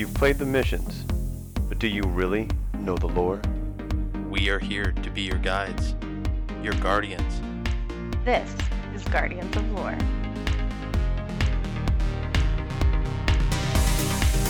You've 0.00 0.14
played 0.14 0.38
the 0.38 0.46
missions, 0.46 1.04
but 1.68 1.78
do 1.78 1.86
you 1.86 2.02
really 2.04 2.48
know 2.78 2.96
the 2.96 3.08
lore? 3.08 3.38
We 4.30 4.48
are 4.48 4.58
here 4.58 4.92
to 4.92 5.10
be 5.10 5.20
your 5.20 5.36
guides, 5.36 5.94
your 6.62 6.72
guardians. 6.80 7.42
This 8.24 8.50
is 8.94 9.04
Guardians 9.04 9.54
of 9.54 9.70
Lore. 9.72 9.98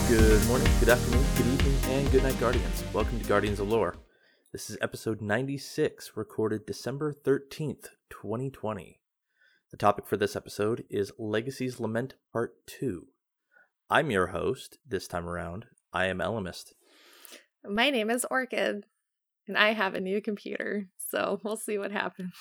Good 0.07 0.47
morning, 0.47 0.69
good 0.79 0.91
afternoon, 0.91 1.25
good 1.37 1.47
evening, 1.49 1.77
and 1.97 2.13
good 2.13 2.23
night, 2.23 2.39
Guardians. 2.39 2.85
Welcome 2.93 3.19
to 3.19 3.27
Guardians 3.27 3.59
of 3.59 3.69
Lore. 3.69 3.97
This 4.53 4.71
is 4.71 4.79
episode 4.81 5.21
96, 5.21 6.13
recorded 6.15 6.65
December 6.65 7.13
13th, 7.13 7.89
2020. 8.09 9.01
The 9.73 9.77
topic 9.77 10.07
for 10.07 10.17
this 10.17 10.37
episode 10.37 10.85
is 10.89 11.11
Legacy's 11.19 11.81
Lament 11.81 12.15
Part 12.33 12.55
2. 12.69 13.09
I'm 13.93 14.13
your 14.13 14.29
host 14.29 14.79
this 14.89 15.09
time 15.09 15.29
around. 15.29 15.67
I 15.93 16.07
am 16.07 16.19
Elemist. 16.19 16.75
My 17.69 17.91
name 17.91 18.09
is 18.09 18.25
Orchid, 18.31 18.85
and 19.49 19.59
I 19.59 19.73
have 19.73 19.97
a 19.97 20.01
new 20.01 20.23
computer, 20.23 20.87
so 20.97 21.41
we'll 21.43 21.57
see 21.57 21.77
what 21.77 21.91
happens. 21.91 22.33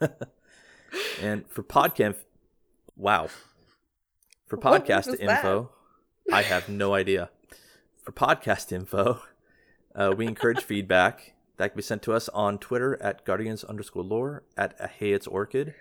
and 1.22 1.48
for 1.48 1.62
podcast, 1.62 2.16
wow. 2.96 3.28
For 4.48 4.58
podcast 4.58 5.20
info, 5.20 5.70
I 6.32 6.42
have 6.42 6.68
no 6.68 6.92
idea. 6.92 7.30
For 8.02 8.10
podcast 8.10 8.72
info, 8.72 9.22
uh, 9.94 10.12
we 10.16 10.26
encourage 10.26 10.64
feedback 10.64 11.34
that 11.58 11.68
can 11.68 11.76
be 11.76 11.82
sent 11.82 12.02
to 12.02 12.12
us 12.12 12.28
on 12.30 12.58
Twitter 12.58 13.00
at 13.00 13.24
guardians 13.24 13.62
underscore 13.62 14.02
lore, 14.02 14.42
at 14.56 14.74
hey 14.98 15.12
it's 15.12 15.28
orchid, 15.28 15.76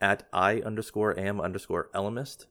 at 0.00 0.26
i 0.32 0.62
underscore 0.62 1.18
am 1.20 1.42
underscore 1.42 1.90
elemist. 1.94 2.46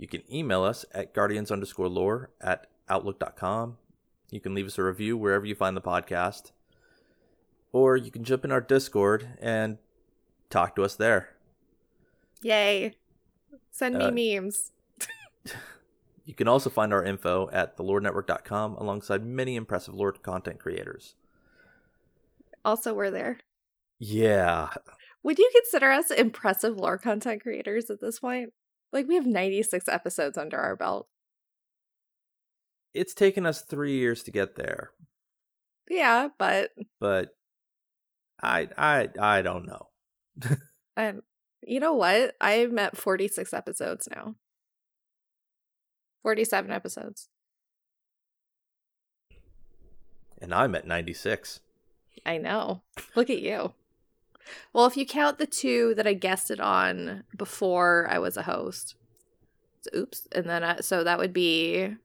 You 0.00 0.08
can 0.08 0.22
email 0.34 0.62
us 0.64 0.86
at 0.92 1.12
guardians 1.12 1.50
underscore 1.50 1.86
lore 1.88 2.30
at 2.40 2.68
outlook.com. 2.88 3.76
You 4.30 4.40
can 4.40 4.54
leave 4.54 4.66
us 4.66 4.78
a 4.78 4.82
review 4.82 5.14
wherever 5.18 5.44
you 5.44 5.54
find 5.54 5.76
the 5.76 5.82
podcast. 5.82 6.52
Or 7.70 7.98
you 7.98 8.10
can 8.10 8.24
jump 8.24 8.42
in 8.46 8.50
our 8.50 8.62
Discord 8.62 9.28
and 9.42 9.76
talk 10.48 10.74
to 10.76 10.84
us 10.84 10.96
there. 10.96 11.36
Yay! 12.40 12.94
Send 13.70 14.00
Uh, 14.00 14.10
me 14.10 14.38
memes. 14.40 14.72
You 16.26 16.34
can 16.34 16.46
also 16.48 16.70
find 16.70 16.92
our 16.94 17.02
info 17.02 17.50
at 17.52 17.76
thelorenetwork.com 17.76 18.76
alongside 18.76 19.26
many 19.26 19.56
impressive 19.56 19.94
lore 19.94 20.12
content 20.12 20.60
creators. 20.60 21.16
Also, 22.64 22.94
we're 22.94 23.10
there. 23.10 23.38
Yeah. 23.98 24.68
Would 25.24 25.38
you 25.40 25.50
consider 25.52 25.90
us 25.90 26.10
impressive 26.12 26.76
lore 26.76 26.98
content 26.98 27.42
creators 27.42 27.90
at 27.90 28.00
this 28.00 28.20
point? 28.20 28.52
Like, 28.92 29.06
we 29.06 29.14
have 29.14 29.26
96 29.26 29.88
episodes 29.88 30.36
under 30.36 30.58
our 30.58 30.76
belt. 30.76 31.08
It's 32.92 33.14
taken 33.14 33.46
us 33.46 33.62
three 33.62 33.92
years 33.98 34.22
to 34.24 34.30
get 34.32 34.56
there, 34.56 34.90
Yeah, 35.88 36.28
but 36.38 36.70
but 36.98 37.36
I 38.42 38.68
I 38.76 39.08
I 39.18 39.42
don't 39.42 39.66
know. 39.66 39.88
um, 40.96 41.22
you 41.62 41.78
know 41.78 41.92
what? 41.94 42.34
I'm 42.40 42.78
at 42.80 42.96
46 42.96 43.52
episodes 43.54 44.08
now. 44.10 44.34
47 46.22 46.70
episodes. 46.72 47.28
And 50.40 50.52
I'm 50.54 50.74
at 50.74 50.86
96. 50.86 51.60
I 52.26 52.38
know. 52.38 52.82
Look 53.14 53.30
at 53.30 53.40
you. 53.40 53.72
Well, 54.72 54.86
if 54.86 54.96
you 54.96 55.06
count 55.06 55.38
the 55.38 55.46
two 55.46 55.94
that 55.94 56.06
I 56.06 56.14
guested 56.14 56.60
on 56.60 57.24
before 57.36 58.06
I 58.10 58.18
was 58.18 58.36
a 58.36 58.42
host, 58.42 58.94
so, 59.82 59.90
oops, 59.98 60.26
and 60.32 60.46
then 60.46 60.64
I, 60.64 60.80
so 60.80 61.04
that 61.04 61.18
would 61.18 61.32
be 61.32 61.96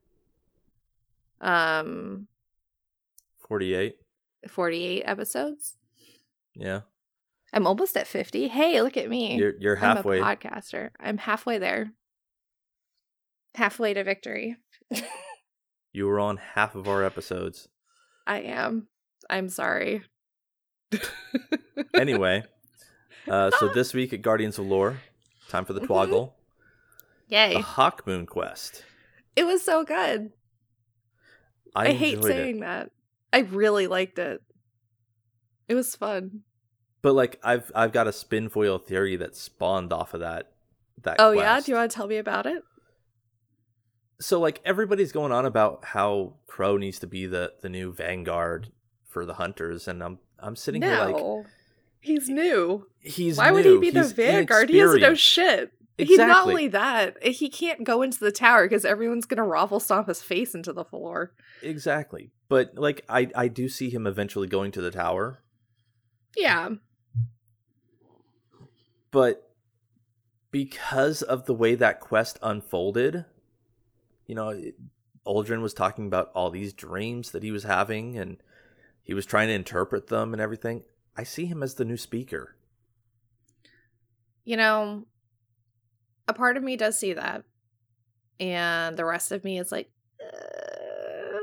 um 1.40 2.28
48. 3.48 3.96
48 4.48 5.02
episodes. 5.04 5.76
Yeah. 6.54 6.80
I'm 7.52 7.66
almost 7.66 7.96
at 7.96 8.06
50. 8.06 8.48
Hey, 8.48 8.80
look 8.82 8.96
at 8.96 9.08
me. 9.08 9.36
You're 9.36 9.54
you're 9.58 9.76
halfway. 9.76 10.20
I'm 10.20 10.24
a 10.24 10.36
podcaster. 10.36 10.90
I'm 10.98 11.18
halfway 11.18 11.58
there. 11.58 11.92
Halfway 13.54 13.94
to 13.94 14.04
victory. 14.04 14.56
You 15.96 16.06
were 16.08 16.20
on 16.20 16.36
half 16.36 16.74
of 16.74 16.88
our 16.88 17.02
episodes. 17.02 17.70
I 18.26 18.40
am. 18.40 18.88
I'm 19.30 19.48
sorry. 19.48 20.02
Anyway, 21.94 22.42
uh, 23.28 23.50
so 23.58 23.68
this 23.68 23.92
week 23.92 24.12
at 24.12 24.22
Guardians 24.22 24.58
of 24.58 24.66
Lore, 24.66 24.98
time 25.48 25.64
for 25.64 25.72
the 25.72 25.80
twoggle. 25.80 26.32
Yay. 27.28 27.54
The 27.54 27.60
Hawkmoon 27.60 28.26
quest. 28.26 28.84
It 29.34 29.44
was 29.44 29.62
so 29.62 29.84
good. 29.84 30.32
I, 31.74 31.88
I, 31.88 31.92
hate 31.92 32.14
enjoyed 32.14 32.30
it. 32.30 32.34
saying 32.34 32.60
that. 32.60 32.90
I 33.32 33.40
really 33.40 33.86
liked 33.86 34.18
it. 34.18 34.40
It 35.68 35.74
was 35.74 35.94
fun. 35.94 36.40
But 37.02 37.14
like 37.14 37.38
I've 37.42 37.70
I've 37.74 37.92
got 37.92 38.06
a 38.06 38.12
spin 38.12 38.48
foil 38.48 38.78
theory 38.78 39.16
that 39.16 39.36
spawned 39.36 39.92
off 39.92 40.14
of 40.14 40.20
that 40.20 40.52
that 41.02 41.16
Oh 41.18 41.32
yeah, 41.32 41.60
do 41.60 41.70
you 41.70 41.76
want 41.76 41.90
to 41.90 41.94
tell 41.94 42.06
me 42.06 42.16
about 42.16 42.46
it? 42.46 42.62
so 44.20 44.40
like 44.40 44.60
everybody's 44.64 45.12
going 45.12 45.32
on 45.32 45.46
about 45.46 45.84
how 45.84 46.34
Crow 46.46 46.76
needs 46.76 46.98
to 47.00 47.06
be 47.06 47.26
the 47.26 47.52
the 47.60 47.68
new 47.68 47.92
vanguard 47.92 48.72
for 49.06 49.24
the 49.24 49.34
hunters 49.34 49.86
and 49.88 50.02
I'm 50.02 50.18
I'm 50.38 50.56
sitting 50.56 50.82
here 50.82 50.96
like 50.98 51.16
No. 51.16 51.44
He's 52.00 52.28
new. 52.28 52.86
he's 53.00 53.36
Why 53.38 53.50
would 53.50 53.64
he 53.64 53.72
new, 53.72 53.80
be 53.80 53.90
the 53.90 54.02
he's 54.02 54.12
vanguard? 54.12 54.68
He 54.70 54.78
doesn't 54.78 55.00
know 55.00 55.08
inexperienced. 55.08 55.22
shit. 55.24 55.72
He's 55.98 56.18
not 56.18 56.46
only 56.46 56.68
that, 56.68 57.22
he 57.24 57.48
can't 57.48 57.82
go 57.82 58.02
into 58.02 58.20
the 58.20 58.30
tower 58.30 58.66
because 58.68 58.84
everyone's 58.84 59.24
gonna 59.24 59.46
raffle 59.46 59.80
stomp 59.80 60.08
his 60.08 60.22
face 60.22 60.54
into 60.54 60.72
the 60.72 60.84
floor. 60.84 61.32
Exactly. 61.62 62.30
But 62.48 62.72
like 62.76 63.02
I 63.08 63.28
I 63.34 63.48
do 63.48 63.68
see 63.68 63.88
him 63.90 64.06
eventually 64.06 64.46
going 64.46 64.72
to 64.72 64.82
the 64.82 64.90
tower, 64.90 65.38
Yeah. 66.36 66.68
but 69.10 69.50
because 70.50 71.22
of 71.22 71.46
the 71.46 71.54
way 71.54 71.74
that 71.74 72.00
quest 72.00 72.38
unfolded, 72.42 73.24
you 74.26 74.34
know, 74.34 74.50
it- 74.50 74.76
Uldren 75.26 75.60
was 75.60 75.74
talking 75.74 76.06
about 76.06 76.30
all 76.34 76.50
these 76.50 76.72
dreams 76.72 77.32
that 77.32 77.42
he 77.42 77.50
was 77.50 77.64
having 77.64 78.16
and 78.16 78.36
he 79.06 79.14
was 79.14 79.24
trying 79.24 79.46
to 79.48 79.54
interpret 79.54 80.08
them 80.08 80.32
and 80.32 80.42
everything. 80.42 80.82
I 81.16 81.22
see 81.22 81.46
him 81.46 81.62
as 81.62 81.74
the 81.74 81.84
new 81.84 81.96
speaker. 81.96 82.56
You 84.44 84.56
know, 84.56 85.04
a 86.26 86.34
part 86.34 86.56
of 86.56 86.64
me 86.64 86.76
does 86.76 86.98
see 86.98 87.12
that. 87.12 87.44
And 88.40 88.96
the 88.96 89.04
rest 89.04 89.30
of 89.30 89.44
me 89.44 89.60
is 89.60 89.70
like, 89.70 89.88
uh, 90.20 91.38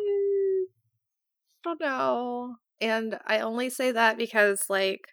don't 1.63 1.79
know. 1.79 2.55
And 2.81 3.17
I 3.25 3.39
only 3.39 3.69
say 3.69 3.93
that 3.93 4.17
because, 4.17 4.65
like, 4.69 5.07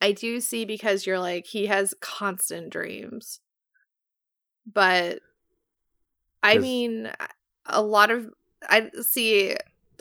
I 0.00 0.12
do 0.12 0.40
see 0.40 0.64
because 0.64 1.06
you're 1.06 1.18
like, 1.18 1.46
he 1.46 1.66
has 1.66 1.92
constant 2.00 2.70
dreams. 2.70 3.40
But 4.66 5.20
I 6.42 6.58
mean, 6.58 7.12
a 7.66 7.82
lot 7.82 8.10
of, 8.10 8.30
I 8.62 8.90
see, 9.02 9.56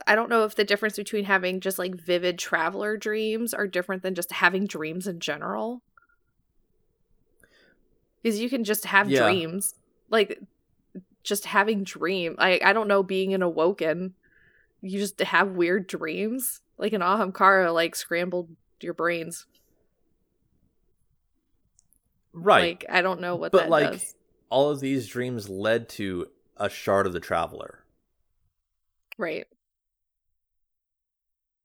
I 0.07 0.15
don't 0.15 0.29
know 0.29 0.43
if 0.43 0.55
the 0.55 0.63
difference 0.63 0.95
between 0.97 1.25
having 1.25 1.59
just 1.59 1.79
like 1.79 1.95
vivid 1.95 2.37
traveler 2.39 2.97
dreams 2.97 3.53
are 3.53 3.67
different 3.67 4.03
than 4.03 4.15
just 4.15 4.31
having 4.31 4.65
dreams 4.65 5.07
in 5.07 5.19
general. 5.19 5.81
Because 8.21 8.39
you 8.39 8.49
can 8.49 8.63
just 8.63 8.85
have 8.85 9.09
Yeah. 9.09 9.23
dreams. 9.23 9.75
Like, 10.09 10.39
just 11.23 11.45
having 11.45 11.83
dream. 11.83 12.35
I, 12.37 12.59
I 12.63 12.73
don't 12.73 12.87
know, 12.87 13.03
being 13.03 13.33
an 13.33 13.41
awoken. 13.41 14.15
You 14.81 14.99
just 14.99 15.19
have 15.19 15.49
weird 15.51 15.87
dreams. 15.87 16.61
Like 16.77 16.93
an 16.93 17.01
Ahamkara, 17.01 17.73
like, 17.73 17.95
scrambled 17.95 18.49
your 18.81 18.93
brains. 18.93 19.45
Right. 22.33 22.77
Like, 22.79 22.85
I 22.89 23.01
don't 23.01 23.21
know 23.21 23.35
what 23.35 23.51
but 23.51 23.63
that 23.63 23.69
like 23.69 23.91
does. 23.91 24.15
all 24.49 24.69
of 24.69 24.79
these 24.79 25.07
dreams 25.07 25.49
led 25.49 25.89
to 25.89 26.27
a 26.57 26.69
shard 26.69 27.05
of 27.05 27.13
the 27.13 27.19
traveler. 27.19 27.83
Right. 29.17 29.45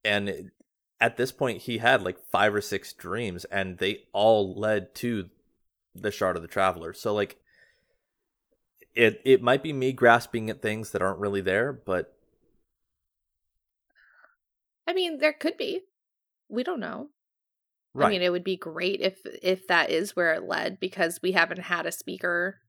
And 0.03 0.51
at 0.99 1.17
this 1.17 1.31
point 1.31 1.63
he 1.63 1.77
had 1.77 2.01
like 2.01 2.17
five 2.31 2.53
or 2.53 2.61
six 2.61 2.93
dreams 2.93 3.45
and 3.45 3.77
they 3.77 4.03
all 4.13 4.57
led 4.59 4.93
to 4.95 5.29
the 5.93 6.11
shard 6.11 6.35
of 6.35 6.41
the 6.41 6.47
traveler 6.47 6.93
so 6.93 7.13
like 7.13 7.37
it 8.93 9.21
it 9.25 9.41
might 9.41 9.61
be 9.61 9.73
me 9.73 9.91
grasping 9.91 10.49
at 10.49 10.61
things 10.61 10.91
that 10.91 11.01
aren't 11.01 11.19
really 11.19 11.41
there 11.41 11.71
but 11.71 12.17
I 14.87 14.93
mean, 14.93 15.19
there 15.19 15.33
could 15.33 15.57
be. 15.57 15.81
We 16.49 16.63
don't 16.63 16.79
know. 16.79 17.09
right 17.93 18.07
I 18.07 18.09
mean, 18.09 18.21
it 18.21 18.31
would 18.31 18.45
be 18.45 18.55
great 18.55 19.01
if 19.01 19.19
if 19.43 19.67
that 19.67 19.89
is 19.89 20.15
where 20.15 20.33
it 20.33 20.43
led 20.43 20.79
because 20.79 21.19
we 21.21 21.33
haven't 21.33 21.59
had 21.59 21.85
a 21.85 21.91
speaker 21.91 22.61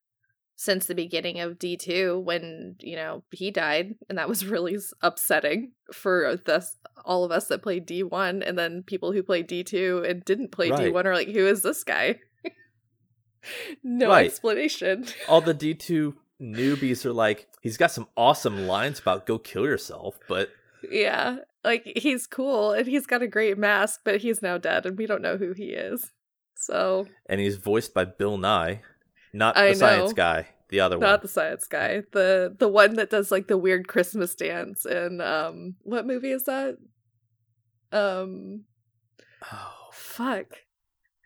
since 0.61 0.87
the 0.87 0.95
beginning 0.95 1.39
of 1.39 1.57
D2 1.57 2.21
when, 2.21 2.75
you 2.81 2.97
know, 2.97 3.23
he 3.31 3.53
died 3.53 3.95
and 4.09 4.19
that 4.19 4.29
was 4.29 4.45
really 4.55 4.77
upsetting 5.03 5.71
for 5.95 6.27
us 6.27 6.77
all 7.05 7.23
of 7.25 7.31
us 7.31 7.47
that 7.47 7.63
played 7.63 7.87
D1 7.87 8.43
and 8.47 8.59
then 8.59 8.83
people 8.83 9.13
who 9.13 9.23
played 9.23 9.49
D2 9.49 10.11
and 10.11 10.25
didn't 10.25 10.51
play 10.51 10.69
Right. 10.71 10.93
D1 10.93 11.05
are 11.05 11.15
like 11.15 11.29
who 11.29 11.47
is 11.47 11.63
this 11.63 11.85
guy? 11.85 12.19
no 13.85 14.09
Right. 14.09 14.27
explanation. 14.27 15.07
all 15.29 15.41
the 15.41 15.55
d2 15.55 16.15
newbies 16.43 17.05
are 17.07 17.13
like, 17.13 17.47
he's 17.63 17.77
got 17.77 17.93
some 17.93 18.09
awesome 18.17 18.67
lines 18.67 18.99
about 18.99 19.27
go 19.27 19.39
kill 19.39 19.65
yourself, 19.65 20.19
but 20.29 20.51
Yeah. 20.91 21.37
Like 21.63 21.85
he's 21.97 22.27
cool 22.27 22.73
and 22.73 22.87
he's 22.89 23.07
got 23.07 23.23
a 23.23 23.29
great 23.29 23.59
mask, 23.59 24.01
but 24.05 24.21
he's 24.23 24.43
now 24.43 24.59
dead 24.59 24.87
and 24.87 24.99
we 24.99 25.07
don't 25.07 25.23
know 25.23 25.37
who 25.37 25.53
he 25.53 25.67
is. 25.71 26.11
So 26.57 27.07
and 27.27 27.41
he's 27.41 27.57
voiced 27.57 27.95
by 27.95 28.05
Bill 28.07 28.37
Nighy, 28.39 28.81
not 29.33 29.55
the 29.55 29.75
science 29.75 30.13
guy, 30.13 30.47
the 30.69 30.81
other 30.81 30.97
not 30.97 31.01
one. 31.01 31.11
Not 31.11 31.23
the 31.23 31.29
science 31.29 31.67
guy. 31.67 32.03
The 32.13 32.55
the 32.59 32.69
one 32.69 32.95
that 32.97 33.11
does 33.11 33.31
like 33.31 33.49
the 33.49 33.59
weird 33.59 33.89
Christmas 33.89 34.35
dance 34.35 34.85
in 34.87 35.21
um 35.21 35.77
what 35.83 36.07
movie 36.07 36.33
is 36.33 36.45
that? 36.45 36.77
Um 37.93 38.65
Oh, 39.53 39.91
fuck. 39.93 40.47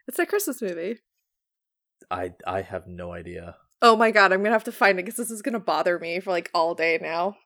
It's 0.06 0.19
a 0.19 0.26
Christmas 0.26 0.60
movie. 0.60 0.99
I 2.10 2.32
I 2.46 2.62
have 2.62 2.87
no 2.87 3.12
idea. 3.12 3.56
Oh 3.81 3.96
my 3.96 4.10
god, 4.10 4.32
I'm 4.32 4.43
gonna 4.43 4.52
have 4.52 4.64
to 4.64 4.72
find 4.72 4.99
it 4.99 5.04
because 5.04 5.16
this 5.16 5.31
is 5.31 5.43
gonna 5.43 5.58
bother 5.60 5.99
me 5.99 6.20
for 6.20 6.31
like 6.31 6.50
all 6.54 6.75
day 6.75 6.99
now. 7.00 7.37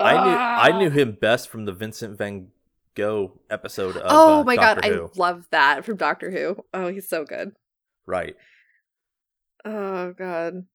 I 0.00 0.12
knew 0.14 0.18
I 0.30 0.70
Ah! 0.74 0.78
knew 0.78 0.90
him 0.90 1.16
best 1.20 1.48
from 1.48 1.64
the 1.66 1.72
Vincent 1.72 2.18
Van 2.18 2.48
Gogh 2.96 3.40
episode 3.50 3.96
of 3.96 4.02
oh 4.06 4.40
uh, 4.40 4.44
my 4.44 4.56
Doctor 4.56 4.80
god, 4.82 4.92
Who. 4.92 5.04
I 5.06 5.08
love 5.16 5.46
that 5.50 5.84
from 5.84 5.96
Doctor 5.96 6.30
Who. 6.30 6.56
Oh, 6.72 6.88
he's 6.88 7.08
so 7.08 7.24
good. 7.24 7.52
right. 8.06 8.36
Oh 9.64 10.12
god. 10.12 10.66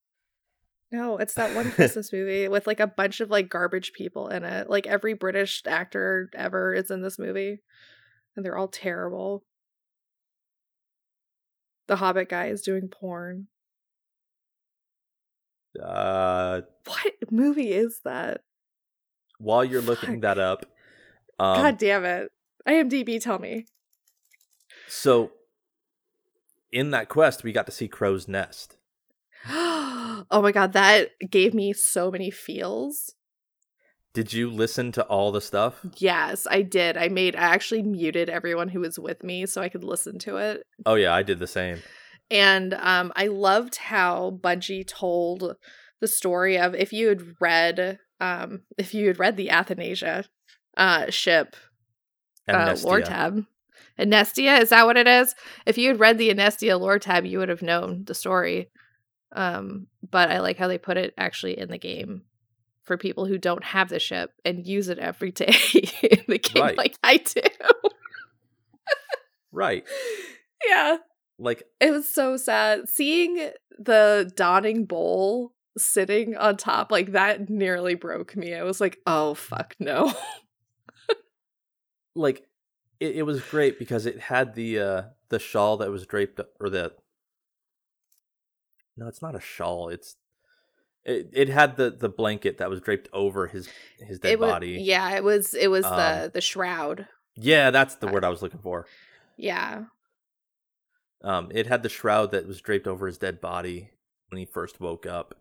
No, 0.91 1.18
it's 1.18 1.36
that 1.36 1.56
one 1.56 1.71
Christmas 1.75 2.12
movie 2.12 2.47
with 2.47 2.65
like 2.65 2.80
a 2.80 2.88
bunch 2.88 3.19
of 3.19 3.30
like 3.30 3.50
garbage 3.50 3.94
people 3.94 4.27
in 4.30 4.44
it. 4.44 4.69
Like 4.69 4.88
every 4.88 5.13
British 5.13 5.62
actor 5.68 6.30
ever 6.36 6.74
is 6.74 6.89
in 6.89 7.01
this 7.01 7.19
movie. 7.19 7.59
And 8.36 8.44
they're 8.45 8.57
all 8.57 8.68
terrible. 8.68 9.44
The 11.88 11.97
Hobbit 11.97 12.30
guy 12.30 12.47
is 12.47 12.62
doing 12.62 12.88
porn. 12.88 13.47
Uh, 15.81 16.62
What 16.85 17.13
movie 17.31 17.71
is 17.71 18.00
that? 18.03 18.42
while 19.38 19.63
you're 19.63 19.81
looking 19.81 20.19
that 20.19 20.38
up, 20.38 20.65
um, 21.39 21.62
God 21.62 21.77
damn 21.77 22.03
it. 22.03 22.30
IMDb, 22.68 23.21
tell 23.21 23.39
me. 23.39 23.65
so 24.89 25.31
in 26.74 26.92
that 26.92 27.07
quest, 27.07 27.44
we 27.44 27.51
got 27.53 27.65
to 27.68 27.71
see 27.71 27.88
Crow's 27.88 28.27
Nest. 28.27 28.75
Oh 30.31 30.41
my 30.41 30.51
god, 30.51 30.73
that 30.73 31.09
gave 31.29 31.53
me 31.53 31.73
so 31.73 32.11
many 32.11 32.31
feels. 32.31 33.13
Did 34.13 34.33
you 34.33 34.49
listen 34.49 34.91
to 34.93 35.03
all 35.03 35.31
the 35.31 35.41
stuff? 35.41 35.85
Yes, 35.97 36.47
I 36.49 36.63
did. 36.63 36.97
I 36.97 37.09
made 37.09 37.35
I 37.35 37.53
actually 37.53 37.83
muted 37.83 38.29
everyone 38.29 38.69
who 38.69 38.79
was 38.79 38.97
with 38.97 39.23
me 39.23 39.45
so 39.45 39.61
I 39.61 39.69
could 39.69 39.83
listen 39.83 40.17
to 40.19 40.37
it. 40.37 40.63
Oh 40.85 40.95
yeah, 40.95 41.13
I 41.13 41.23
did 41.23 41.39
the 41.39 41.47
same. 41.47 41.79
And 42.31 42.73
um 42.73 43.13
I 43.15 43.27
loved 43.27 43.75
how 43.75 44.39
Bungie 44.41 44.87
told 44.87 45.55
the 46.01 46.07
story 46.07 46.57
of 46.57 46.73
if 46.73 46.91
you 46.91 47.07
had 47.07 47.21
read 47.39 47.99
um 48.19 48.61
if 48.77 48.93
you 48.93 49.07
had 49.07 49.19
read 49.19 49.37
the 49.37 49.51
Athanasia 49.51 50.25
uh 50.75 51.09
ship 51.09 51.55
uh, 52.47 52.75
lore 52.83 53.01
tab. 53.01 53.45
Anestia, 53.99 54.61
is 54.61 54.69
that 54.69 54.85
what 54.85 54.97
it 54.97 55.07
is? 55.07 55.35
If 55.65 55.77
you 55.77 55.89
had 55.89 55.99
read 55.99 56.17
the 56.17 56.29
Anestia 56.33 56.79
lore 56.79 56.99
tab, 56.99 57.25
you 57.25 57.37
would 57.39 57.49
have 57.49 57.61
known 57.61 58.05
the 58.05 58.15
story. 58.15 58.69
Um, 59.31 59.87
but 60.09 60.29
I 60.31 60.39
like 60.39 60.57
how 60.57 60.67
they 60.67 60.77
put 60.77 60.97
it 60.97 61.13
actually 61.17 61.57
in 61.57 61.69
the 61.69 61.77
game 61.77 62.23
for 62.83 62.97
people 62.97 63.25
who 63.25 63.37
don't 63.37 63.63
have 63.63 63.89
the 63.89 63.99
ship 63.99 64.31
and 64.43 64.65
use 64.65 64.89
it 64.89 64.97
every 64.97 65.31
day 65.33 65.53
in 66.01 66.23
the 66.27 66.39
game 66.39 66.63
Right. 66.63 66.77
like 66.77 66.97
I 67.03 67.17
do. 67.17 67.41
Right. 69.51 69.83
yeah. 70.67 70.97
Like 71.37 71.63
It 71.79 71.91
was 71.91 72.07
so 72.07 72.37
sad. 72.37 72.89
Seeing 72.89 73.49
the 73.77 74.31
Dawning 74.35 74.85
Bowl 74.85 75.53
sitting 75.77 76.35
on 76.35 76.57
top, 76.57 76.91
like 76.91 77.13
that 77.13 77.49
nearly 77.49 77.95
broke 77.95 78.35
me. 78.35 78.53
I 78.53 78.63
was 78.63 78.81
like, 78.81 78.97
oh 79.05 79.33
fuck 79.35 79.75
no. 79.79 80.13
like 82.15 82.43
it, 82.99 83.17
it 83.17 83.23
was 83.23 83.41
great 83.41 83.79
because 83.79 84.05
it 84.05 84.19
had 84.19 84.55
the 84.55 84.79
uh 84.79 85.01
the 85.29 85.39
shawl 85.39 85.77
that 85.77 85.91
was 85.91 86.05
draped 86.05 86.39
or 86.59 86.69
the 86.69 86.91
no 88.99 89.07
it's 89.07 89.21
not 89.21 89.35
a 89.35 89.39
shawl 89.39 89.89
it's 89.89 90.15
it, 91.05 91.29
it 91.31 91.49
had 91.49 91.77
the 91.77 91.89
the 91.89 92.09
blanket 92.09 92.57
that 92.57 92.69
was 92.69 92.81
draped 92.81 93.07
over 93.13 93.47
his 93.47 93.69
his 93.99 94.19
dead 94.19 94.37
was, 94.39 94.51
body 94.51 94.81
Yeah, 94.83 95.15
it 95.15 95.23
was 95.23 95.53
it 95.53 95.69
was 95.69 95.85
the 95.85 96.23
Um, 96.25 96.31
the 96.33 96.41
shroud. 96.41 97.07
yeah 97.35 97.71
that's 97.71 97.95
the 97.95 98.07
word 98.07 98.23
i 98.25 98.29
was 98.29 98.41
looking 98.41 98.59
for 98.61 98.85
Yeah. 99.37 99.85
um 101.23 101.49
it 101.51 101.67
had 101.67 101.83
the 101.83 101.89
shroud 101.89 102.31
that 102.31 102.45
was 102.47 102.61
draped 102.61 102.87
over 102.87 103.07
his 103.07 103.17
dead 103.17 103.39
body 103.39 103.91
when 104.29 104.39
he 104.39 104.45
first 104.45 104.79
woke 104.79 105.05
up 105.05 105.35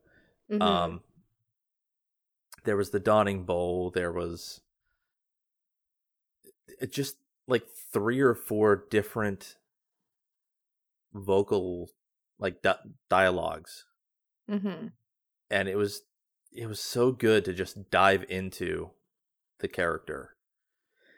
Mhm. 0.51 0.63
um 0.63 1.01
there 2.65 2.77
was 2.77 2.91
the 2.91 3.01
dawning 3.01 3.45
bowl 3.45 3.91
there 3.91 4.13
was 4.13 4.61
it 6.81 6.93
just 6.93 7.17
like 7.49 7.67
three 7.93 8.21
or 8.21 8.35
four 8.35 8.85
different 8.91 9.57
vocal 11.15 11.91
like 12.39 12.63
di- 12.63 12.79
dialogues 13.09 13.85
Mhm. 14.49 14.93
and 15.51 15.69
it 15.69 15.77
was 15.77 16.03
it 16.53 16.67
was 16.67 16.81
so 16.81 17.13
good 17.13 17.45
to 17.45 17.53
just 17.53 17.91
dive 17.91 18.25
into 18.29 18.91
the 19.59 19.69
character 19.69 20.37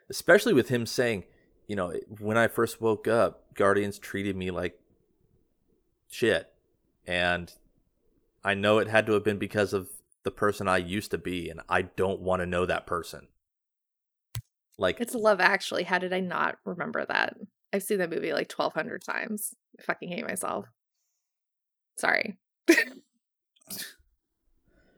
especially 0.08 0.52
with 0.52 0.68
him 0.68 0.86
saying 0.86 1.24
you 1.66 1.76
know 1.76 1.92
when 2.18 2.36
i 2.36 2.48
first 2.48 2.80
woke 2.80 3.06
up 3.06 3.54
guardians 3.54 3.98
treated 3.98 4.36
me 4.36 4.50
like 4.50 4.80
shit 6.08 6.52
and 7.06 7.54
i 8.42 8.54
know 8.54 8.78
it 8.78 8.88
had 8.88 9.06
to 9.06 9.12
have 9.12 9.22
been 9.24 9.38
because 9.38 9.72
of 9.72 9.88
the 10.24 10.30
person 10.30 10.66
i 10.66 10.76
used 10.76 11.10
to 11.10 11.18
be 11.18 11.48
and 11.48 11.60
i 11.68 11.82
don't 11.82 12.20
want 12.20 12.40
to 12.40 12.46
know 12.46 12.66
that 12.66 12.86
person 12.86 13.28
like 14.78 14.98
It's 14.98 15.14
Love 15.14 15.40
Actually. 15.40 15.82
How 15.82 15.98
did 15.98 16.14
I 16.14 16.20
not 16.20 16.56
remember 16.64 17.04
that? 17.04 17.36
I've 17.70 17.82
seen 17.82 17.98
that 17.98 18.08
movie 18.08 18.32
like 18.32 18.50
1200 18.50 19.02
times. 19.04 19.52
I 19.78 19.82
fucking 19.82 20.08
hate 20.08 20.26
myself. 20.26 20.64
Sorry. 22.00 22.38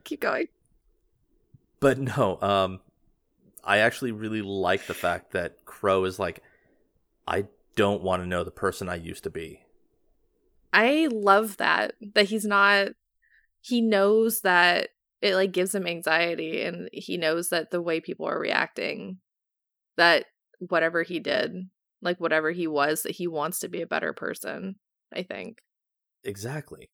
Keep 0.04 0.20
going. 0.20 0.46
but 1.80 1.98
no 1.98 2.38
um 2.42 2.80
i 3.64 3.78
actually 3.78 4.12
really 4.12 4.42
like 4.42 4.86
the 4.86 4.94
fact 4.94 5.32
that 5.32 5.64
crow 5.64 6.04
is 6.04 6.18
like 6.18 6.42
i 7.26 7.44
don't 7.76 8.02
want 8.02 8.22
to 8.22 8.28
know 8.28 8.44
the 8.44 8.50
person 8.50 8.88
i 8.88 8.94
used 8.94 9.24
to 9.24 9.30
be 9.30 9.60
I 10.72 11.08
love 11.12 11.58
that 11.58 11.94
that 12.14 12.26
he's 12.26 12.44
not 12.46 12.88
he 13.60 13.80
knows 13.82 14.40
that 14.40 14.88
it 15.20 15.34
like 15.34 15.52
gives 15.52 15.74
him 15.74 15.86
anxiety 15.86 16.62
and 16.62 16.88
he 16.92 17.16
knows 17.18 17.50
that 17.50 17.70
the 17.70 17.82
way 17.82 18.00
people 18.00 18.26
are 18.26 18.38
reacting 18.38 19.18
that 19.96 20.24
whatever 20.60 21.02
he 21.02 21.20
did, 21.20 21.68
like 22.00 22.18
whatever 22.20 22.50
he 22.52 22.66
was 22.66 23.02
that 23.02 23.12
he 23.12 23.26
wants 23.26 23.58
to 23.60 23.68
be 23.68 23.82
a 23.82 23.86
better 23.86 24.12
person, 24.14 24.76
I 25.14 25.22
think. 25.24 25.60
Exactly 26.24 26.88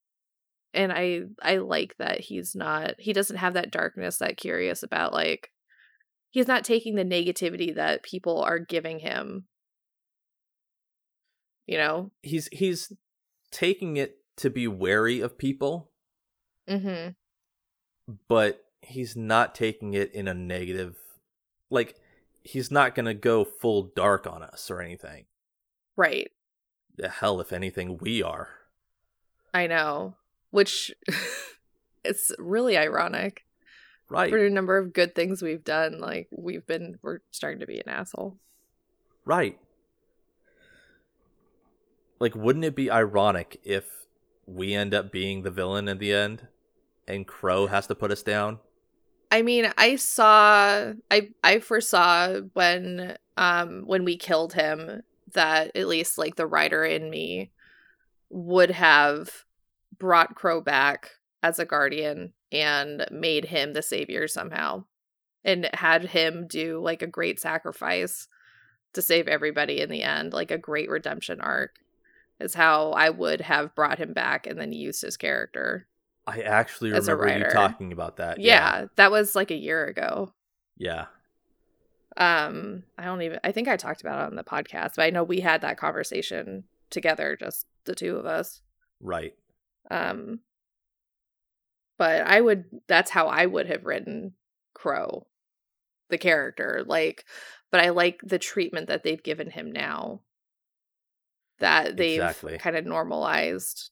And 0.74 0.92
I 0.92 1.22
I 1.42 1.56
like 1.58 1.96
that 1.98 2.20
he's 2.20 2.54
not 2.54 2.94
he 2.98 3.12
doesn't 3.12 3.36
have 3.36 3.54
that 3.54 3.70
darkness 3.70 4.18
that 4.18 4.36
curious 4.36 4.82
about 4.82 5.12
like 5.12 5.50
he's 6.30 6.46
not 6.48 6.64
taking 6.64 6.94
the 6.94 7.04
negativity 7.04 7.74
that 7.74 8.02
people 8.02 8.42
are 8.42 8.58
giving 8.58 8.98
him. 8.98 9.46
You 11.66 11.78
know? 11.78 12.10
he's 12.22 12.48
he's 12.52 12.92
taking 13.50 13.96
it 13.96 14.18
to 14.36 14.50
be 14.50 14.66
wary 14.68 15.20
of 15.20 15.36
people 15.38 15.90
Mhm. 16.68 17.14
but 18.28 18.64
he's 18.82 19.16
not 19.16 19.54
taking 19.54 19.94
it 19.94 20.12
in 20.12 20.28
a 20.28 20.34
negative 20.34 20.96
like 21.70 21.96
he's 22.42 22.70
not 22.70 22.94
gonna 22.94 23.14
go 23.14 23.44
full 23.44 23.90
dark 23.96 24.26
on 24.26 24.42
us 24.42 24.70
or 24.70 24.80
anything 24.80 25.26
Right. 25.96 26.30
the 26.96 27.08
hell 27.08 27.40
if 27.40 27.52
anything 27.52 27.98
we 27.98 28.22
are 28.22 28.48
I 29.58 29.66
know. 29.66 30.14
Which 30.50 30.94
it's 32.04 32.32
really 32.38 32.76
ironic. 32.78 33.44
right 34.08 34.30
For 34.30 34.38
a 34.38 34.50
number 34.50 34.78
of 34.78 34.92
good 34.92 35.14
things 35.14 35.42
we've 35.42 35.64
done, 35.64 36.00
like 36.00 36.28
we've 36.30 36.66
been 36.66 36.98
we're 37.02 37.18
starting 37.30 37.60
to 37.60 37.66
be 37.66 37.78
an 37.78 37.88
asshole. 37.88 38.38
right 39.24 39.58
like 42.20 42.34
wouldn't 42.34 42.64
it 42.64 42.74
be 42.74 42.90
ironic 42.90 43.60
if 43.64 44.06
we 44.46 44.74
end 44.74 44.94
up 44.94 45.12
being 45.12 45.42
the 45.42 45.50
villain 45.50 45.88
in 45.88 45.98
the 45.98 46.12
end 46.12 46.48
and 47.06 47.26
crow 47.26 47.66
has 47.66 47.86
to 47.86 47.94
put 47.94 48.10
us 48.10 48.22
down 48.22 48.58
I 49.30 49.42
mean, 49.42 49.70
I 49.76 49.96
saw 49.96 50.92
I 51.10 51.28
I 51.44 51.58
foresaw 51.58 52.40
when 52.54 53.16
um 53.36 53.82
when 53.84 54.04
we 54.04 54.16
killed 54.16 54.54
him 54.54 55.02
that 55.34 55.76
at 55.76 55.86
least 55.86 56.16
like 56.16 56.36
the 56.36 56.46
writer 56.46 56.82
in 56.84 57.10
me 57.10 57.50
would 58.30 58.70
have 58.70 59.44
brought 59.98 60.34
Crow 60.34 60.60
back 60.60 61.10
as 61.42 61.58
a 61.58 61.64
guardian 61.64 62.32
and 62.50 63.06
made 63.10 63.46
him 63.46 63.72
the 63.72 63.82
savior 63.82 64.26
somehow 64.26 64.84
and 65.44 65.68
had 65.74 66.04
him 66.04 66.46
do 66.48 66.80
like 66.80 67.02
a 67.02 67.06
great 67.06 67.40
sacrifice 67.40 68.28
to 68.94 69.02
save 69.02 69.28
everybody 69.28 69.80
in 69.80 69.90
the 69.90 70.02
end, 70.02 70.32
like 70.32 70.50
a 70.50 70.58
great 70.58 70.88
redemption 70.88 71.40
arc 71.40 71.76
is 72.40 72.54
how 72.54 72.92
I 72.92 73.10
would 73.10 73.40
have 73.40 73.74
brought 73.74 73.98
him 73.98 74.12
back 74.12 74.46
and 74.46 74.58
then 74.58 74.72
used 74.72 75.02
his 75.02 75.16
character. 75.16 75.86
I 76.26 76.42
actually 76.42 76.90
remember 76.92 77.38
you 77.38 77.44
talking 77.50 77.92
about 77.92 78.16
that. 78.18 78.40
yeah, 78.40 78.86
that 78.96 79.10
was 79.10 79.34
like 79.34 79.50
a 79.50 79.56
year 79.56 79.86
ago. 79.86 80.32
Yeah. 80.76 81.06
Um, 82.16 82.82
I 82.98 83.04
don't 83.04 83.22
even 83.22 83.40
I 83.44 83.52
think 83.52 83.68
I 83.68 83.76
talked 83.76 84.00
about 84.00 84.20
it 84.20 84.26
on 84.26 84.36
the 84.36 84.44
podcast, 84.44 84.96
but 84.96 85.04
I 85.04 85.10
know 85.10 85.24
we 85.24 85.40
had 85.40 85.62
that 85.62 85.78
conversation 85.78 86.64
together, 86.90 87.36
just 87.38 87.66
the 87.84 87.94
two 87.94 88.16
of 88.16 88.26
us. 88.26 88.60
Right. 89.00 89.34
Um 89.90 90.40
but 91.98 92.22
I 92.26 92.40
would 92.40 92.64
that's 92.86 93.10
how 93.10 93.26
I 93.28 93.46
would 93.46 93.66
have 93.66 93.84
written 93.84 94.34
Crow, 94.74 95.26
the 96.10 96.18
character. 96.18 96.84
Like 96.86 97.24
but 97.70 97.80
I 97.80 97.90
like 97.90 98.20
the 98.22 98.38
treatment 98.38 98.88
that 98.88 99.02
they've 99.02 99.22
given 99.22 99.50
him 99.50 99.72
now. 99.72 100.22
That 101.58 101.96
they've 101.96 102.20
Exactly. 102.20 102.58
kind 102.58 102.76
of 102.76 102.86
normalized 102.86 103.90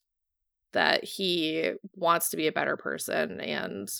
that 0.72 1.02
he 1.04 1.72
wants 1.94 2.30
to 2.30 2.36
be 2.36 2.46
a 2.46 2.52
better 2.52 2.76
person 2.76 3.40
and 3.40 3.90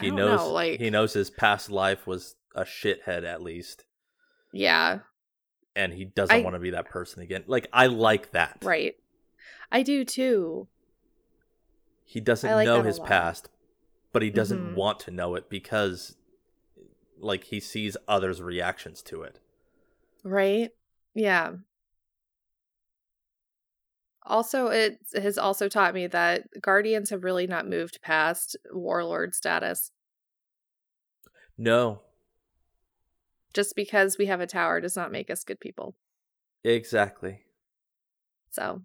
I 0.00 0.04
He 0.04 0.10
knows 0.10 0.40
know, 0.40 0.52
like 0.52 0.78
he 0.78 0.90
knows 0.90 1.12
his 1.12 1.30
past 1.30 1.70
life 1.70 2.06
was 2.06 2.36
a 2.54 2.62
shithead 2.64 3.24
at 3.24 3.42
least. 3.42 3.84
yeah, 4.52 5.00
And 5.74 5.92
he 5.92 6.06
doesn't 6.06 6.34
I- 6.34 6.42
want 6.42 6.54
to 6.54 6.60
be 6.60 6.70
that 6.70 6.88
person 6.88 7.22
again. 7.22 7.44
Like 7.46 7.68
I 7.72 7.86
like 7.88 8.30
that. 8.32 8.58
right. 8.62 8.94
I 9.70 9.82
do 9.82 10.04
too. 10.04 10.68
He 12.04 12.20
doesn't 12.20 12.50
like 12.50 12.64
know 12.64 12.82
his 12.82 13.00
past, 13.00 13.48
but 14.12 14.22
he 14.22 14.30
doesn't 14.30 14.72
Mhm. 14.72 14.74
want 14.74 15.00
to 15.00 15.10
know 15.10 15.34
it 15.34 15.50
because 15.50 16.16
like 17.18 17.44
he 17.44 17.60
sees 17.60 17.96
others' 18.06 18.42
reactions 18.42 19.02
to 19.02 19.22
it. 19.22 19.40
Right? 20.22 20.70
Yeah. 21.14 21.56
Also, 24.22 24.66
it 24.68 24.98
has 25.14 25.38
also 25.38 25.68
taught 25.68 25.94
me 25.94 26.06
that 26.08 26.48
guardians 26.60 27.10
have 27.10 27.24
really 27.24 27.46
not 27.46 27.68
moved 27.68 28.02
past 28.02 28.56
warlord 28.72 29.34
status. 29.34 29.92
No. 31.56 32.02
Just 33.54 33.76
because 33.76 34.18
we 34.18 34.26
have 34.26 34.40
a 34.40 34.46
tower 34.46 34.80
does 34.80 34.96
not 34.96 35.12
make 35.12 35.30
us 35.30 35.44
good 35.44 35.60
people. 35.60 35.96
Exactly. 36.64 37.44
So, 38.50 38.82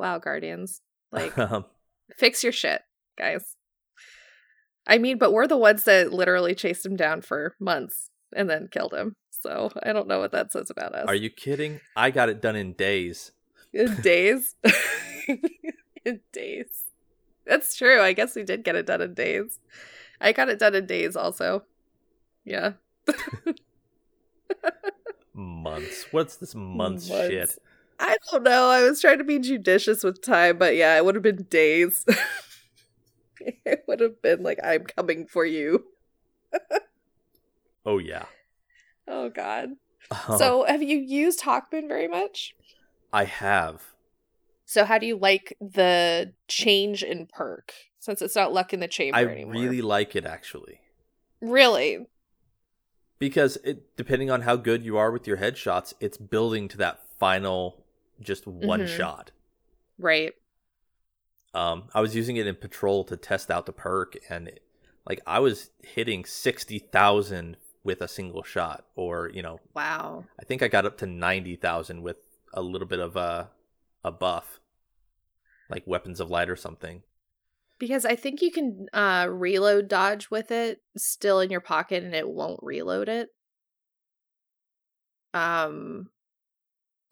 wow, 0.00 0.18
guardians. 0.18 0.80
Like, 1.12 1.34
fix 2.16 2.42
your 2.42 2.52
shit, 2.52 2.82
guys. 3.16 3.56
I 4.86 4.98
mean, 4.98 5.18
but 5.18 5.32
we're 5.32 5.46
the 5.46 5.56
ones 5.56 5.84
that 5.84 6.12
literally 6.12 6.54
chased 6.54 6.84
him 6.84 6.96
down 6.96 7.20
for 7.20 7.54
months 7.60 8.10
and 8.34 8.48
then 8.48 8.68
killed 8.70 8.94
him. 8.94 9.14
So, 9.30 9.70
I 9.82 9.92
don't 9.92 10.08
know 10.08 10.18
what 10.18 10.32
that 10.32 10.52
says 10.52 10.70
about 10.70 10.94
us. 10.94 11.06
Are 11.06 11.14
you 11.14 11.30
kidding? 11.30 11.80
I 11.94 12.10
got 12.10 12.28
it 12.28 12.42
done 12.42 12.56
in 12.56 12.72
days. 12.72 13.32
In 13.72 14.00
days. 14.02 14.56
in 16.04 16.20
days. 16.32 16.84
That's 17.46 17.76
true. 17.76 18.00
I 18.00 18.12
guess 18.12 18.34
we 18.34 18.42
did 18.42 18.64
get 18.64 18.76
it 18.76 18.86
done 18.86 19.00
in 19.00 19.14
days. 19.14 19.60
I 20.20 20.32
got 20.32 20.48
it 20.48 20.58
done 20.58 20.74
in 20.74 20.86
days 20.86 21.16
also. 21.16 21.64
Yeah. 22.44 22.72
Months. 25.32 26.06
What's 26.10 26.36
this 26.36 26.54
months, 26.54 27.06
shit? 27.06 27.38
Months. 27.38 27.58
I 27.58 27.69
don't 28.30 28.42
know. 28.44 28.68
I 28.68 28.82
was 28.82 29.00
trying 29.00 29.18
to 29.18 29.24
be 29.24 29.38
judicious 29.38 30.04
with 30.04 30.22
time, 30.22 30.58
but 30.58 30.76
yeah, 30.76 30.96
it 30.96 31.04
would 31.04 31.14
have 31.14 31.22
been 31.24 31.44
days. 31.44 32.04
it 33.40 33.84
would 33.88 34.00
have 34.00 34.20
been 34.22 34.42
like, 34.42 34.58
I'm 34.62 34.84
coming 34.84 35.26
for 35.26 35.44
you. 35.44 35.84
Oh 37.86 37.96
yeah. 37.98 38.26
Oh, 39.08 39.30
God. 39.30 39.70
Um, 40.10 40.36
So, 40.36 40.64
have 40.64 40.82
you 40.82 40.98
used 40.98 41.40
Hawkmoon 41.40 41.88
very 41.88 42.06
much? 42.08 42.54
I 43.10 43.24
have. 43.24 43.82
So, 44.66 44.84
how 44.84 44.98
do 44.98 45.06
you 45.06 45.16
like 45.16 45.56
the 45.60 46.34
change 46.46 47.02
in 47.02 47.26
perk 47.26 47.72
since 47.98 48.20
it's 48.20 48.36
not 48.36 48.52
luck 48.52 48.74
in 48.74 48.80
the 48.80 48.86
chamber 48.86 49.16
I 49.18 49.24
anymore? 49.24 49.54
really 49.54 49.80
like 49.80 50.14
it 50.14 50.26
actually. 50.26 50.80
really 51.40 52.06
Because 53.18 53.56
it 53.64 53.96
depending 53.96 54.30
on 54.30 54.42
how 54.42 54.56
good 54.56 54.84
you 54.84 54.98
are 54.98 55.10
with 55.10 55.26
your 55.26 55.38
headshots, 55.38 55.94
it's 56.00 56.18
building 56.18 56.68
to 56.68 56.76
that 56.76 57.00
final 57.18 57.82
just 58.20 58.46
one 58.46 58.82
Mhm. 58.82 58.88
shot. 58.96 59.30
right. 59.98 60.34
Um 61.54 61.88
I 61.94 62.00
was 62.00 62.14
using 62.14 62.36
it 62.36 62.46
in 62.46 62.54
patrol 62.54 63.04
to 63.04 63.16
test 63.16 63.50
out 63.50 63.66
the 63.66 63.72
perk 63.72 64.16
and 64.28 64.48
it, 64.48 64.62
like 65.06 65.20
I 65.26 65.40
was 65.40 65.70
hitting 65.82 66.24
60,000 66.24 67.56
with 67.82 68.00
a 68.02 68.08
single 68.08 68.42
shot 68.42 68.86
or, 68.94 69.30
you 69.30 69.42
know, 69.42 69.58
Wow. 69.74 70.26
I 70.38 70.44
think 70.44 70.62
I 70.62 70.68
got 70.68 70.86
up 70.86 70.98
to 70.98 71.06
90,000 71.06 72.02
with 72.02 72.16
a 72.52 72.62
little 72.62 72.86
bit 72.86 73.00
of 73.00 73.16
a 73.16 73.50
a 74.04 74.10
buff. 74.12 74.60
Like 75.68 75.86
weapons 75.86 76.20
of 76.20 76.30
light 76.30 76.50
or 76.50 76.56
something. 76.56 77.02
Because 77.78 78.04
I 78.04 78.14
think 78.16 78.42
you 78.42 78.50
can 78.52 78.86
uh 78.92 79.26
reload 79.30 79.88
dodge 79.88 80.30
with 80.30 80.50
it 80.50 80.82
still 80.96 81.40
in 81.40 81.50
your 81.50 81.60
pocket 81.60 82.04
and 82.04 82.14
it 82.14 82.28
won't 82.28 82.60
reload 82.62 83.08
it. 83.08 83.30
Um 85.34 86.10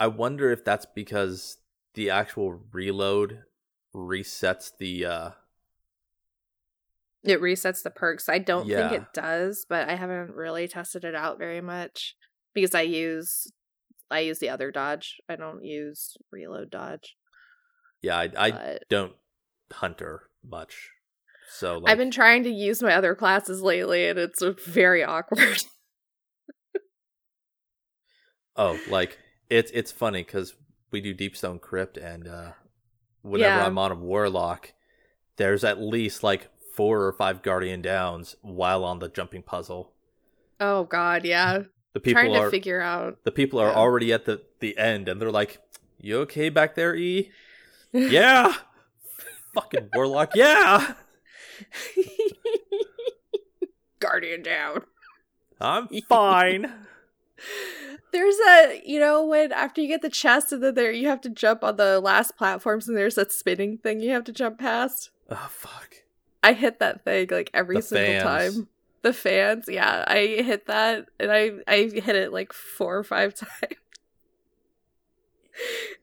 I 0.00 0.06
wonder 0.06 0.50
if 0.50 0.64
that's 0.64 0.86
because 0.86 1.58
the 1.94 2.10
actual 2.10 2.60
reload 2.72 3.42
resets 3.94 4.70
the 4.78 5.04
uh 5.04 5.30
it 7.24 7.40
resets 7.40 7.82
the 7.82 7.90
perks. 7.90 8.28
I 8.28 8.38
don't 8.38 8.68
think 8.68 8.92
it 8.92 9.12
does, 9.12 9.66
but 9.68 9.88
I 9.88 9.96
haven't 9.96 10.34
really 10.34 10.68
tested 10.68 11.04
it 11.04 11.14
out 11.14 11.38
very 11.38 11.60
much 11.60 12.16
because 12.54 12.74
I 12.74 12.82
use 12.82 13.50
I 14.10 14.20
use 14.20 14.38
the 14.38 14.48
other 14.48 14.70
dodge. 14.70 15.16
I 15.28 15.36
don't 15.36 15.64
use 15.64 16.16
reload 16.30 16.70
dodge. 16.70 17.16
yeah, 18.02 18.16
I 18.16 18.30
I 18.36 18.50
but 18.50 18.84
don't 18.88 19.14
hunter 19.72 20.30
much. 20.44 20.90
So 21.50 21.78
like 21.78 21.90
I've 21.90 21.98
been 21.98 22.10
trying 22.10 22.44
to 22.44 22.50
use 22.50 22.82
my 22.82 22.94
other 22.94 23.14
classes 23.14 23.62
lately 23.62 24.06
and 24.06 24.18
it's 24.18 24.42
very 24.66 25.02
awkward. 25.02 25.64
oh, 28.56 28.78
like 28.88 29.18
it's 29.50 29.70
it's 29.72 29.92
funny 29.92 30.24
cuz 30.24 30.54
we 30.90 31.00
do 31.00 31.14
Deepstone 31.14 31.60
Crypt 31.60 31.96
and 31.96 32.26
uh 32.28 32.52
whenever 33.22 33.56
Yeah. 33.56 33.66
I'm 33.66 33.78
on 33.78 33.92
a 33.92 33.94
warlock, 33.94 34.72
there's 35.36 35.64
at 35.64 35.80
least 35.80 36.22
like 36.22 36.48
four 36.74 37.02
or 37.02 37.12
five 37.12 37.42
guardian 37.42 37.82
downs 37.82 38.36
while 38.42 38.84
on 38.84 38.98
the 39.00 39.08
jumping 39.08 39.42
puzzle. 39.42 39.92
oh 40.60 40.84
god, 40.84 41.24
yeah. 41.24 41.62
The 41.94 42.00
people 42.00 42.22
trying 42.22 42.32
to 42.34 42.40
are 42.40 42.50
figure 42.50 42.80
out 42.80 43.18
the 43.24 43.32
people 43.32 43.58
are 43.58 43.70
yeah. 43.70 43.76
already 43.76 44.12
at 44.12 44.24
the 44.26 44.42
the 44.60 44.76
end 44.78 45.08
and 45.08 45.20
they're 45.20 45.30
like, 45.30 45.60
"You 46.00 46.18
okay 46.20 46.48
back 46.50 46.74
there, 46.74 46.94
E?" 46.94 47.30
yeah. 47.92 48.54
Fucking 49.54 49.88
warlock. 49.94 50.32
Yeah. 50.36 50.94
Guardian 54.00 54.42
down. 54.42 54.82
I'm 55.60 55.88
fine. 56.08 56.72
There's 58.12 58.36
a 58.48 58.82
you 58.86 58.98
know 59.00 59.24
when 59.26 59.52
after 59.52 59.80
you 59.80 59.88
get 59.88 60.02
the 60.02 60.08
chest 60.08 60.52
and 60.52 60.62
then 60.62 60.74
there 60.74 60.90
you 60.90 61.08
have 61.08 61.20
to 61.22 61.28
jump 61.28 61.62
on 61.62 61.76
the 61.76 62.00
last 62.00 62.36
platforms 62.36 62.88
and 62.88 62.96
there's 62.96 63.16
that 63.16 63.32
spinning 63.32 63.78
thing 63.78 64.00
you 64.00 64.10
have 64.10 64.24
to 64.24 64.32
jump 64.32 64.58
past. 64.58 65.10
oh 65.30 65.48
fuck. 65.50 65.96
I 66.42 66.52
hit 66.52 66.78
that 66.78 67.04
thing 67.04 67.28
like 67.30 67.50
every 67.52 67.76
The 67.76 67.82
single 67.82 68.20
fans. 68.22 68.54
time. 68.54 68.68
The 69.02 69.12
fans, 69.12 69.64
yeah, 69.68 70.04
I 70.08 70.18
hit 70.42 70.66
that 70.66 71.06
and 71.20 71.30
I 71.30 71.50
I 71.68 71.76
hit 71.92 72.08
it 72.16 72.32
like 72.32 72.52
four 72.52 72.96
or 72.96 73.04
five 73.04 73.34
times. 73.34 73.74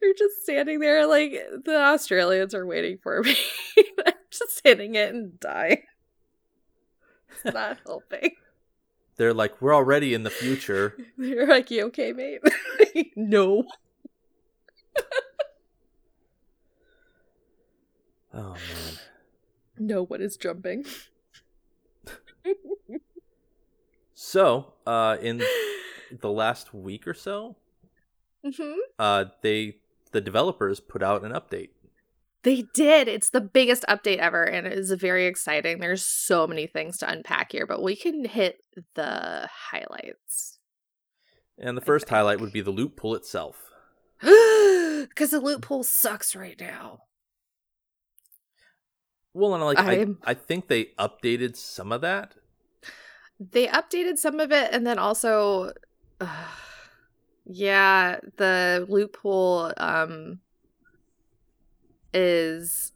You're 0.02 0.14
just 0.14 0.44
standing 0.44 0.80
there 0.80 1.08
like 1.08 1.34
the 1.64 1.76
Australians 1.78 2.54
are 2.54 2.66
waiting 2.66 2.98
for 3.02 3.22
me. 3.24 3.36
I'm 4.06 4.14
just 4.30 4.62
hitting 4.64 4.96
it 4.96 5.14
and 5.14 5.40
dying. 5.40 5.84
It's 7.44 7.54
not 7.54 7.78
helping. 7.86 8.32
They're 9.18 9.34
like, 9.34 9.62
"We're 9.62 9.74
already 9.76 10.14
in 10.14 10.24
the 10.24 10.30
future." 10.30 10.96
You're 11.18 11.48
like, 11.48 11.72
you 11.72 11.86
okay, 11.86 12.12
mate? 12.14 12.42
no. 13.16 13.66
Oh 18.34 18.54
man. 18.54 19.00
No 19.78 20.04
one 20.04 20.22
is 20.22 20.36
jumping. 20.36 20.86
So, 24.14 24.74
uh 24.86 25.18
in 25.22 25.42
the 26.12 26.32
last 26.32 26.74
week 26.74 27.08
or 27.08 27.14
so, 27.14 27.56
hmm 28.44 28.74
uh 29.00 29.26
they 29.42 29.78
the 30.12 30.22
developers 30.22 30.80
put 30.80 31.02
out 31.04 31.24
an 31.24 31.32
update. 31.32 31.70
They 32.46 32.66
did. 32.76 33.08
It's 33.08 33.32
the 33.32 33.42
biggest 33.42 33.84
update 33.90 34.20
ever, 34.20 34.44
and 34.44 34.68
it 34.68 34.74
is 34.74 34.92
very 34.92 35.26
exciting. 35.26 35.80
There's 35.80 36.06
so 36.06 36.46
many 36.46 36.68
things 36.68 37.00
to 37.00 37.10
unpack 37.10 37.52
here, 37.52 37.66
but 37.66 37.82
we 37.82 37.96
can 37.96 38.24
hit 38.24 38.60
the 38.94 39.50
highlights. 39.52 40.60
And 41.58 41.76
the 41.76 41.82
first 41.82 42.08
highlight 42.08 42.40
would 42.40 42.54
be 42.54 42.62
the 42.62 42.70
loot 42.70 42.96
pool 42.96 43.16
itself. 43.16 43.72
Because 45.08 45.32
the 45.32 45.40
loot 45.40 45.62
pool 45.62 45.84
sucks 45.84 46.36
right 46.36 46.60
now. 46.60 47.00
Well, 49.34 49.54
and 49.54 49.64
like 49.64 49.80
I, 49.80 50.00
I'm- 50.00 50.18
think 50.36 50.68
they 50.68 50.86
updated 51.00 51.56
some 51.56 51.92
of 51.92 52.02
that. 52.02 52.34
They 53.40 53.68
updated 53.68 54.18
some 54.18 54.40
of 54.40 54.52
it, 54.52 54.70
and 54.72 54.86
then 54.86 55.00
also, 55.00 55.74
uh, 56.22 56.48
yeah, 57.46 58.20
the 58.38 58.86
loot 58.88 59.14
pool 59.14 59.74
um, 59.78 60.40
is 62.16 62.94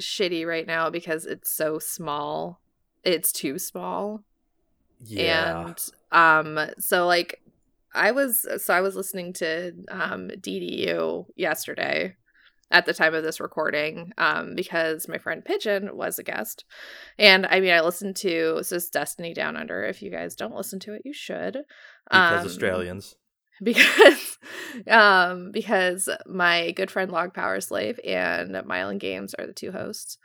shitty 0.00 0.46
right 0.46 0.66
now 0.66 0.90
because 0.90 1.26
it's 1.26 1.52
so 1.52 1.78
small. 1.78 2.60
It's 3.04 3.32
too 3.32 3.58
small. 3.58 4.24
Yeah. 5.00 5.66
And 5.66 5.90
um 6.10 6.70
so 6.78 7.06
like 7.06 7.42
I 7.94 8.10
was 8.12 8.46
so 8.64 8.74
I 8.74 8.80
was 8.80 8.96
listening 8.96 9.32
to 9.34 9.72
um 9.90 10.30
DDU 10.40 11.26
yesterday 11.36 12.16
at 12.70 12.84
the 12.84 12.94
time 12.94 13.14
of 13.14 13.22
this 13.22 13.40
recording 13.40 14.12
um 14.18 14.54
because 14.54 15.08
my 15.08 15.18
friend 15.18 15.44
Pigeon 15.44 15.96
was 15.96 16.18
a 16.18 16.22
guest. 16.22 16.64
And 17.18 17.46
I 17.46 17.60
mean 17.60 17.72
I 17.72 17.80
listened 17.80 18.16
to 18.16 18.62
so 18.62 18.76
it's 18.76 18.88
Destiny 18.88 19.34
Down 19.34 19.56
Under. 19.56 19.84
If 19.84 20.02
you 20.02 20.10
guys 20.10 20.34
don't 20.34 20.56
listen 20.56 20.80
to 20.80 20.94
it, 20.94 21.02
you 21.04 21.12
should. 21.12 21.58
because 22.10 22.40
Um, 22.40 22.46
Australians. 22.46 23.16
because 23.62 24.38
um 24.88 25.50
because 25.52 26.08
my 26.26 26.70
good 26.72 26.90
friend 26.90 27.10
Log 27.10 27.34
Power 27.34 27.60
Slave 27.60 27.98
and 28.04 28.54
Mylan 28.54 28.98
Games 28.98 29.34
are 29.34 29.46
the 29.46 29.52
two 29.52 29.72
hosts. 29.72 30.18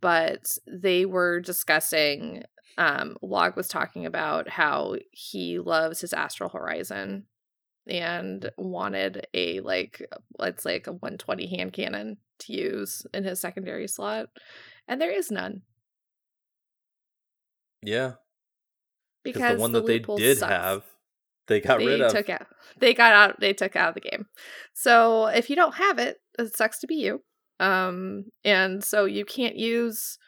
But 0.00 0.58
they 0.66 1.04
were 1.04 1.40
discussing 1.40 2.44
um 2.78 3.16
Log 3.22 3.56
was 3.56 3.68
talking 3.68 4.06
about 4.06 4.48
how 4.48 4.96
he 5.10 5.58
loves 5.58 6.00
his 6.00 6.12
Astral 6.12 6.50
Horizon 6.50 7.26
and 7.86 8.50
wanted 8.56 9.26
a 9.34 9.60
like 9.60 10.06
let's 10.38 10.64
like 10.64 10.86
a 10.86 10.92
120 10.92 11.56
hand 11.56 11.72
cannon 11.72 12.16
to 12.40 12.52
use 12.52 13.04
in 13.12 13.24
his 13.24 13.40
secondary 13.40 13.88
slot. 13.88 14.28
And 14.88 15.00
there 15.00 15.10
is 15.10 15.30
none. 15.30 15.62
Yeah. 17.82 18.12
Because 19.24 19.56
the 19.56 19.60
one 19.60 19.72
that 19.72 19.86
they 19.86 20.00
did 20.00 20.38
sucks. 20.38 20.52
have, 20.52 20.84
they 21.48 21.60
got 21.60 21.78
they 21.78 21.86
rid 21.86 22.00
of. 22.00 22.12
took 22.12 22.28
out 22.30 22.46
they 22.78 22.94
got 22.94 23.12
out 23.12 23.40
they 23.40 23.52
took 23.52 23.76
out 23.76 23.90
of 23.90 23.94
the 23.94 24.00
game. 24.00 24.26
So 24.74 25.26
if 25.26 25.50
you 25.50 25.56
don't 25.56 25.74
have 25.74 25.98
it 25.98 26.18
it 26.38 26.56
sucks 26.56 26.78
to 26.80 26.86
be 26.86 26.96
you. 26.96 27.22
Um 27.60 28.24
and 28.44 28.82
so 28.82 29.04
you 29.04 29.24
can't 29.24 29.56
use 29.56 30.18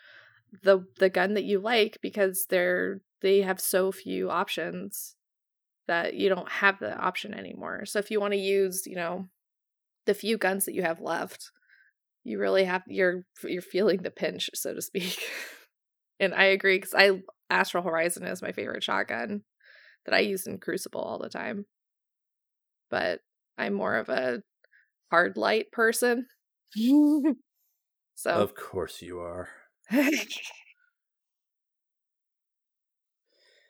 the 0.62 0.84
the 0.98 1.10
gun 1.10 1.34
that 1.34 1.44
you 1.44 1.60
like 1.60 1.98
because 2.02 2.46
they're 2.48 3.00
they 3.22 3.42
have 3.42 3.60
so 3.60 3.90
few 3.92 4.30
options 4.30 5.16
that 5.86 6.14
you 6.14 6.28
don't 6.28 6.48
have 6.48 6.78
the 6.78 6.96
option 6.96 7.34
anymore. 7.34 7.84
So 7.86 7.98
if 7.98 8.10
you 8.10 8.20
want 8.20 8.32
to 8.32 8.38
use 8.38 8.82
you 8.86 8.96
know 8.96 9.28
the 10.06 10.14
few 10.14 10.36
guns 10.36 10.64
that 10.66 10.74
you 10.74 10.82
have 10.82 11.00
left 11.00 11.50
you 12.24 12.38
really 12.38 12.64
have 12.64 12.82
you're 12.88 13.24
you're 13.44 13.62
feeling 13.62 14.02
the 14.02 14.10
pinch 14.10 14.50
so 14.54 14.74
to 14.74 14.82
speak. 14.82 15.18
And 16.20 16.32
i 16.32 16.44
agree 16.44 16.76
because 16.76 16.94
i 16.94 17.20
astral 17.50 17.82
horizon 17.82 18.24
is 18.24 18.40
my 18.40 18.52
favorite 18.52 18.84
shotgun 18.84 19.42
that 20.04 20.14
I 20.14 20.20
use 20.20 20.46
in 20.46 20.58
Crucible 20.58 21.00
all 21.00 21.18
the 21.18 21.28
time. 21.28 21.66
But 22.90 23.20
I'm 23.58 23.74
more 23.74 23.96
of 23.96 24.08
a 24.08 24.42
hard 25.10 25.36
light 25.36 25.72
person. 25.72 26.26
so 26.74 28.30
Of 28.30 28.54
course 28.54 29.02
you 29.02 29.20
are. 29.20 29.48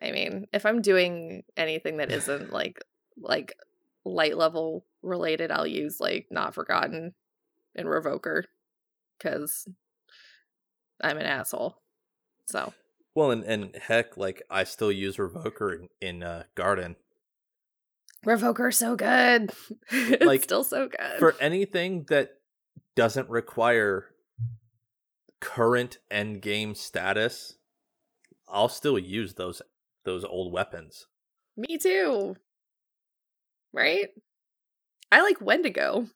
I 0.05 0.11
mean, 0.13 0.47
if 0.53 0.67
I'm 0.67 0.83
doing 0.83 1.45
anything 1.57 1.97
that 1.97 2.13
isn't 2.13 2.53
like 2.53 2.79
like 3.17 3.55
light 4.05 4.37
level 4.37 4.85
related, 5.03 5.51
I'll 5.51 5.67
use 5.67 5.99
like 6.01 6.27
Not 6.31 6.55
Forgotten 6.55 7.15
and 7.75 7.89
Revoker 7.89 8.45
cuz 9.19 9.67
I'm 11.03 11.19
an 11.19 11.27
asshole. 11.27 11.81
So, 12.47 12.73
Well, 13.15 13.31
and, 13.31 13.45
and 13.45 13.77
heck, 13.77 14.17
like 14.17 14.43
I 14.51 14.65
still 14.65 14.91
use 14.91 15.17
Revoker 15.17 15.73
in, 15.73 15.89
in 16.01 16.23
uh, 16.23 16.45
Garden 16.55 16.97
Revoker 18.25 18.73
so 18.73 18.97
good. 18.97 19.53
it's 19.91 20.25
Like, 20.25 20.43
still 20.43 20.65
so 20.65 20.89
good. 20.89 21.19
for 21.19 21.35
anything 21.41 22.07
that 22.09 22.31
doesn't 22.97 23.29
require 23.29 24.07
current 25.41 25.99
end 26.11 26.41
game 26.43 26.75
status. 26.75 27.59
I'll 28.49 28.69
still 28.69 28.99
use 28.99 29.35
those 29.35 29.61
those 30.05 30.25
old 30.25 30.53
weapons. 30.53 31.07
Me 31.57 31.79
too. 31.79 32.37
Right? 33.73 34.09
I 35.13 35.23
like 35.23 35.41
Wendigo. 35.41 36.07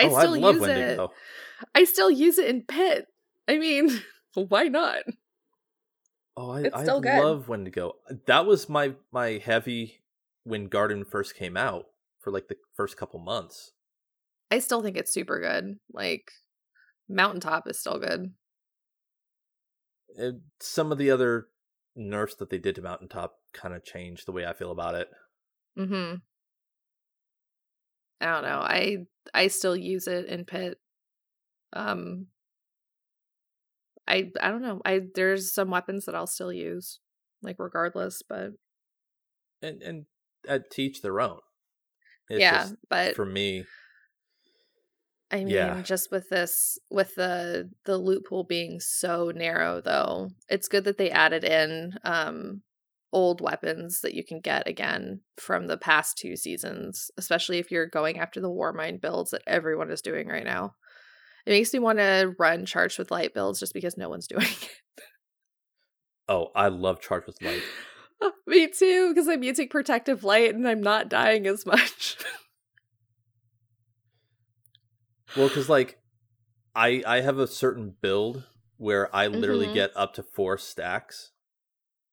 I 0.00 0.04
oh, 0.04 0.18
still 0.18 0.34
I 0.34 0.38
love 0.38 0.54
use 0.56 0.64
it. 0.64 0.68
Wendigo. 0.68 1.12
I 1.74 1.84
still 1.84 2.10
use 2.10 2.38
it 2.38 2.48
in 2.48 2.62
Pit. 2.62 3.06
I 3.48 3.58
mean, 3.58 3.90
why 4.34 4.64
not? 4.64 5.02
Oh, 6.40 6.52
I, 6.52 6.70
I 6.72 6.84
love 6.84 7.48
Wendigo. 7.48 7.96
That 8.26 8.46
was 8.46 8.68
my 8.68 8.92
my 9.10 9.42
heavy 9.44 10.02
when 10.44 10.68
Garden 10.68 11.04
first 11.04 11.34
came 11.34 11.56
out 11.56 11.86
for 12.20 12.30
like 12.30 12.46
the 12.46 12.54
first 12.76 12.96
couple 12.96 13.18
months. 13.18 13.72
I 14.48 14.60
still 14.60 14.80
think 14.80 14.96
it's 14.96 15.12
super 15.12 15.40
good. 15.40 15.80
Like 15.92 16.30
Mountaintop 17.08 17.66
is 17.66 17.80
still 17.80 17.98
good. 17.98 18.32
And 20.16 20.42
some 20.60 20.92
of 20.92 20.98
the 20.98 21.10
other 21.10 21.48
nerfs 21.96 22.36
that 22.36 22.50
they 22.50 22.58
did 22.58 22.76
to 22.76 22.82
Mountaintop 22.82 23.34
kind 23.52 23.74
of 23.74 23.84
changed 23.84 24.26
the 24.26 24.32
way 24.32 24.46
I 24.46 24.52
feel 24.52 24.70
about 24.70 24.94
it. 24.94 25.08
Mm-hmm. 25.76 26.18
I 28.20 28.26
don't 28.26 28.44
know. 28.44 28.60
I 28.60 28.98
I 29.34 29.48
still 29.48 29.76
use 29.76 30.06
it 30.06 30.26
in 30.26 30.44
Pit. 30.44 30.78
Um 31.72 32.28
I 34.08 34.30
I 34.40 34.50
don't 34.50 34.62
know. 34.62 34.80
I 34.84 35.02
there's 35.14 35.52
some 35.52 35.70
weapons 35.70 36.06
that 36.06 36.14
I'll 36.14 36.26
still 36.26 36.52
use, 36.52 37.00
like 37.42 37.56
regardless, 37.58 38.22
but 38.28 38.52
And 39.62 39.82
and 39.82 40.06
uh, 40.48 40.60
teach 40.70 41.02
their 41.02 41.20
own. 41.20 41.40
It's 42.28 42.42
yeah, 42.42 42.48
just, 42.48 42.74
but 42.88 43.14
for 43.14 43.24
me, 43.26 43.64
I 45.30 45.44
mean, 45.44 45.74
Yeah. 45.74 45.82
just 45.82 46.10
with 46.10 46.28
this, 46.30 46.78
with 46.90 47.14
the 47.14 47.70
the 47.84 47.98
loot 47.98 48.24
pool 48.26 48.44
being 48.44 48.80
so 48.80 49.30
narrow, 49.34 49.80
though, 49.82 50.30
it's 50.48 50.68
good 50.68 50.84
that 50.84 50.96
they 50.98 51.10
added 51.10 51.44
in 51.44 51.94
um 52.04 52.62
old 53.12 53.40
weapons 53.40 54.00
that 54.02 54.14
you 54.14 54.22
can 54.24 54.40
get 54.40 54.68
again 54.68 55.20
from 55.38 55.66
the 55.66 55.78
past 55.78 56.16
two 56.18 56.36
seasons, 56.36 57.10
especially 57.18 57.58
if 57.58 57.70
you're 57.70 57.86
going 57.86 58.18
after 58.18 58.40
the 58.40 58.50
Warmind 58.50 59.00
builds 59.00 59.30
that 59.30 59.42
everyone 59.46 59.90
is 59.90 60.02
doing 60.02 60.28
right 60.28 60.44
now. 60.44 60.74
It 61.46 61.50
makes 61.50 61.72
me 61.72 61.78
want 61.78 61.98
to 61.98 62.34
run 62.38 62.66
charged 62.66 62.98
with 62.98 63.10
light 63.10 63.32
builds 63.34 63.60
just 63.60 63.74
because 63.74 63.96
no 63.96 64.08
one's 64.08 64.26
doing 64.28 64.42
it. 64.46 64.70
oh, 66.28 66.48
I 66.54 66.68
love 66.68 67.00
charged 67.00 67.26
with 67.26 67.40
Light. 67.42 67.62
me 68.46 68.68
too, 68.68 69.08
because 69.14 69.28
I'm 69.28 69.42
using 69.42 69.68
protective 69.68 70.24
light 70.24 70.54
and 70.54 70.66
I'm 70.68 70.82
not 70.82 71.08
dying 71.08 71.46
as 71.46 71.64
much. 71.66 72.16
Well, 75.36 75.48
because 75.48 75.68
like 75.68 75.98
I 76.74 77.02
I 77.06 77.20
have 77.20 77.38
a 77.38 77.46
certain 77.46 77.94
build 78.00 78.44
where 78.76 79.14
I 79.14 79.26
literally 79.26 79.68
Mhm. 79.68 79.74
get 79.74 79.90
up 79.94 80.14
to 80.14 80.22
four 80.22 80.56
stacks, 80.58 81.32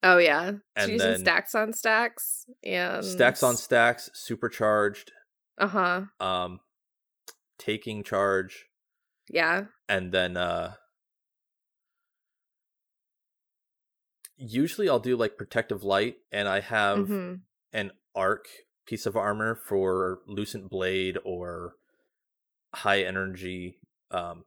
oh 0.03 0.17
yeah, 0.17 0.51
so 0.51 0.59
And 0.75 0.91
using 0.91 1.07
then- 1.11 1.19
stacks 1.21 1.55
on 1.55 1.73
stacks 1.73 2.45
and 2.63 3.03
stacks 3.05 3.41
on 3.41 3.55
stacks, 3.57 4.09
supercharged, 4.13 5.11
Uh 5.57 5.67
huh. 5.67 6.01
um, 6.19 6.59
taking 7.57 8.03
charge, 8.03 8.65
Yeah. 9.29 9.65
and 9.87 10.11
then 10.11 10.37
uh, 10.37 10.73
usually 14.37 14.89
I'll 14.89 14.99
do 14.99 15.15
like 15.15 15.37
protective 15.37 15.83
light, 15.83 16.17
and 16.31 16.47
I 16.47 16.59
have 16.61 17.07
hmm 17.07 17.33
an 17.73 17.91
arc 18.15 18.47
piece 18.85 19.05
of 19.05 19.17
armor 19.17 19.55
for 19.55 20.19
lucent 20.27 20.69
blade 20.69 21.17
or 21.25 21.73
high 22.73 23.01
energy 23.01 23.77
um 24.11 24.45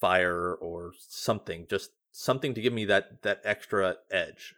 fire 0.00 0.54
or 0.54 0.92
something 1.08 1.66
just 1.68 1.90
something 2.12 2.54
to 2.54 2.60
give 2.60 2.72
me 2.72 2.84
that 2.84 3.22
that 3.22 3.40
extra 3.44 3.96
edge. 4.10 4.54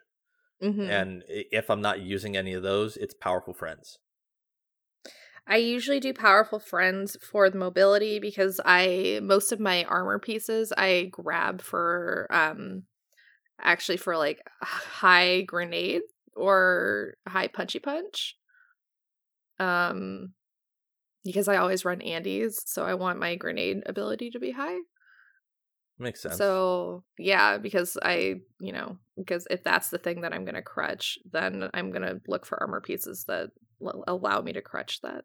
Hmm 0.61 0.89
and 0.89 1.25
if 1.29 1.71
i'm 1.71 1.81
not 1.81 2.01
using 2.01 2.37
any 2.37 2.53
of 2.53 2.63
those 2.63 2.97
it's 2.97 3.15
powerful 3.15 3.55
friends 3.55 3.99
I 5.47 5.57
usually 5.57 6.01
do 6.01 6.15
powerful 6.15 6.59
friends 6.59 7.17
for 7.21 7.51
the 7.51 7.59
mobility 7.59 8.19
because 8.21 8.61
I 8.65 9.21
most 9.23 9.53
of 9.53 9.61
my 9.61 9.85
armor 9.85 10.19
pieces 10.19 10.73
I 10.77 11.09
grab 11.11 11.63
for 11.63 12.27
um 12.31 12.85
actually 13.61 13.97
for 13.99 14.17
like 14.17 14.41
high 14.63 15.43
grenade 15.43 16.03
or 16.37 17.15
high 17.27 17.49
punchy 17.49 17.81
punch. 17.81 18.37
Um 19.59 20.35
because 21.25 21.49
I 21.49 21.57
always 21.57 21.85
run 21.85 22.03
Andes, 22.03 22.63
so 22.67 22.85
I 22.85 22.95
want 22.95 23.21
my 23.21 23.37
grenade 23.37 23.83
ability 23.87 24.31
to 24.31 24.41
be 24.41 24.51
high. 24.51 24.79
makes 25.99 26.21
sense 26.21 26.37
So, 26.37 27.05
yeah, 27.19 27.59
because 27.59 27.97
I, 28.03 28.41
you 28.61 28.73
know, 28.73 28.99
because 29.17 29.47
if 29.51 29.63
that's 29.63 29.91
the 29.91 29.99
thing 29.99 30.23
that 30.23 30.33
I'm 30.33 30.45
going 30.45 30.57
to 30.57 30.63
crutch, 30.63 31.19
then 31.31 31.71
I'm 31.75 31.91
going 31.91 32.03
to 32.03 32.21
look 32.27 32.45
for 32.45 32.61
armor 32.61 32.81
pieces 32.81 33.25
that 33.29 33.51
l- 33.81 34.05
allow 34.09 34.41
me 34.41 34.53
to 34.53 34.63
crutch 34.63 35.01
that. 35.03 35.25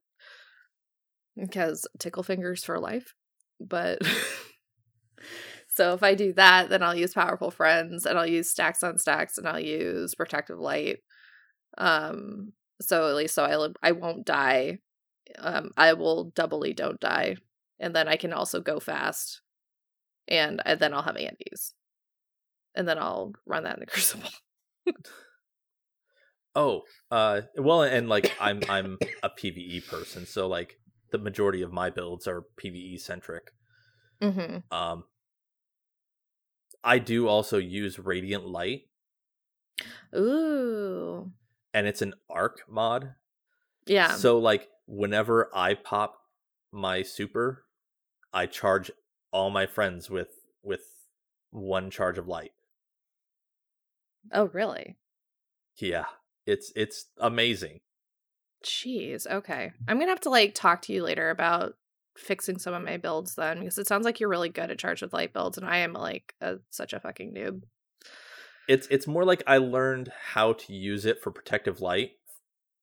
Because 1.39 1.87
tickle 1.99 2.23
fingers 2.23 2.63
for 2.63 2.79
life. 2.79 3.13
But 3.59 3.99
so 5.69 5.93
if 5.93 6.03
I 6.03 6.15
do 6.15 6.33
that, 6.33 6.69
then 6.69 6.83
I'll 6.83 6.95
use 6.95 7.13
powerful 7.13 7.51
friends 7.51 8.05
and 8.05 8.17
I'll 8.17 8.27
use 8.27 8.49
stacks 8.49 8.83
on 8.83 8.97
stacks 8.97 9.37
and 9.37 9.47
I'll 9.47 9.59
use 9.59 10.15
protective 10.15 10.59
light. 10.59 10.99
Um 11.77 12.53
so 12.81 13.09
at 13.09 13.15
least 13.15 13.35
so 13.35 13.43
I 13.43 13.87
I 13.87 13.91
won't 13.91 14.25
die. 14.25 14.79
Um 15.39 15.71
I 15.77 15.93
will 15.93 16.31
doubly 16.35 16.73
don't 16.73 16.99
die 16.99 17.37
and 17.79 17.95
then 17.95 18.07
I 18.07 18.15
can 18.15 18.33
also 18.33 18.61
go 18.61 18.79
fast 18.79 19.41
and, 20.27 20.61
and 20.65 20.79
then 20.79 20.93
I'll 20.93 21.03
have 21.03 21.17
Andes, 21.17 21.73
and 22.75 22.87
then 22.87 22.97
I'll 22.97 23.33
run 23.45 23.63
that 23.63 23.75
in 23.75 23.79
the 23.81 23.85
Crucible. 23.87 24.29
Oh, 26.55 26.83
uh, 27.11 27.41
well, 27.55 27.83
and 27.83 28.09
like 28.09 28.33
I'm 28.39 28.61
I'm 28.69 28.97
a 29.23 29.29
PVE 29.29 29.87
person, 29.87 30.25
so 30.25 30.47
like 30.47 30.77
the 31.11 31.17
majority 31.17 31.61
of 31.61 31.71
my 31.71 31.89
builds 31.89 32.27
are 32.27 32.45
PVE 32.61 32.99
centric. 32.99 33.51
mm-hmm. 34.21 34.57
Um, 34.75 35.03
I 36.83 36.99
do 36.99 37.27
also 37.27 37.57
use 37.57 37.99
Radiant 37.99 38.45
Light, 38.47 38.83
Ooh, 40.15 41.31
and 41.73 41.87
it's 41.87 42.01
an 42.01 42.13
arc 42.29 42.61
mod. 42.69 43.15
yeah. 43.85 44.11
So 44.13 44.37
like 44.39 44.69
whenever 44.87 45.49
I 45.53 45.73
pop 45.73 46.17
my 46.71 47.01
super, 47.03 47.65
I 48.33 48.45
charge 48.45 48.89
all 49.31 49.49
my 49.49 49.65
friends 49.65 50.09
with 50.09 50.29
with 50.63 50.81
one 51.51 51.89
charge 51.89 52.17
of 52.17 52.27
light. 52.27 52.51
oh, 54.31 54.45
really? 54.53 54.97
Yeah, 55.77 56.05
it's 56.45 56.71
it's 56.75 57.07
amazing. 57.19 57.79
Jeez. 58.63 59.27
Okay, 59.27 59.71
I'm 59.87 59.99
gonna 59.99 60.11
have 60.11 60.21
to 60.21 60.29
like 60.29 60.53
talk 60.55 60.81
to 60.83 60.93
you 60.93 61.03
later 61.03 61.29
about 61.29 61.77
fixing 62.17 62.57
some 62.57 62.73
of 62.73 62.83
my 62.83 62.97
builds 62.97 63.35
then, 63.35 63.59
because 63.59 63.77
it 63.77 63.87
sounds 63.87 64.03
like 64.05 64.19
you're 64.19 64.29
really 64.29 64.49
good 64.49 64.71
at 64.71 64.79
charge 64.79 65.01
with 65.01 65.13
light 65.13 65.33
builds, 65.33 65.57
and 65.57 65.67
I 65.67 65.77
am 65.77 65.93
like 65.93 66.33
a, 66.41 66.57
such 66.71 66.93
a 66.93 66.99
fucking 66.99 67.33
noob. 67.33 67.63
It's 68.67 68.87
it's 68.87 69.07
more 69.07 69.23
like 69.23 69.43
I 69.47 69.57
learned 69.57 70.11
how 70.33 70.53
to 70.53 70.73
use 70.73 71.05
it 71.05 71.21
for 71.21 71.31
protective 71.31 71.79
light 71.81 72.11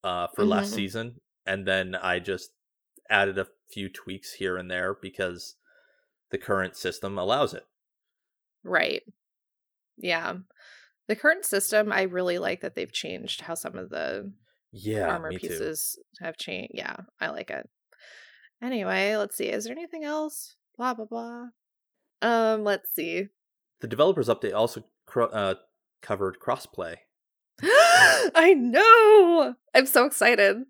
uh 0.04 0.28
for 0.28 0.46
last 0.46 0.72
Mhm. 0.72 0.74
season 0.74 1.20
and 1.46 1.66
then 1.66 1.94
I 1.96 2.20
just 2.20 2.52
added 3.10 3.38
a 3.38 3.48
few 3.72 3.88
tweaks 3.90 4.34
here 4.34 4.56
and 4.58 4.70
there 4.70 4.94
because 4.94 5.56
the 6.30 6.38
current 6.38 6.76
system 6.76 7.18
allows 7.18 7.54
it. 7.54 7.66
Right. 8.64 9.02
Yeah. 9.98 10.38
The 11.08 11.16
current 11.16 11.44
system, 11.46 11.92
I 11.92 12.02
really 12.02 12.38
like 12.38 12.62
that 12.62 12.74
they've 12.76 12.92
changed 12.92 13.42
how 13.42 13.54
some 13.54 13.76
of 13.76 13.90
the 13.90 14.32
Yeah, 14.76 15.08
armor 15.08 15.28
me 15.28 15.38
too. 15.38 15.48
pieces 15.48 15.96
have 16.20 16.36
changed. 16.36 16.72
Yeah, 16.74 16.96
I 17.20 17.28
like 17.28 17.50
it. 17.50 17.68
Anyway, 18.60 19.16
let's 19.16 19.36
see. 19.36 19.46
Is 19.46 19.64
there 19.64 19.72
anything 19.72 20.02
else? 20.02 20.56
Blah 20.76 20.94
blah 20.94 21.04
blah. 21.04 21.44
Um, 22.20 22.64
let's 22.64 22.92
see. 22.92 23.28
The 23.80 23.86
developers 23.86 24.28
update 24.28 24.52
also 24.52 24.82
cro- 25.06 25.26
uh, 25.26 25.54
covered 26.02 26.38
crossplay. 26.40 26.96
I 27.62 28.54
know. 28.56 29.54
I'm 29.74 29.86
so 29.86 30.06
excited. 30.06 30.64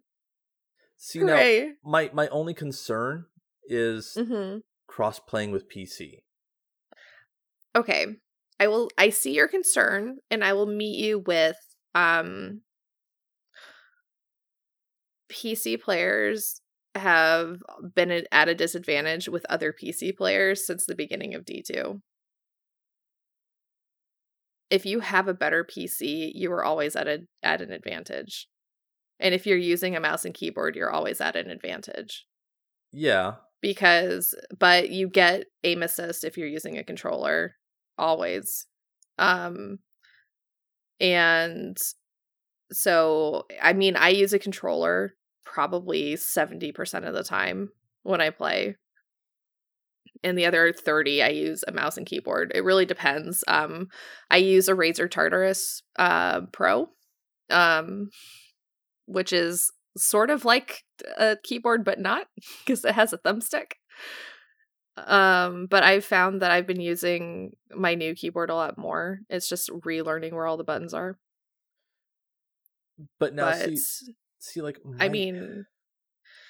See 0.98 1.20
now, 1.20 1.68
my 1.82 2.10
my 2.12 2.28
only 2.28 2.52
concern 2.52 3.24
is 3.66 4.16
mm-hmm. 4.18 4.58
cross 4.86 5.18
playing 5.18 5.50
with 5.50 5.70
PC. 5.70 6.24
Okay. 7.74 8.06
I 8.60 8.66
will 8.68 8.90
I 8.98 9.08
see 9.08 9.32
your 9.32 9.48
concern 9.48 10.18
and 10.30 10.44
I 10.44 10.52
will 10.52 10.66
meet 10.66 10.98
you 11.02 11.20
with 11.20 11.56
um 11.94 12.60
PC 15.28 15.76
players 15.76 16.60
have 16.94 17.62
been 17.94 18.24
at- 18.32 18.48
a 18.48 18.54
disadvantage 18.54 19.28
with 19.28 19.44
other 19.48 19.72
PC 19.72 20.12
players 20.12 20.66
since 20.66 20.86
the 20.86 20.94
beginning 20.94 21.34
of 21.34 21.44
D2. 21.44 22.02
If 24.70 24.84
you 24.86 25.00
have 25.00 25.28
a 25.28 25.34
better 25.34 25.64
PC, 25.64 26.32
you 26.34 26.52
are 26.52 26.64
always 26.64 26.96
at 26.96 27.08
a 27.08 27.26
at 27.42 27.60
an 27.62 27.70
advantage. 27.72 28.48
And 29.20 29.34
if 29.34 29.46
you're 29.46 29.58
using 29.58 29.96
a 29.96 30.00
mouse 30.00 30.24
and 30.24 30.34
keyboard, 30.34 30.76
you're 30.76 30.90
always 30.92 31.20
at 31.20 31.36
an 31.36 31.50
advantage 31.50 32.26
Yeah, 32.92 33.36
because 33.60 34.34
but 34.58 34.90
you 34.90 35.08
get 35.08 35.46
aim 35.64 35.82
assist 35.82 36.24
if 36.24 36.36
you're 36.36 36.48
using 36.48 36.78
a 36.78 36.84
controller 36.84 37.56
always 37.96 38.66
um 39.18 39.78
and 41.00 41.76
so 42.74 43.46
i 43.62 43.72
mean 43.72 43.96
i 43.96 44.08
use 44.08 44.32
a 44.32 44.38
controller 44.38 45.14
probably 45.44 46.14
70% 46.14 47.06
of 47.06 47.14
the 47.14 47.22
time 47.22 47.70
when 48.02 48.20
i 48.20 48.30
play. 48.30 48.76
And 50.22 50.38
the 50.38 50.46
other 50.46 50.72
30 50.72 51.22
i 51.22 51.28
use 51.28 51.64
a 51.68 51.72
mouse 51.72 51.96
and 51.96 52.06
keyboard. 52.06 52.50
It 52.54 52.64
really 52.64 52.86
depends 52.86 53.44
um 53.46 53.88
i 54.30 54.38
use 54.38 54.68
a 54.68 54.74
razer 54.74 55.10
tartarus 55.10 55.82
uh 55.96 56.42
pro 56.52 56.88
um 57.50 58.08
which 59.06 59.32
is 59.32 59.70
sort 59.96 60.30
of 60.30 60.44
like 60.44 60.82
a 61.18 61.36
keyboard 61.44 61.84
but 61.84 62.00
not 62.00 62.26
because 62.60 62.84
it 62.84 62.94
has 62.94 63.12
a 63.12 63.18
thumbstick. 63.18 63.72
Um 64.96 65.66
but 65.70 65.82
i've 65.82 66.04
found 66.04 66.40
that 66.42 66.50
i've 66.50 66.66
been 66.66 66.80
using 66.80 67.52
my 67.74 67.94
new 67.94 68.14
keyboard 68.14 68.50
a 68.50 68.54
lot 68.54 68.78
more. 68.78 69.20
It's 69.28 69.48
just 69.48 69.70
relearning 69.70 70.32
where 70.32 70.46
all 70.46 70.56
the 70.56 70.64
buttons 70.64 70.94
are 70.94 71.18
but 73.18 73.34
now 73.34 73.46
but 73.50 73.78
see 73.78 74.14
see 74.38 74.60
like 74.60 74.78
i 75.00 75.08
mean 75.08 75.66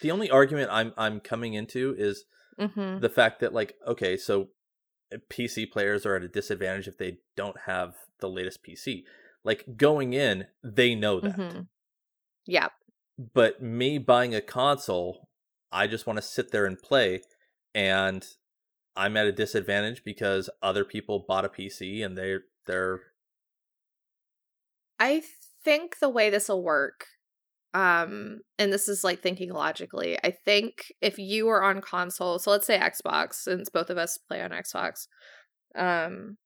the 0.02 0.10
only 0.10 0.30
argument 0.30 0.68
I'm 0.70 0.92
I'm 0.96 1.20
coming 1.20 1.54
into 1.54 1.94
is 1.96 2.24
mhm, 2.58 3.00
the 3.00 3.08
fact 3.08 3.40
that 3.40 3.52
like 3.52 3.74
okay 3.86 4.16
so 4.16 4.48
uh, 5.12 5.18
pc 5.30 5.70
players 5.70 6.04
are 6.04 6.16
at 6.16 6.22
a 6.22 6.28
disadvantage 6.28 6.88
if 6.88 6.98
they 6.98 7.18
don't 7.36 7.56
have 7.66 7.94
the 8.20 8.28
latest 8.28 8.60
pc 8.64 9.04
like 9.44 9.64
going 9.76 10.12
in 10.12 10.46
they 10.62 10.94
know 10.94 11.20
that. 11.20 11.36
Mhm. 11.36 11.68
yeah 12.46 12.68
but 13.32 13.62
me 13.62 13.98
buying 13.98 14.34
a 14.34 14.40
console 14.40 15.28
i 15.72 15.86
just 15.86 16.06
want 16.06 16.16
to 16.16 16.22
sit 16.22 16.50
there 16.50 16.66
and 16.66 16.80
play 16.82 17.22
and 17.74 18.26
i'm 18.96 19.16
at 19.16 19.26
a 19.26 19.32
disadvantage 19.32 20.02
because 20.04 20.50
other 20.62 20.84
people 20.84 21.24
bought 21.26 21.44
a 21.44 21.48
pc 21.48 22.04
and 22.04 22.16
they're 22.18 22.42
they're 22.66 23.00
I 24.98 25.22
think 25.64 25.98
the 26.00 26.08
way 26.08 26.30
this 26.30 26.48
will 26.48 26.62
work, 26.62 27.06
um, 27.72 28.40
and 28.58 28.72
this 28.72 28.88
is 28.88 29.02
like 29.04 29.20
thinking 29.20 29.52
logically, 29.52 30.18
I 30.22 30.30
think 30.30 30.92
if 31.00 31.18
you 31.18 31.48
are 31.48 31.62
on 31.62 31.80
console, 31.80 32.38
so 32.38 32.50
let's 32.50 32.66
say 32.66 32.78
Xbox, 32.78 33.34
since 33.34 33.68
both 33.68 33.90
of 33.90 33.98
us 33.98 34.18
play 34.18 34.42
on 34.42 34.50
Xbox, 34.50 35.06
um, 35.76 36.36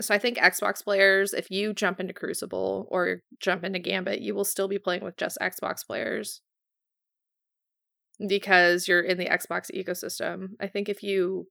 so 0.00 0.14
I 0.14 0.18
think 0.18 0.36
Xbox 0.36 0.84
players, 0.84 1.32
if 1.32 1.50
you 1.50 1.72
jump 1.72 2.00
into 2.00 2.12
Crucible 2.12 2.86
or 2.90 3.22
jump 3.40 3.64
into 3.64 3.78
Gambit, 3.78 4.20
you 4.20 4.34
will 4.34 4.44
still 4.44 4.68
be 4.68 4.78
playing 4.78 5.02
with 5.02 5.16
just 5.16 5.38
Xbox 5.40 5.86
players 5.86 6.42
because 8.28 8.88
you're 8.88 9.00
in 9.00 9.18
the 9.18 9.26
Xbox 9.26 9.70
ecosystem. 9.74 10.48
I 10.60 10.68
think 10.68 10.88
if 10.88 11.02
you 11.02 11.46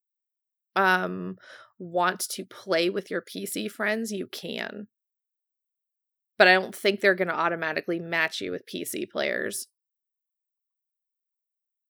um 0.76 1.38
want 1.80 2.20
to 2.20 2.46
play 2.46 2.90
with 2.90 3.10
your 3.10 3.24
PC 3.24 3.72
friends, 3.72 4.12
you 4.12 4.28
can 4.28 4.88
but 6.38 6.48
I 6.48 6.54
don't 6.54 6.76
think 6.76 7.00
they're 7.00 7.16
going 7.16 7.28
to 7.30 7.36
automatically 7.36 8.00
match 8.00 8.42
you 8.42 8.52
with 8.52 8.64
PC 8.68 9.10
players. 9.10 9.68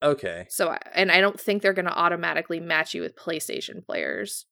okay 0.03 0.45
So, 0.49 0.69
I- 0.69 0.79
and 0.93 1.11
I 1.11 1.21
don't 1.21 1.39
think 1.39 1.61
they're 1.61 1.73
going 1.73 1.85
to 1.85 1.97
automatically 1.97 2.59
match 2.59 2.93
you 2.93 3.01
with 3.01 3.15
PlayStation 3.15 3.85
players. 3.85 4.45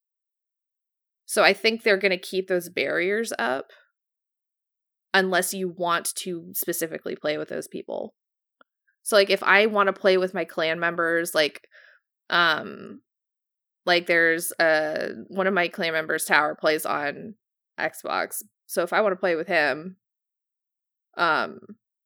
So, 1.26 1.44
I 1.44 1.54
think 1.54 1.84
they're 1.84 1.98
going 1.98 2.12
to 2.12 2.18
keep 2.18 2.48
those 2.48 2.70
barriers 2.70 3.34
up 3.38 3.72
unless 5.14 5.54
you 5.54 5.70
want 5.70 6.14
to 6.16 6.50
specifically 6.54 7.16
play 7.16 7.38
with 7.38 7.50
those 7.50 7.68
people. 7.68 8.16
So, 9.04 9.16
like, 9.16 9.30
if 9.30 9.44
I 9.44 9.66
want 9.68 9.88
to 9.88 9.94
play 9.94 10.18
with 10.18 10.34
my 10.34 10.46
clan 10.46 10.80
members, 10.80 11.36
like, 11.36 11.68
um, 12.30 13.02
like 13.86 14.08
there's 14.08 14.52
uh 14.60 15.10
one 15.28 15.46
of 15.46 15.54
my 15.54 15.68
clan 15.68 15.92
members, 15.94 16.24
Tower, 16.26 16.56
plays 16.56 16.86
on 16.86 17.36
Xbox. 17.80 18.42
So 18.74 18.84
if 18.84 18.94
I 18.94 19.02
want 19.02 19.14
to 19.14 19.20
play 19.20 19.36
with 19.36 19.48
him, 19.48 19.98
um, 21.16 21.60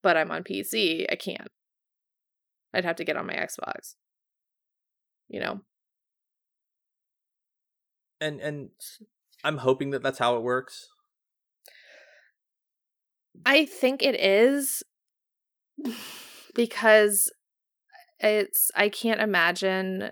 but 0.04 0.18
I'm 0.18 0.32
on 0.32 0.44
PC, 0.44 1.06
I 1.10 1.16
can't. 1.16 1.48
I'd 2.74 2.86
have 2.86 2.98
to 2.98 3.06
get 3.06 3.18
on 3.18 3.26
my 3.26 3.34
Xbox. 3.34 3.96
You 5.30 5.40
know? 5.40 5.62
and 8.20 8.40
and 8.40 8.70
i'm 9.44 9.58
hoping 9.58 9.92
that 9.92 10.04
that's 10.04 10.20
how 10.20 10.36
it 10.36 10.44
works 10.44 10.90
I 13.46 13.66
think 13.66 14.02
it 14.02 14.20
is 14.20 14.82
because 16.56 17.32
it's 18.20 18.72
I 18.76 18.90
can't 18.90 19.22
imagine 19.22 20.10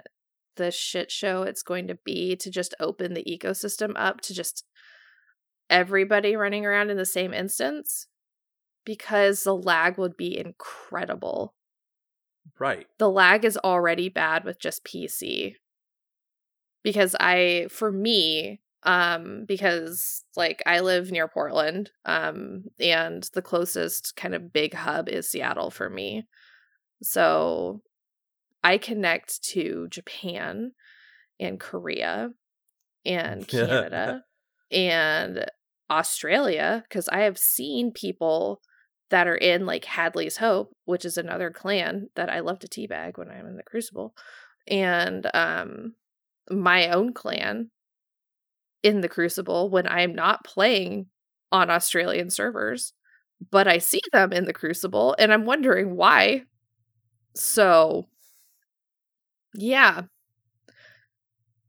the 0.58 0.70
shit 0.70 1.12
show 1.12 1.42
it's 1.42 1.64
going 1.64 1.88
to 1.88 1.98
be 2.06 2.36
to 2.36 2.52
just 2.52 2.76
open 2.80 3.16
the 3.16 3.24
ecosystem 3.24 3.94
up 3.96 4.22
to 4.22 4.34
just 4.36 4.64
everybody 5.70 6.36
running 6.36 6.66
around 6.66 6.90
in 6.90 6.98
the 6.98 7.06
same 7.06 7.34
instance 7.34 8.08
because 8.86 9.44
the 9.44 9.56
lag 9.56 9.98
would 9.98 10.16
be 10.16 10.38
incredible. 10.38 11.56
right 12.60 12.88
The 13.00 13.10
lag 13.10 13.44
is 13.44 13.58
already 13.58 14.10
bad 14.10 14.44
with 14.44 14.60
just 14.60 14.86
PC. 14.86 15.56
Because 16.84 17.16
I 17.20 17.68
for 17.70 17.92
me 17.92 18.62
um 18.84 19.46
because 19.48 20.24
like 20.36 20.62
I 20.68 20.82
live 20.82 21.12
near 21.12 21.28
Portland 21.28 21.90
um 22.06 22.66
and 22.80 23.28
the 23.34 23.42
closest 23.42 24.16
kind 24.16 24.36
of 24.36 24.54
big 24.54 24.76
hub 24.76 25.10
is 25.10 25.28
Seattle 25.28 25.72
for 25.72 25.90
me. 25.90 26.28
So 27.02 27.82
I 28.64 28.78
connect 28.78 29.44
to 29.50 29.88
Japan 29.90 30.72
and 31.40 31.60
Korea 31.60 32.30
and 33.04 33.48
Canada 33.48 34.24
and 34.72 35.46
Australia 35.90 36.84
because 36.88 37.08
I 37.10 37.22
have 37.22 37.38
seen 37.38 37.92
people 37.92 38.62
that 39.12 39.28
are 39.28 39.36
in 39.36 39.66
like 39.66 39.86
Hadley's 39.86 40.38
Hope, 40.38 40.76
which 40.86 41.06
is 41.06 41.18
another 41.18 41.52
clan 41.52 42.10
that 42.16 42.30
I 42.30 42.40
love 42.40 42.60
to 42.60 42.68
teabag 42.68 43.18
when 43.18 43.30
I'm 43.30 43.46
in 43.48 43.56
the 43.56 43.64
Crucible, 43.64 44.16
and 44.68 45.30
um 45.34 45.94
my 46.50 46.90
own 46.90 47.14
clan 47.14 47.72
in 48.84 49.02
the 49.02 49.10
Crucible 49.10 49.70
when 49.70 49.88
I'm 49.88 50.14
not 50.14 50.44
playing 50.44 51.08
on 51.52 51.70
Australian 51.70 52.30
servers, 52.30 52.94
but 53.52 53.68
I 53.68 53.80
see 53.80 54.02
them 54.12 54.32
in 54.32 54.46
the 54.46 54.54
Crucible 54.54 55.16
and 55.18 55.34
I'm 55.34 55.46
wondering 55.46 55.96
why. 55.96 56.44
So, 57.36 58.06
yeah. 59.56 60.04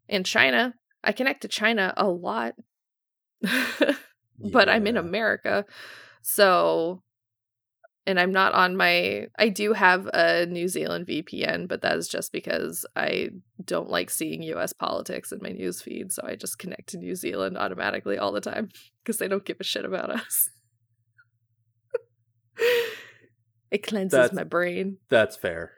In 0.08 0.24
China, 0.24 0.74
I 1.02 1.12
connect 1.12 1.42
to 1.42 1.48
China 1.48 1.92
a 1.96 2.06
lot, 2.06 2.54
but 4.52 4.68
I'm 4.68 4.86
in 4.86 4.96
America. 4.96 5.64
So, 6.22 7.02
and 8.06 8.18
I'm 8.20 8.32
not 8.32 8.52
on 8.52 8.76
my. 8.76 9.26
I 9.38 9.48
do 9.48 9.72
have 9.72 10.08
a 10.12 10.46
New 10.46 10.68
Zealand 10.68 11.06
VPN, 11.06 11.68
but 11.68 11.82
that 11.82 11.96
is 11.96 12.08
just 12.08 12.32
because 12.32 12.86
I 12.94 13.30
don't 13.64 13.90
like 13.90 14.10
seeing 14.10 14.42
US 14.42 14.72
politics 14.72 15.32
in 15.32 15.40
my 15.42 15.50
news 15.50 15.80
feed. 15.82 16.12
So 16.12 16.22
I 16.24 16.36
just 16.36 16.58
connect 16.58 16.88
to 16.90 16.98
New 16.98 17.14
Zealand 17.14 17.56
automatically 17.56 18.18
all 18.18 18.32
the 18.32 18.40
time 18.40 18.68
because 19.02 19.18
they 19.18 19.28
don't 19.28 19.44
give 19.44 19.60
a 19.60 19.64
shit 19.64 19.84
about 19.84 20.10
us. 20.10 20.50
it 23.70 23.86
cleanses 23.86 24.12
That's- 24.12 24.32
my 24.32 24.44
brain. 24.44 24.98
That's 25.08 25.36
fair. 25.36 25.72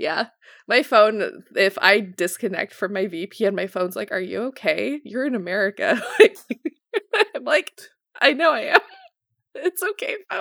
Yeah. 0.00 0.28
My 0.66 0.82
phone, 0.82 1.44
if 1.54 1.76
I 1.78 2.00
disconnect 2.00 2.72
from 2.72 2.94
my 2.94 3.04
VPN, 3.04 3.54
my 3.54 3.66
phone's 3.66 3.96
like, 3.96 4.10
Are 4.10 4.20
you 4.20 4.44
okay? 4.44 4.98
You're 5.04 5.26
in 5.26 5.34
America. 5.34 6.02
I'm 7.36 7.44
like, 7.44 7.78
I 8.20 8.32
know 8.32 8.52
I 8.52 8.60
am. 8.60 8.80
It's 9.52 9.82
okay, 9.82 10.14
phone. 10.30 10.40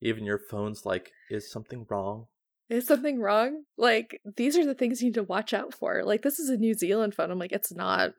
Even 0.00 0.24
your 0.24 0.38
phone's 0.38 0.86
like, 0.86 1.12
is 1.28 1.52
something 1.52 1.84
wrong? 1.90 2.28
Is 2.70 2.86
something 2.86 3.20
wrong? 3.20 3.64
Like, 3.76 4.22
these 4.38 4.56
are 4.56 4.64
the 4.64 4.74
things 4.74 5.02
you 5.02 5.08
need 5.08 5.14
to 5.14 5.22
watch 5.22 5.52
out 5.52 5.74
for. 5.74 6.02
Like, 6.02 6.22
this 6.22 6.38
is 6.38 6.48
a 6.48 6.56
New 6.56 6.72
Zealand 6.72 7.14
phone. 7.14 7.30
I'm 7.30 7.38
like, 7.38 7.52
it's 7.52 7.74
not. 7.74 8.12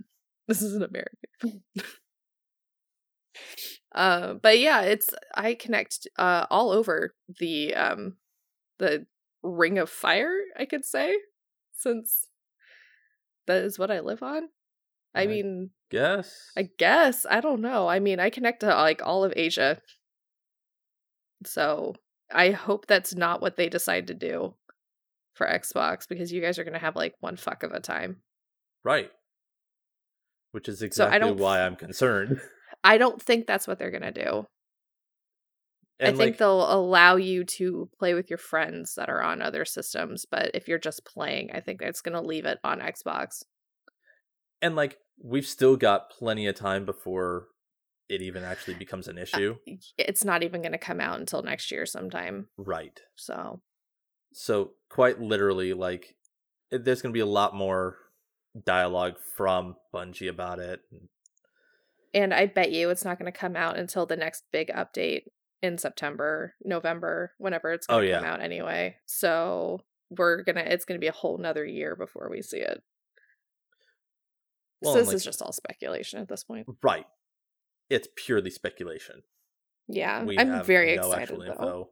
This 0.47 0.61
is 0.61 0.75
an 0.75 0.83
American 0.83 1.29
phone. 1.41 1.61
Uh, 3.97 4.35
but 4.35 4.59
yeah, 4.59 4.81
it's 4.81 5.09
I 5.33 5.55
connect 5.55 6.07
uh 6.17 6.45
all 6.49 6.71
over 6.71 7.15
the 7.39 7.73
um 7.75 8.17
the 8.77 9.05
ring 9.43 9.79
of 9.79 9.89
fire, 9.89 10.37
I 10.57 10.65
could 10.65 10.85
say, 10.85 11.17
since 11.73 12.27
that 13.47 13.63
is 13.63 13.79
what 13.79 13.91
I 13.91 14.01
live 14.01 14.21
on. 14.21 14.49
I 15.15 15.23
I 15.23 15.27
mean, 15.27 15.71
Guess. 15.89 16.51
I 16.57 16.69
guess. 16.77 17.25
I 17.29 17.39
don't 17.39 17.61
know. 17.61 17.87
I 17.87 17.99
mean, 17.99 18.19
I 18.19 18.29
connect 18.29 18.59
to 18.59 18.67
like 18.67 19.01
all 19.03 19.23
of 19.23 19.33
Asia. 19.35 19.81
So 21.45 21.95
I 22.31 22.51
hope 22.51 22.87
that's 22.87 23.15
not 23.15 23.41
what 23.41 23.55
they 23.55 23.69
decide 23.69 24.07
to 24.07 24.13
do 24.13 24.53
for 25.33 25.47
Xbox 25.47 26.07
because 26.07 26.31
you 26.31 26.41
guys 26.41 26.59
are 26.59 26.63
going 26.63 26.73
to 26.73 26.79
have 26.79 26.95
like 26.95 27.15
one 27.19 27.37
fuck 27.37 27.63
of 27.63 27.71
a 27.71 27.79
time. 27.79 28.17
Right. 28.83 29.11
Which 30.51 30.67
is 30.67 30.79
So 30.79 30.85
exactly 30.85 31.19
don't 31.19 31.37
why 31.37 31.61
I'm 31.61 31.75
concerned. 31.75 32.41
I 32.87 32.97
don't 32.97 33.21
think 33.21 33.45
that's 33.45 33.67
what 33.67 33.77
they're 33.79 33.91
going 33.91 34.13
to 34.13 34.23
do. 34.23 34.47
And 35.99 36.09
I 36.09 36.11
think 36.11 36.19
like, 36.19 36.37
they'll 36.37 36.71
allow 36.71 37.15
you 37.15 37.43
to 37.43 37.89
play 37.97 38.13
with 38.13 38.29
your 38.29 38.37
friends 38.37 38.95
that 38.95 39.09
are 39.09 39.21
on 39.21 39.41
other 39.41 39.65
systems, 39.65 40.25
but 40.29 40.51
if 40.53 40.67
you're 40.67 40.77
just 40.77 41.03
playing, 41.05 41.49
I 41.53 41.59
think 41.59 41.81
it's 41.81 42.01
going 42.01 42.13
to 42.13 42.21
leave 42.21 42.45
it 42.45 42.59
on 42.63 42.79
Xbox. 42.79 43.43
and 44.61 44.75
like 44.75 44.97
we've 45.23 45.47
still 45.47 45.75
got 45.75 46.09
plenty 46.11 46.45
of 46.47 46.55
time 46.55 46.85
before 46.85 47.47
it 48.09 48.21
even 48.21 48.43
actually 48.43 48.75
becomes 48.75 49.07
an 49.07 49.17
issue. 49.17 49.55
It's 49.97 50.23
not 50.23 50.43
even 50.43 50.61
going 50.61 50.71
to 50.71 50.77
come 50.77 51.01
out 51.01 51.19
until 51.19 51.41
next 51.41 51.71
year 51.71 51.85
sometime. 51.85 52.47
Right. 52.57 52.99
So, 53.15 53.59
So 54.33 54.71
quite 54.89 55.19
literally, 55.19 55.73
like 55.73 56.15
eh, 56.71 56.77
there's 56.81 57.01
going 57.01 57.11
to 57.11 57.17
be 57.17 57.21
a 57.21 57.25
lot 57.25 57.55
more 57.55 57.97
dialogue 58.65 59.15
from 59.35 59.75
Bungie 59.93 60.29
about 60.29 60.59
it. 60.59 60.81
and 60.91 61.09
I 62.15 62.45
bet 62.47 62.71
you 62.71 62.89
it's 62.89 63.05
not 63.05 63.19
going 63.19 63.31
to 63.31 63.37
come 63.37 63.55
out 63.55 63.77
until 63.77 64.05
the 64.05 64.15
next 64.15 64.43
big 64.51 64.69
update 64.69 65.23
in 65.61 65.77
September, 65.77 66.53
November, 66.63 67.33
whenever 67.37 67.71
it's 67.73 67.87
going 67.87 67.97
Oh, 67.99 68.01
to 68.01 68.07
yeah. 68.07 68.17
come 68.19 68.25
out 68.27 68.41
anyway. 68.41 68.95
So 69.05 69.81
we're 70.09 70.43
gonna 70.43 70.61
it's 70.61 70.85
gonna 70.85 70.99
be 70.99 71.07
a 71.07 71.11
whole 71.11 71.37
nother 71.37 71.65
year 71.65 71.95
before 71.95 72.29
we 72.31 72.41
see 72.41 72.59
it. 72.59 72.81
Well, 74.81 74.93
so 74.93 74.99
and, 74.99 75.07
this 75.07 75.15
is 75.15 75.23
just 75.23 75.41
all 75.41 75.51
speculation 75.51 76.19
at 76.21 76.29
this 76.29 76.43
point. 76.43 76.67
Right. 76.83 77.05
It's 77.89 78.07
purely 78.15 78.49
speculation. 78.51 79.23
Yeah, 79.87 80.23
We 80.23 80.37
I'm 80.37 80.63
very 80.63 80.95
no 80.95 81.09
excited 81.11 81.39
though. 81.39 81.43
info. 81.45 81.89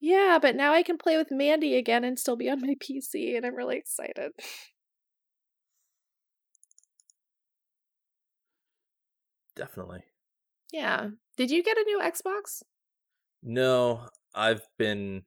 Yeah, 0.00 0.38
but 0.40 0.56
now 0.56 0.72
I 0.72 0.82
can 0.82 0.98
play 0.98 1.16
with 1.16 1.30
Mandy 1.30 1.76
again 1.76 2.04
and 2.04 2.18
still 2.18 2.36
be 2.36 2.50
on 2.50 2.60
my 2.60 2.74
PC, 2.80 3.36
and 3.36 3.46
I'm 3.46 3.54
really 3.54 3.76
excited. 3.78 4.32
Definitely. 9.56 10.04
Yeah. 10.72 11.08
Did 11.36 11.50
you 11.50 11.62
get 11.62 11.78
a 11.78 11.82
new 11.84 12.00
Xbox? 12.00 12.62
No, 13.42 14.08
I've 14.34 14.66
been 14.78 15.22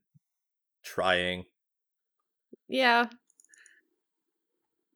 trying. 0.83 1.45
Yeah. 2.67 3.05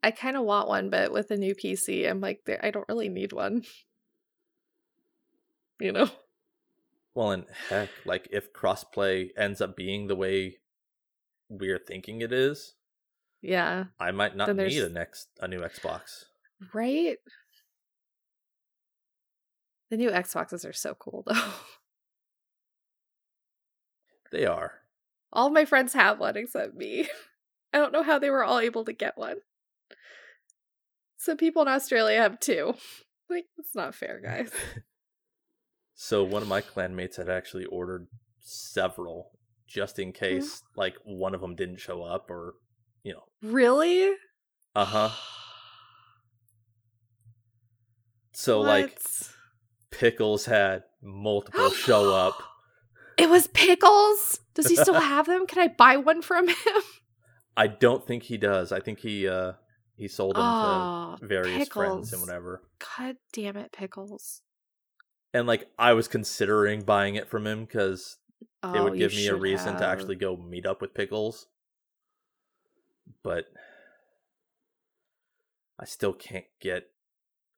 I 0.03 0.11
kind 0.11 0.35
of 0.35 0.43
want 0.43 0.67
one, 0.67 0.89
but 0.89 1.11
with 1.11 1.31
a 1.31 1.37
new 1.37 1.55
PC, 1.55 2.09
I'm 2.09 2.19
like, 2.19 2.41
I 2.61 2.71
don't 2.71 2.87
really 2.87 3.09
need 3.09 3.33
one. 3.33 3.63
You 5.79 5.91
know? 5.91 6.09
Well, 7.13 7.31
and 7.31 7.45
heck, 7.67 7.89
like 8.05 8.27
if 8.31 8.53
crossplay 8.53 9.29
ends 9.35 9.59
up 9.59 9.75
being 9.75 10.07
the 10.07 10.15
way 10.15 10.59
we're 11.49 11.79
thinking 11.79 12.21
it 12.21 12.31
is, 12.31 12.75
Yeah. 13.41 13.85
I 13.99 14.11
might 14.11 14.35
not 14.37 14.55
need 14.55 14.77
a 14.81 14.89
next 14.89 15.27
a 15.41 15.47
new 15.47 15.59
Xbox. 15.59 16.25
Right? 16.73 17.17
The 19.93 19.97
new 19.97 20.09
Xboxes 20.09 20.67
are 20.67 20.73
so 20.73 20.95
cool, 20.95 21.23
though. 21.27 21.35
They 24.31 24.47
are. 24.47 24.79
All 25.31 25.51
my 25.51 25.65
friends 25.65 25.93
have 25.93 26.19
one 26.19 26.35
except 26.35 26.73
me. 26.73 27.07
I 27.73 27.77
don't 27.77 27.93
know 27.93 28.01
how 28.01 28.17
they 28.17 28.31
were 28.31 28.43
all 28.43 28.57
able 28.57 28.83
to 28.85 28.93
get 28.93 29.19
one. 29.19 29.41
Some 31.17 31.37
people 31.37 31.61
in 31.61 31.67
Australia 31.67 32.17
have 32.17 32.39
two. 32.39 32.73
Like, 33.29 33.45
it's 33.57 33.75
not 33.75 33.95
fair, 33.95 34.19
guys. 34.23 34.51
So 35.93 36.23
one 36.23 36.41
of 36.41 36.47
my 36.47 36.61
clanmates 36.61 37.17
had 37.17 37.29
actually 37.29 37.65
ordered 37.65 38.07
several 38.39 39.31
just 39.67 39.99
in 39.99 40.11
case 40.11 40.61
like 40.75 40.95
one 41.03 41.33
of 41.33 41.41
them 41.41 41.55
didn't 41.55 41.79
show 41.79 42.03
up 42.03 42.29
or 42.29 42.55
you 43.03 43.13
know. 43.13 43.23
Really? 43.43 44.15
Uh-huh. 44.75 45.11
So 48.33 48.61
like 48.61 48.99
What? 48.99 49.33
Pickles 49.93 50.45
had 50.45 50.83
multiple 51.01 51.69
show 51.71 52.13
up. 52.13 52.41
It 53.17 53.29
was 53.29 53.47
pickles. 53.47 54.39
Does 54.53 54.67
he 54.67 54.75
still 54.75 54.93
have 54.99 55.27
them? 55.27 55.45
Can 55.47 55.61
I 55.61 55.67
buy 55.67 55.97
one 55.97 56.21
from 56.21 56.47
him? 56.47 56.55
I 57.55 57.67
don't 57.67 58.05
think 58.05 58.23
he 58.23 58.37
does. 58.37 58.71
I 58.71 58.79
think 58.79 58.99
he 58.99 59.27
uh 59.27 59.53
he 59.95 60.07
sold 60.07 60.35
them 60.35 60.43
Oh, 60.45 61.17
to 61.19 61.25
various 61.27 61.69
friends 61.69 62.11
and 62.11 62.21
whatever. 62.21 62.63
God 62.97 63.17
damn 63.31 63.57
it, 63.57 63.71
pickles. 63.71 64.41
And 65.33 65.47
like 65.47 65.69
I 65.77 65.93
was 65.93 66.07
considering 66.07 66.81
buying 66.81 67.15
it 67.15 67.29
from 67.29 67.45
him 67.45 67.67
cuz 67.67 68.17
Oh, 68.63 68.73
it 68.73 68.81
would 68.81 68.97
give 68.97 69.13
me 69.13 69.27
a 69.27 69.35
reason 69.35 69.75
to 69.77 69.85
actually 69.85 70.15
go 70.15 70.37
meet 70.37 70.65
up 70.65 70.81
with 70.81 70.93
Pickles. 70.93 71.47
But 73.21 73.45
I 75.77 75.85
still 75.85 76.13
can't 76.13 76.45
get 76.61 76.89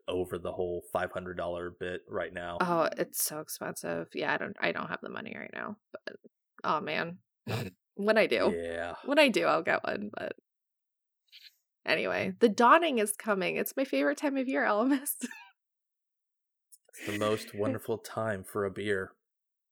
over 0.07 0.37
the 0.37 0.51
whole 0.51 0.83
$500 0.93 1.71
bit 1.79 2.01
right 2.07 2.33
now. 2.33 2.57
Oh, 2.61 2.87
it's 2.97 3.23
so 3.23 3.39
expensive. 3.39 4.07
Yeah, 4.13 4.33
I 4.33 4.37
don't 4.37 4.55
I 4.59 4.71
don't 4.71 4.87
have 4.89 5.01
the 5.01 5.09
money 5.09 5.35
right 5.37 5.51
now. 5.53 5.77
But 5.91 6.15
oh 6.63 6.79
man. 6.81 7.17
when 7.95 8.17
I 8.17 8.27
do. 8.27 8.53
Yeah. 8.55 8.95
When 9.05 9.19
I 9.19 9.29
do, 9.29 9.45
I'll 9.45 9.63
get 9.63 9.83
one, 9.83 10.09
but 10.15 10.33
anyway, 11.85 12.33
the 12.39 12.49
dawning 12.49 12.99
is 12.99 13.13
coming. 13.15 13.55
It's 13.55 13.75
my 13.77 13.85
favorite 13.85 14.17
time 14.17 14.37
of 14.37 14.47
year, 14.47 14.63
Elemist. 14.63 15.25
It's 16.97 17.07
the 17.11 17.19
most 17.19 17.53
wonderful 17.53 17.97
time 17.97 18.45
for 18.45 18.63
a 18.63 18.71
beer. 18.71 19.11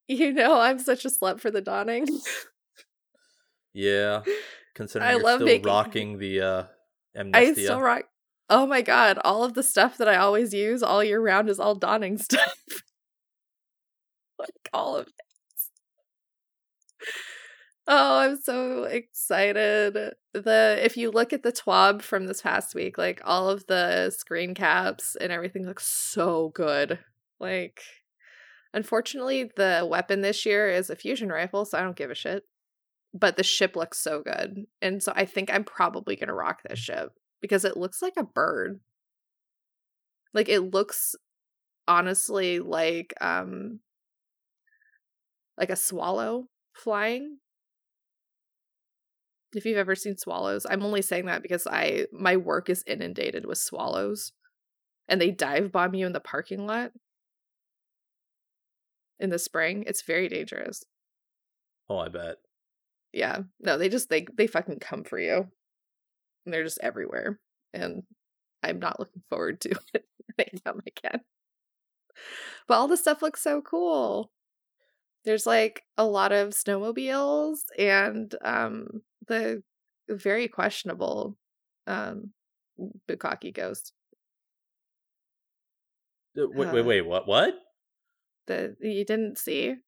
you 0.09 0.33
know, 0.33 0.59
I'm 0.59 0.77
such 0.77 1.05
a 1.05 1.09
slut 1.09 1.39
for 1.39 1.49
the 1.51 1.61
dawning. 1.61 2.05
Yeah. 3.73 4.23
Considering 4.75 5.09
I 5.09 5.13
you're 5.13 5.23
love 5.23 5.37
still 5.37 5.45
making- 5.45 5.65
rocking 5.65 6.17
the 6.19 6.41
uh 6.41 6.63
I 7.33 7.53
still 7.53 7.79
rock 7.79 8.03
Oh 8.55 8.67
my 8.67 8.83
god, 8.83 9.17
all 9.25 9.43
of 9.43 9.55
the 9.55 9.63
stuff 9.63 9.97
that 9.97 10.07
I 10.07 10.17
always 10.17 10.53
use 10.53 10.83
all 10.83 11.03
year 11.03 11.19
round 11.19 11.49
is 11.49 11.59
all 11.59 11.73
dawning 11.73 12.17
stuff. 12.19 12.55
like 14.37 14.69
all 14.71 14.95
of 14.95 15.07
it. 15.07 15.13
Oh, 17.87 18.19
I'm 18.19 18.37
so 18.39 18.83
excited. 18.83 19.97
The 20.33 20.79
if 20.83 20.97
you 20.97 21.09
look 21.09 21.33
at 21.33 21.41
the 21.41 21.51
TWAB 21.51 22.03
from 22.03 22.27
this 22.27 22.43
past 22.43 22.75
week, 22.75 22.95
like 22.95 23.21
all 23.25 23.49
of 23.49 23.65
the 23.65 24.11
screen 24.11 24.53
caps 24.53 25.15
and 25.19 25.31
everything 25.31 25.65
looks 25.65 25.87
so 25.87 26.49
good. 26.53 26.99
Like 27.39 27.81
unfortunately 28.71 29.49
the 29.55 29.87
weapon 29.89 30.21
this 30.21 30.45
year 30.45 30.69
is 30.69 30.91
a 30.91 30.95
fusion 30.95 31.29
rifle, 31.29 31.65
so 31.65 31.79
I 31.79 31.81
don't 31.81 31.95
give 31.95 32.11
a 32.11 32.15
shit. 32.15 32.43
But 33.15 33.35
the 33.35 33.43
ship 33.43 33.75
looks 33.75 33.97
so 33.97 34.21
good. 34.21 34.67
And 34.79 35.01
so 35.01 35.11
I 35.15 35.25
think 35.25 35.51
I'm 35.51 35.63
probably 35.63 36.15
going 36.15 36.27
to 36.27 36.35
rock 36.35 36.61
this 36.63 36.77
ship 36.77 37.13
because 37.43 37.65
it 37.65 37.75
looks 37.75 38.01
like 38.01 38.13
a 38.17 38.23
bird. 38.23 38.79
Like 40.33 40.47
it 40.47 40.61
looks 40.61 41.13
honestly 41.89 42.59
like 42.59 43.13
um 43.19 43.81
like 45.57 45.69
a 45.69 45.75
swallow 45.75 46.45
flying. 46.73 47.39
If 49.53 49.65
you've 49.65 49.77
ever 49.77 49.93
seen 49.93 50.17
swallows 50.17 50.65
i'm 50.67 50.81
only 50.81 51.03
saying 51.03 51.27
that 51.27 51.43
because 51.43 51.67
i 51.67 52.07
my 52.11 52.37
work 52.37 52.71
is 52.71 52.83
inundated 52.87 53.45
with 53.45 53.59
swallows 53.59 54.31
and 55.07 55.21
they 55.21 55.29
dive 55.29 55.71
bomb 55.71 55.93
you 55.93 56.07
in 56.07 56.13
the 56.13 56.19
parking 56.19 56.65
lot. 56.65 56.91
In 59.19 59.29
the 59.29 59.37
spring 59.37 59.83
it's 59.85 60.01
very 60.01 60.29
dangerous. 60.29 60.83
Oh, 61.89 61.97
I 61.97 62.07
bet. 62.07 62.37
yeah. 63.11 63.39
No 63.59 63.77
they 63.77 63.89
just 63.89 64.09
they 64.09 64.25
they 64.33 64.47
fucking 64.47 64.79
come 64.79 65.03
for 65.03 65.19
you 65.19 65.49
and 66.45 66.53
they're 66.53 66.63
just 66.63 66.79
everywhere 66.81 67.39
and 67.73 68.03
i'm 68.63 68.79
not 68.79 68.99
looking 68.99 69.23
forward 69.29 69.61
to 69.61 69.71
it 69.93 70.07
anytime 70.39 70.81
i 70.85 70.89
can 70.91 71.21
but 72.67 72.75
all 72.75 72.87
the 72.87 72.97
stuff 72.97 73.21
looks 73.21 73.41
so 73.41 73.61
cool 73.61 74.31
there's 75.25 75.45
like 75.45 75.83
a 75.97 76.05
lot 76.05 76.31
of 76.31 76.49
snowmobiles 76.51 77.59
and 77.79 78.35
um 78.43 79.03
the 79.27 79.63
very 80.09 80.47
questionable 80.47 81.37
um 81.87 82.33
bukkake 83.09 83.53
ghost. 83.53 83.93
Uh, 86.37 86.47
Wait, 86.47 86.69
wait, 86.71 86.81
Uh, 86.81 86.85
wait. 86.85 87.01
What? 87.01 87.27
What? 87.27 87.55
The 88.45 88.77
you 88.79 89.03
didn't 89.03 89.37
see 89.37 89.81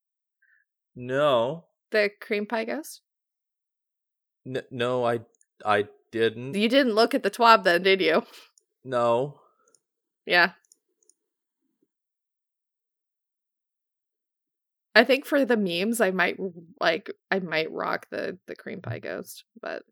No, 0.95 1.69
the 1.91 2.11
cream 2.21 2.45
pie 2.45 2.65
ghost? 2.65 3.01
N- 4.45 4.65
no, 4.71 5.03
I, 5.05 5.19
I 5.63 5.87
didn't. 6.11 6.55
You 6.55 6.67
didn't 6.69 6.95
look 6.95 7.13
at 7.13 7.23
the 7.23 7.31
twab 7.31 7.63
then, 7.63 7.83
did 7.83 8.01
you? 8.01 8.23
no. 8.83 9.39
Yeah. 10.25 10.51
I 14.95 15.03
think 15.03 15.25
for 15.25 15.43
the 15.43 15.57
memes 15.57 15.99
I 15.99 16.11
might 16.11 16.37
like 16.79 17.11
I 17.29 17.39
might 17.39 17.71
rock 17.71 18.07
the 18.11 18.37
the 18.47 18.55
cream 18.55 18.81
pie 18.81 18.99
ghost, 18.99 19.43
but 19.61 19.83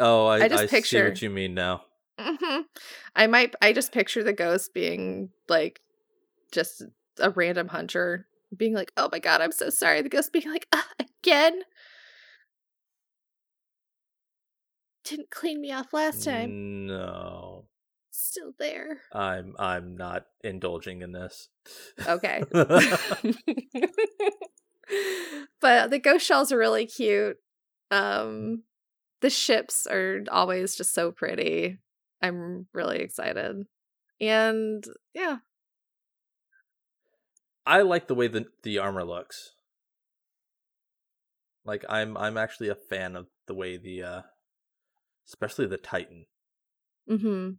Oh, 0.00 0.26
I, 0.26 0.44
I 0.44 0.48
just 0.48 0.64
I 0.64 0.66
picture- 0.66 0.86
see 0.98 1.02
what 1.02 1.22
you 1.22 1.30
mean 1.30 1.54
now. 1.54 1.84
Mhm. 2.18 2.64
I 3.14 3.26
might 3.26 3.54
I 3.62 3.72
just 3.72 3.92
picture 3.92 4.22
the 4.24 4.32
ghost 4.32 4.72
being 4.74 5.30
like 5.48 5.80
just 6.52 6.82
a 7.20 7.30
random 7.30 7.68
hunter 7.68 8.26
being 8.56 8.72
like, 8.74 8.92
"Oh 8.96 9.08
my 9.12 9.18
god, 9.18 9.40
I'm 9.40 9.52
so 9.52 9.68
sorry." 9.70 10.00
The 10.02 10.08
ghost 10.08 10.32
being 10.32 10.50
like, 10.50 10.66
uh, 10.72 10.82
"Again? 11.22 11.62
Didn't 15.08 15.30
clean 15.30 15.60
me 15.60 15.72
off 15.72 15.92
last 15.92 16.24
time. 16.24 16.86
No, 16.86 17.66
Still 18.10 18.52
there." 18.58 19.00
I'm 19.12 19.54
I'm 19.58 19.96
not 19.96 20.26
indulging 20.42 21.02
in 21.02 21.12
this. 21.12 21.48
Okay. 22.06 22.42
but 25.60 25.90
the 25.90 26.00
ghost 26.02 26.26
shells 26.26 26.52
are 26.52 26.58
really 26.58 26.86
cute. 26.86 27.36
Um 27.90 28.64
the 29.20 29.30
ships 29.30 29.86
are 29.86 30.24
always 30.30 30.76
just 30.76 30.94
so 30.94 31.10
pretty. 31.10 31.78
I'm 32.22 32.66
really 32.72 32.98
excited. 32.98 33.66
And 34.20 34.84
yeah, 35.14 35.38
I 37.66 37.82
like 37.82 38.08
the 38.08 38.14
way 38.14 38.28
the 38.28 38.46
the 38.62 38.78
armor 38.78 39.04
looks. 39.04 39.52
Like 41.64 41.84
I'm 41.88 42.16
I'm 42.16 42.36
actually 42.36 42.68
a 42.68 42.74
fan 42.74 43.14
of 43.14 43.26
the 43.46 43.54
way 43.54 43.76
the 43.76 44.02
uh 44.02 44.22
especially 45.28 45.66
the 45.66 45.76
Titan. 45.76 46.26
Mm-hmm. 47.08 47.50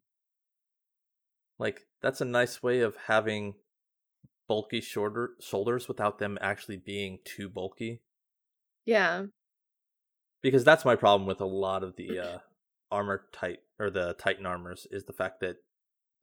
Like 1.58 1.88
that's 2.02 2.22
a 2.22 2.26
nice 2.26 2.64
way 2.64 2.82
of 2.82 2.96
having 3.08 3.56
bulky 4.48 4.82
shorter 4.82 5.32
shoulders 5.40 5.88
without 5.88 6.20
them 6.20 6.38
actually 6.42 6.78
being 6.78 7.20
too 7.24 7.50
bulky. 7.50 8.02
Yeah. 8.86 9.26
Because 10.42 10.64
that's 10.64 10.86
my 10.86 10.96
problem 10.96 11.28
with 11.28 11.42
a 11.42 11.46
lot 11.46 11.84
of 11.84 11.96
the 11.96 12.20
uh 12.20 12.38
armor 12.92 13.26
tight 13.32 13.60
or 13.78 13.90
the 13.90 14.14
Titan 14.14 14.46
armors 14.46 14.88
is 14.90 15.04
the 15.04 15.14
fact 15.14 15.42
that 15.42 15.58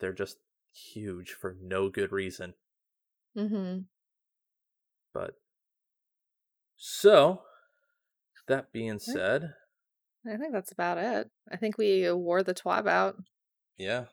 they're 0.00 0.12
just 0.12 0.38
huge 0.72 1.30
for 1.30 1.56
no 1.62 1.88
good 1.88 2.12
reason. 2.12 2.54
Mm-hmm. 3.36 3.80
But 5.14 5.34
so 6.76 7.42
that 8.48 8.72
being 8.72 8.98
said, 8.98 9.54
I 10.28 10.36
think 10.36 10.52
that's 10.52 10.72
about 10.72 10.98
it. 10.98 11.30
I 11.50 11.56
think 11.56 11.78
we 11.78 12.10
wore 12.10 12.42
the 12.42 12.54
twab 12.54 12.88
out. 12.88 13.16
yeah. 13.78 14.06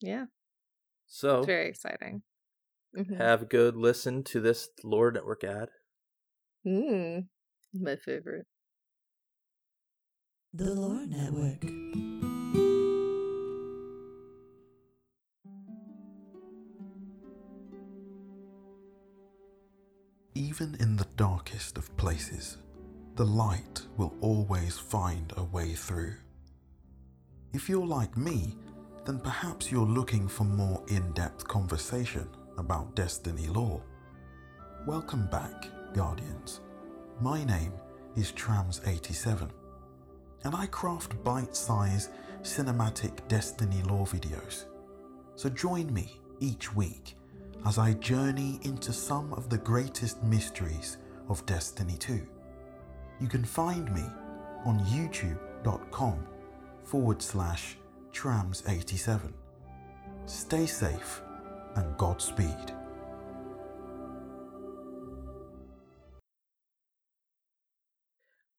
Yeah. 0.00 0.26
So 1.06 1.38
It's 1.38 1.46
very 1.46 1.68
exciting. 1.68 2.22
Mhm. 2.96 3.16
have 3.18 3.42
a 3.42 3.46
good 3.46 3.76
listen 3.76 4.22
to 4.24 4.40
this 4.40 4.68
Lore 4.84 5.10
Network 5.12 5.44
ad. 5.44 5.68
Mmm. 6.66 7.28
My 7.72 7.96
favorite. 7.96 8.46
The 10.54 10.74
Lore 10.74 11.06
Network. 11.06 11.64
Even 20.34 20.76
in 20.80 20.96
the 20.96 21.06
darkest 21.16 21.78
of 21.78 21.94
places, 21.96 22.58
the 23.16 23.24
light 23.24 23.80
will 23.96 24.14
always 24.20 24.76
find 24.78 25.32
a 25.38 25.42
way 25.44 25.72
through. 25.72 26.12
If 27.54 27.66
you're 27.66 27.86
like 27.86 28.14
me, 28.14 28.54
then 29.06 29.20
perhaps 29.20 29.72
you're 29.72 29.86
looking 29.86 30.28
for 30.28 30.44
more 30.44 30.84
in 30.88 31.12
depth 31.12 31.48
conversation 31.48 32.28
about 32.58 32.94
Destiny 32.94 33.46
lore. 33.46 33.82
Welcome 34.86 35.28
back, 35.28 35.64
Guardians. 35.94 36.60
My 37.18 37.42
name 37.42 37.72
is 38.16 38.32
Trams87, 38.32 39.48
and 40.44 40.54
I 40.54 40.66
craft 40.66 41.24
bite 41.24 41.56
sized 41.56 42.10
cinematic 42.42 43.26
Destiny 43.28 43.80
lore 43.84 44.04
videos. 44.04 44.66
So 45.36 45.48
join 45.48 45.90
me 45.90 46.20
each 46.40 46.74
week 46.74 47.16
as 47.64 47.78
I 47.78 47.94
journey 47.94 48.60
into 48.64 48.92
some 48.92 49.32
of 49.32 49.48
the 49.48 49.58
greatest 49.58 50.22
mysteries 50.22 50.98
of 51.30 51.46
Destiny 51.46 51.96
2. 51.96 52.35
You 53.20 53.28
can 53.28 53.44
find 53.44 53.92
me 53.94 54.04
on 54.64 54.80
youtube.com 54.80 56.26
forward 56.84 57.22
slash 57.22 57.76
trams87. 58.12 59.32
Stay 60.26 60.66
safe 60.66 61.22
and 61.76 61.96
Godspeed. 61.96 62.72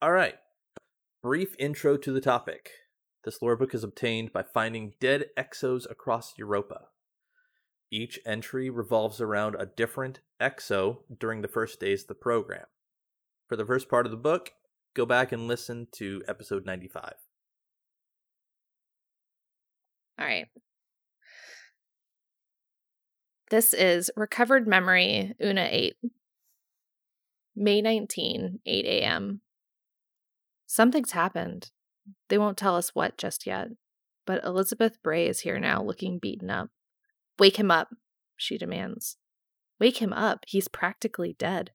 All 0.02 0.12
right. 0.12 0.36
Brief 1.24 1.56
intro 1.60 1.98
to 1.98 2.12
the 2.12 2.22
topic. 2.22 2.72
This 3.26 3.42
lore 3.42 3.56
book 3.56 3.74
is 3.74 3.84
obtained 3.84 4.32
by 4.32 4.44
finding 4.44 4.94
dead 5.00 5.26
exos 5.38 5.90
across 5.90 6.38
Europa. 6.38 6.86
Each 7.92 8.20
entry 8.26 8.70
revolves 8.70 9.20
around 9.20 9.56
a 9.56 9.66
different 9.66 10.20
exo 10.42 11.00
during 11.20 11.42
the 11.42 11.48
first 11.48 11.80
days 11.80 12.04
of 12.04 12.08
the 12.10 12.16
program. 12.16 12.66
For 13.48 13.56
the 13.56 13.66
first 13.66 13.88
part 13.90 14.06
of 14.06 14.12
the 14.12 14.18
book, 14.18 14.52
go 14.94 15.06
back 15.06 15.32
and 15.32 15.48
listen 15.48 15.88
to 15.94 16.22
episode 16.28 16.66
95. 16.66 17.14
All 20.20 20.26
right. 20.26 20.48
This 23.50 23.74
is 23.74 24.12
Recovered 24.18 24.68
Memory, 24.68 25.34
Una 25.42 25.68
8. 25.72 25.96
May 27.56 27.82
19, 27.82 28.60
8 28.66 28.86
a.m. 28.86 29.42
Something's 30.66 31.14
happened. 31.14 31.72
They 32.28 32.38
won't 32.38 32.58
tell 32.58 32.76
us 32.76 32.94
what 32.94 33.18
just 33.18 33.48
yet, 33.48 33.70
but 34.26 34.44
Elizabeth 34.44 35.02
Bray 35.02 35.28
is 35.28 35.40
here 35.40 35.60
now 35.60 35.82
looking 35.82 36.20
beaten 36.20 36.50
up. 36.50 36.70
Wake 37.40 37.58
him 37.58 37.72
up, 37.72 37.88
she 38.36 38.58
demands. 38.58 39.18
Wake 39.80 39.98
him 39.98 40.12
up. 40.12 40.44
He's 40.48 40.68
practically 40.68 41.36
dead. 41.40 41.72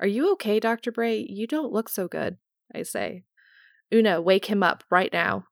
Are 0.00 0.06
you 0.06 0.32
okay, 0.32 0.60
Dr. 0.60 0.92
Bray? 0.92 1.26
You 1.28 1.46
don't 1.46 1.72
look 1.72 1.88
so 1.88 2.06
good, 2.08 2.36
I 2.74 2.82
say. 2.82 3.24
Una, 3.92 4.20
wake 4.20 4.46
him 4.46 4.62
up 4.62 4.84
right 4.90 5.12
now. 5.12 5.44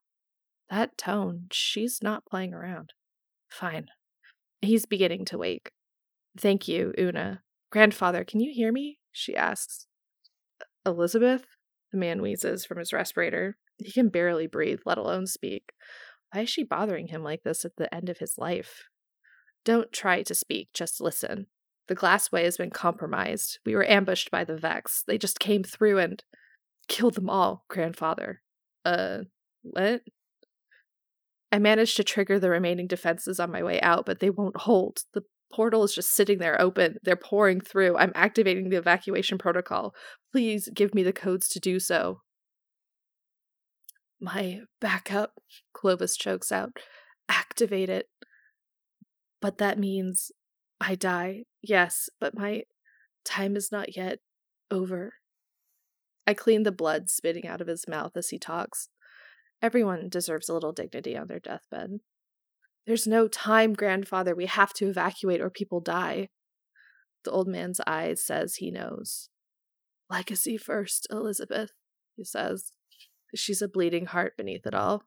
That 0.69 0.97
tone, 0.97 1.47
she's 1.51 1.99
not 2.01 2.25
playing 2.25 2.53
around. 2.53 2.93
Fine. 3.49 3.87
He's 4.61 4.85
beginning 4.85 5.25
to 5.25 5.37
wake. 5.37 5.71
Thank 6.37 6.67
you, 6.67 6.93
Una. 6.99 7.41
Grandfather, 7.71 8.23
can 8.23 8.39
you 8.39 8.51
hear 8.53 8.71
me? 8.71 8.99
She 9.11 9.35
asks. 9.35 9.87
Elizabeth? 10.85 11.45
The 11.91 11.97
man 11.97 12.21
wheezes 12.21 12.65
from 12.65 12.79
his 12.79 12.93
respirator. 12.93 13.57
He 13.77 13.91
can 13.91 14.09
barely 14.09 14.47
breathe, 14.47 14.79
let 14.85 14.97
alone 14.97 15.27
speak. 15.27 15.71
Why 16.31 16.41
is 16.41 16.49
she 16.49 16.63
bothering 16.63 17.07
him 17.07 17.23
like 17.23 17.43
this 17.43 17.65
at 17.65 17.75
the 17.77 17.93
end 17.93 18.09
of 18.09 18.19
his 18.19 18.37
life? 18.37 18.83
Don't 19.63 19.91
try 19.91 20.23
to 20.23 20.35
speak, 20.35 20.69
just 20.73 21.01
listen. 21.01 21.47
The 21.87 21.95
glassway 21.95 22.43
has 22.43 22.57
been 22.57 22.69
compromised. 22.69 23.59
We 23.65 23.75
were 23.75 23.89
ambushed 23.89 24.29
by 24.29 24.43
the 24.43 24.57
Vex. 24.57 25.03
They 25.07 25.17
just 25.17 25.39
came 25.39 25.63
through 25.63 25.99
and 25.99 26.23
killed 26.87 27.15
them 27.15 27.29
all, 27.29 27.65
grandfather. 27.69 28.41
Uh, 28.83 29.19
what? 29.63 30.01
I 31.51 31.59
managed 31.59 31.95
to 31.97 32.03
trigger 32.03 32.39
the 32.39 32.49
remaining 32.49 32.87
defenses 32.87 33.39
on 33.39 33.51
my 33.51 33.63
way 33.63 33.79
out, 33.81 34.05
but 34.05 34.19
they 34.19 34.29
won't 34.29 34.57
hold. 34.57 34.99
The 35.13 35.23
portal 35.53 35.83
is 35.83 35.93
just 35.93 36.13
sitting 36.13 36.39
there 36.39 36.59
open. 36.61 36.97
They're 37.03 37.15
pouring 37.15 37.61
through. 37.61 37.97
I'm 37.97 38.11
activating 38.15 38.69
the 38.69 38.77
evacuation 38.77 39.37
protocol. 39.37 39.93
Please 40.31 40.69
give 40.73 40.93
me 40.93 41.03
the 41.03 41.13
codes 41.13 41.47
to 41.49 41.59
do 41.59 41.79
so. 41.79 42.21
My 44.19 44.61
backup, 44.81 45.33
Clovis 45.73 46.17
chokes 46.17 46.51
out. 46.51 46.71
Activate 47.29 47.89
it. 47.89 48.07
But 49.41 49.57
that 49.59 49.77
means 49.77 50.31
I 50.79 50.95
die. 50.95 51.43
Yes, 51.61 52.09
but 52.19 52.37
my 52.37 52.63
time 53.25 53.55
is 53.55 53.71
not 53.71 53.95
yet 53.95 54.19
over. 54.71 55.13
I 56.25 56.33
clean 56.33 56.63
the 56.63 56.71
blood 56.71 57.09
spitting 57.09 57.47
out 57.47 57.61
of 57.61 57.67
his 57.67 57.87
mouth 57.87 58.11
as 58.15 58.29
he 58.29 58.37
talks. 58.37 58.89
Everyone 59.61 60.09
deserves 60.09 60.49
a 60.49 60.53
little 60.53 60.73
dignity 60.73 61.17
on 61.17 61.27
their 61.27 61.39
deathbed. 61.39 61.99
There's 62.85 63.07
no 63.07 63.27
time, 63.27 63.73
grandfather. 63.73 64.35
We 64.35 64.45
have 64.45 64.73
to 64.73 64.87
evacuate 64.87 65.41
or 65.41 65.49
people 65.49 65.81
die. 65.81 66.29
The 67.25 67.31
old 67.31 67.47
man's 67.47 67.81
eyes 67.85 68.23
says 68.23 68.55
he 68.55 68.71
knows. 68.71 69.29
Legacy 70.09 70.57
first, 70.57 71.07
Elizabeth, 71.09 71.71
he 72.15 72.23
says. 72.23 72.71
She's 73.35 73.61
a 73.61 73.67
bleeding 73.67 74.05
heart 74.05 74.37
beneath 74.37 74.65
it 74.65 74.73
all. 74.73 75.03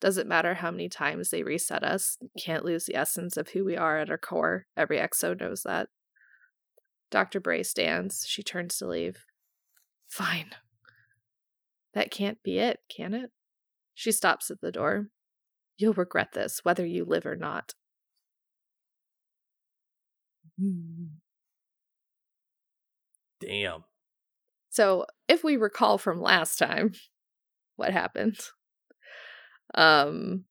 Doesn't 0.00 0.28
matter 0.28 0.54
how 0.54 0.70
many 0.70 0.88
times 0.88 1.30
they 1.30 1.42
reset 1.42 1.82
us, 1.82 2.18
can't 2.38 2.64
lose 2.64 2.84
the 2.84 2.94
essence 2.94 3.36
of 3.36 3.48
who 3.48 3.64
we 3.64 3.76
are 3.76 3.98
at 3.98 4.10
our 4.10 4.18
core. 4.18 4.66
Every 4.76 4.98
exo 4.98 5.38
knows 5.38 5.62
that. 5.64 5.88
Dr. 7.10 7.40
Bray 7.40 7.62
stands. 7.62 8.24
She 8.26 8.42
turns 8.42 8.76
to 8.78 8.86
leave. 8.86 9.24
Fine. 10.08 10.50
That 11.94 12.10
can't 12.10 12.42
be 12.42 12.58
it, 12.58 12.78
can 12.94 13.14
it? 13.14 13.30
She 13.94 14.12
stops 14.12 14.50
at 14.50 14.60
the 14.60 14.70
door. 14.70 15.08
You'll 15.76 15.94
regret 15.94 16.28
this, 16.32 16.60
whether 16.62 16.86
you 16.86 17.04
live 17.04 17.26
or 17.26 17.36
not. 17.36 17.74
Mm. 20.60 21.08
Damn. 23.40 23.84
So, 24.70 25.06
if 25.28 25.42
we 25.42 25.56
recall 25.56 25.98
from 25.98 26.20
last 26.20 26.58
time, 26.58 26.92
what 27.76 27.92
happened? 27.92 28.38
Um, 29.74 30.44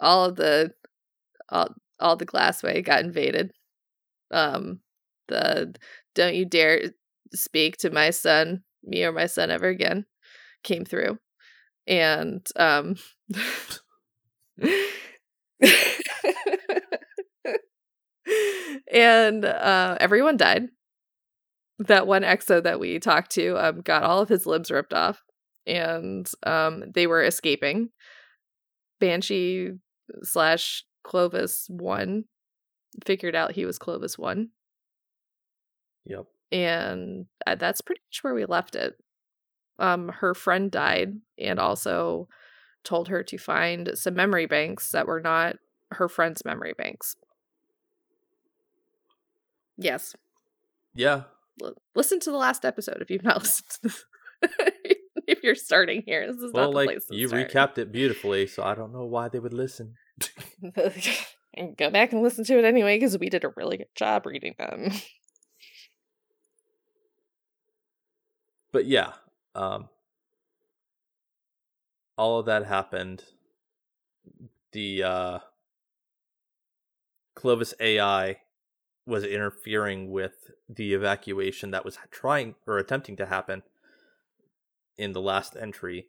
all 0.00 0.26
of 0.26 0.36
the 0.36 0.72
all, 1.48 1.74
all 2.00 2.16
the 2.16 2.26
glassway 2.26 2.84
got 2.84 3.04
invaded. 3.04 3.52
Um, 4.30 4.80
the 5.28 5.74
don't 6.14 6.34
you 6.34 6.44
dare 6.44 6.92
speak 7.34 7.78
to 7.78 7.90
my 7.90 8.10
son, 8.10 8.64
me 8.84 9.04
or 9.04 9.12
my 9.12 9.26
son 9.26 9.50
ever 9.50 9.68
again, 9.68 10.06
came 10.64 10.84
through, 10.84 11.18
and 11.86 12.46
um. 12.56 12.96
and 18.92 19.44
uh, 19.44 19.96
everyone 20.00 20.36
died. 20.36 20.68
That 21.78 22.06
one 22.06 22.22
exo 22.22 22.62
that 22.62 22.78
we 22.78 22.98
talked 22.98 23.32
to 23.32 23.56
um, 23.56 23.80
got 23.80 24.04
all 24.04 24.20
of 24.20 24.28
his 24.28 24.46
limbs 24.46 24.70
ripped 24.70 24.94
off, 24.94 25.22
and 25.66 26.30
um, 26.44 26.84
they 26.94 27.06
were 27.06 27.22
escaping. 27.22 27.90
Banshee 29.02 29.70
slash 30.22 30.84
Clovis 31.02 31.66
one 31.68 32.24
figured 33.04 33.34
out 33.34 33.50
he 33.52 33.66
was 33.66 33.76
Clovis 33.78 34.16
one, 34.16 34.50
Yep. 36.04 36.26
and 36.52 37.26
uh, 37.44 37.56
that's 37.56 37.80
pretty 37.80 38.00
much 38.08 38.22
where 38.22 38.32
we 38.34 38.44
left 38.44 38.76
it. 38.76 38.94
Um, 39.80 40.08
her 40.20 40.34
friend 40.34 40.70
died, 40.70 41.14
and 41.36 41.58
also 41.58 42.28
told 42.84 43.08
her 43.08 43.24
to 43.24 43.38
find 43.38 43.90
some 43.94 44.14
memory 44.14 44.46
banks 44.46 44.92
that 44.92 45.08
were 45.08 45.20
not 45.20 45.56
her 45.90 46.08
friend's 46.08 46.44
memory 46.44 46.74
banks. 46.78 47.16
Yes, 49.76 50.14
Yeah. 50.94 51.22
L- 51.62 51.74
listen 51.96 52.20
to 52.20 52.30
the 52.30 52.36
last 52.36 52.64
episode 52.64 52.98
if 53.00 53.10
you've 53.10 53.24
not 53.24 53.38
listened 53.42 53.66
to 53.70 53.80
this. 53.82 54.04
If 55.32 55.42
you're 55.42 55.54
starting 55.54 56.02
here, 56.06 56.26
this 56.26 56.36
is 56.42 56.52
Well, 56.52 56.64
not 56.64 56.70
the 56.70 56.76
like 56.76 56.88
place 56.88 57.04
to 57.06 57.16
you 57.16 57.28
start. 57.28 57.50
recapped 57.50 57.78
it 57.78 57.92
beautifully, 57.92 58.46
so 58.46 58.62
I 58.62 58.74
don't 58.74 58.92
know 58.92 59.04
why 59.04 59.28
they 59.28 59.38
would 59.38 59.52
listen. 59.54 59.94
and 61.54 61.76
go 61.76 61.90
back 61.90 62.12
and 62.12 62.22
listen 62.22 62.44
to 62.44 62.58
it 62.58 62.64
anyway 62.64 62.96
because 62.96 63.18
we 63.18 63.28
did 63.30 63.44
a 63.44 63.52
really 63.56 63.78
good 63.78 63.94
job 63.94 64.26
reading 64.26 64.54
them. 64.58 64.90
But 68.72 68.86
yeah, 68.86 69.12
um, 69.54 69.88
all 72.16 72.38
of 72.38 72.46
that 72.46 72.64
happened. 72.66 73.24
The 74.72 75.02
uh, 75.02 75.38
Clovis 77.34 77.74
AI 77.78 78.38
was 79.04 79.24
interfering 79.24 80.10
with 80.10 80.50
the 80.68 80.94
evacuation 80.94 81.70
that 81.72 81.84
was 81.84 81.98
trying 82.10 82.54
or 82.66 82.78
attempting 82.78 83.16
to 83.16 83.26
happen 83.26 83.62
in 85.02 85.12
the 85.12 85.20
last 85.20 85.56
entry. 85.56 86.08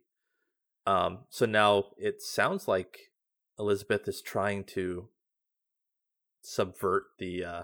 Um, 0.85 1.25
so 1.29 1.45
now 1.45 1.85
it 1.97 2.21
sounds 2.21 2.67
like 2.67 3.11
Elizabeth 3.57 4.07
is 4.07 4.21
trying 4.21 4.63
to 4.65 5.09
subvert 6.41 7.03
the 7.19 7.43
uh, 7.43 7.63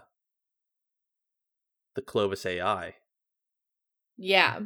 the 1.95 2.01
Clovis 2.01 2.45
AI. 2.45 2.95
yeah. 4.17 4.59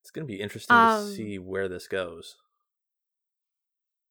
It's 0.00 0.10
going 0.12 0.26
to 0.26 0.32
be 0.32 0.40
interesting 0.40 0.76
Um, 0.76 0.88
to 0.88 1.14
see 1.14 1.38
where 1.38 1.68
this 1.68 1.88
goes. 1.88 2.36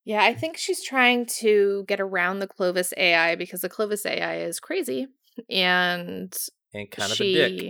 Yeah, 0.04 0.22
I 0.22 0.34
think 0.34 0.56
she's 0.56 0.84
trying 0.84 1.26
to 1.40 1.84
get 1.88 2.00
around 2.00 2.38
the 2.38 2.46
Clovis 2.46 2.94
AI 2.96 3.34
because 3.34 3.60
the 3.62 3.68
Clovis 3.68 4.06
AI 4.06 4.36
is 4.38 4.60
crazy 4.60 5.08
and 5.50 6.36
And 6.72 6.90
kind 6.90 7.12
of 7.12 7.18
she 7.18 7.38
a 7.38 7.48
dick. 7.48 7.68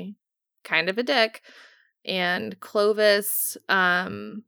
Kind 0.67 0.91
of 0.91 0.99
a 0.99 1.03
dick 1.03 1.43
and 2.05 2.59
Clovis 2.61 3.57
um 3.69 4.43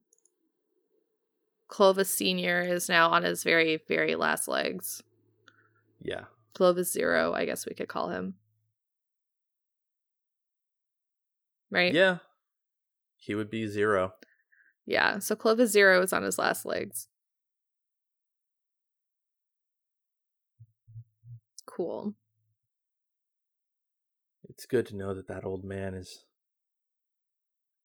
Clovis 1.68 2.10
senior 2.10 2.62
is 2.62 2.88
now 2.88 3.08
on 3.10 3.22
his 3.22 3.42
very 3.42 3.80
very 3.88 4.14
last 4.14 4.48
legs. 4.48 5.02
Yeah. 6.00 6.24
Clovis 6.54 6.92
zero, 6.92 7.32
I 7.34 7.44
guess 7.44 7.66
we 7.66 7.74
could 7.74 7.88
call 7.88 8.08
him. 8.08 8.34
Right? 11.70 11.92
Yeah. 11.92 12.18
He 13.16 13.34
would 13.34 13.50
be 13.50 13.68
zero. 13.68 14.14
Yeah. 14.86 15.18
So 15.18 15.36
Clovis 15.36 15.70
zero 15.70 16.02
is 16.02 16.12
on 16.12 16.22
his 16.22 16.38
last 16.38 16.64
legs. 16.64 17.08
Cool. 21.66 22.14
It's 24.58 24.66
good 24.66 24.86
to 24.86 24.96
know 24.96 25.14
that 25.14 25.28
that 25.28 25.44
old 25.44 25.62
man 25.62 25.94
is 25.94 26.24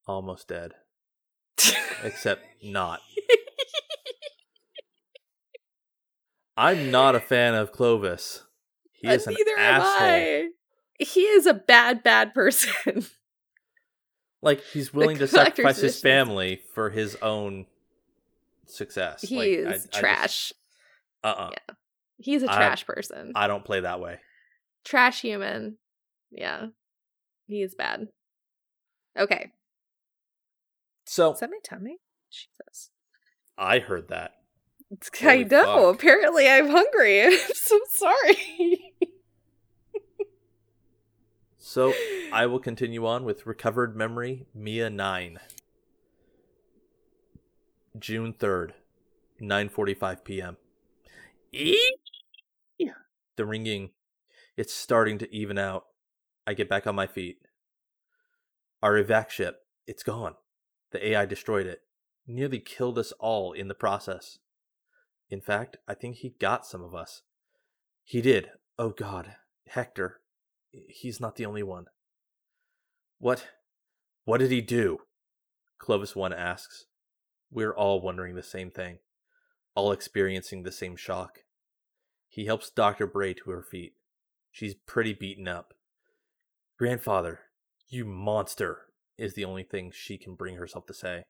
almost 0.08 0.48
dead. 0.48 0.72
Except 2.04 2.42
not. 2.64 3.00
I'm 6.58 6.90
not 6.90 7.14
a 7.14 7.20
fan 7.20 7.54
of 7.54 7.72
Clovis. 7.72 8.42
He 8.92 9.08
Uh, 9.08 9.12
is 9.14 9.28
an 9.28 9.36
Neither 9.36 9.60
am 9.60 9.82
asshole. 9.82 10.08
I. 10.10 10.50
He 10.98 11.22
is 11.22 11.46
a 11.46 11.54
bad, 11.54 12.02
bad 12.02 12.34
person. 12.34 13.06
Like 14.42 14.62
he's 14.62 14.94
willing 14.94 15.20
to 15.20 15.28
sacrifice 15.28 15.78
his 15.78 16.02
family 16.02 16.60
for 16.74 16.90
his 16.90 17.16
own 17.22 17.66
success. 18.66 19.22
he 19.22 19.38
Like, 19.38 19.48
is 19.76 19.88
I- 19.94 19.98
I 19.98 20.00
trash. 20.02 20.52
uh-uh. 21.24 21.52
Yeah. 21.54 21.76
He's 22.18 22.44
a 22.44 22.48
trash 22.48 22.86
person. 22.86 23.32
I 23.36 23.48
don't 23.48 23.64
play 23.64 23.80
that 23.80 24.02
way. 24.02 24.20
trash 24.84 25.22
human. 25.22 25.78
Yeah. 26.34 26.68
He 27.48 27.62
is 27.62 27.76
bad. 27.76 28.08
Okay. 29.18 29.52
So 31.06 31.34
Is 31.34 31.40
that 31.40 31.50
my 31.50 31.60
tummy? 31.64 31.98
Jesus. 32.32 32.90
I 33.58 33.80
heard 33.80 34.08
that. 34.10 34.34
I 35.22 35.44
know. 35.44 35.92
fuck. 35.92 35.96
Apparently, 35.96 36.48
I'm 36.48 36.70
hungry. 36.70 37.24
I'm 37.26 37.38
so 37.54 37.80
sorry. 37.90 38.94
So 41.58 41.94
I 42.34 42.46
will 42.46 42.60
continue 42.60 43.06
on 43.06 43.24
with 43.24 43.46
recovered 43.46 43.96
memory 43.96 44.46
Mia 44.54 44.90
9. 44.90 45.40
June 48.00 48.34
3rd, 48.34 48.72
9:45 49.42 50.24
p.m. 50.24 50.58
Yeah. 51.52 52.94
The 53.36 53.46
ringing 53.46 53.92
it's 54.56 54.74
starting 54.74 55.18
to 55.20 55.36
even 55.36 55.58
out. 55.58 55.86
I 56.46 56.54
get 56.54 56.70
back 56.70 56.86
on 56.86 56.96
my 56.96 57.08
feet. 57.08 57.38
Our 58.82 59.02
evac 59.02 59.30
ship, 59.30 59.62
it's 59.88 60.04
gone. 60.04 60.36
The 60.92 61.08
AI 61.10 61.26
destroyed 61.26 61.66
it, 61.66 61.82
nearly 62.28 62.60
killed 62.60 62.98
us 62.98 63.14
all 63.20 63.54
in 63.54 63.68
the 63.68 63.74
process. 63.74 64.40
In 65.30 65.42
fact, 65.42 65.78
I 65.88 65.94
think 65.94 66.18
he 66.18 66.36
got 66.40 66.66
some 66.66 66.84
of 66.84 66.94
us. 66.94 67.22
He 68.04 68.22
did. 68.22 68.50
Oh 68.78 68.90
God, 68.90 69.36
Hector. 69.68 70.20
He's 70.72 71.20
not 71.20 71.36
the 71.36 71.46
only 71.46 71.64
one. 71.64 71.86
What? 73.20 73.48
What 74.26 74.40
did 74.40 74.52
he 74.52 74.62
do? 74.62 75.00
Clovis 75.80 76.16
1 76.16 76.34
asks. 76.34 76.86
We're 77.52 77.74
all 77.74 78.02
wondering 78.02 78.36
the 78.36 78.44
same 78.44 78.72
thing, 78.72 79.00
all 79.76 79.92
experiencing 79.92 80.64
the 80.64 80.72
same 80.72 80.96
shock. 80.96 81.40
He 82.28 82.46
helps 82.46 82.70
Dr. 82.72 83.06
Bray 83.06 83.34
to 83.36 83.52
her 83.52 83.62
feet. 83.62 83.94
She's 84.52 84.74
pretty 84.74 85.14
beaten 85.14 85.48
up. 85.48 85.74
Grandfather, 86.78 87.42
you 87.88 88.04
monster, 88.04 88.88
is 89.18 89.36
the 89.36 89.46
only 89.46 89.64
thing 89.64 89.92
she 89.94 90.18
can 90.18 90.34
bring 90.34 90.56
herself 90.56 90.86
to 90.88 90.94
say. 90.94 91.24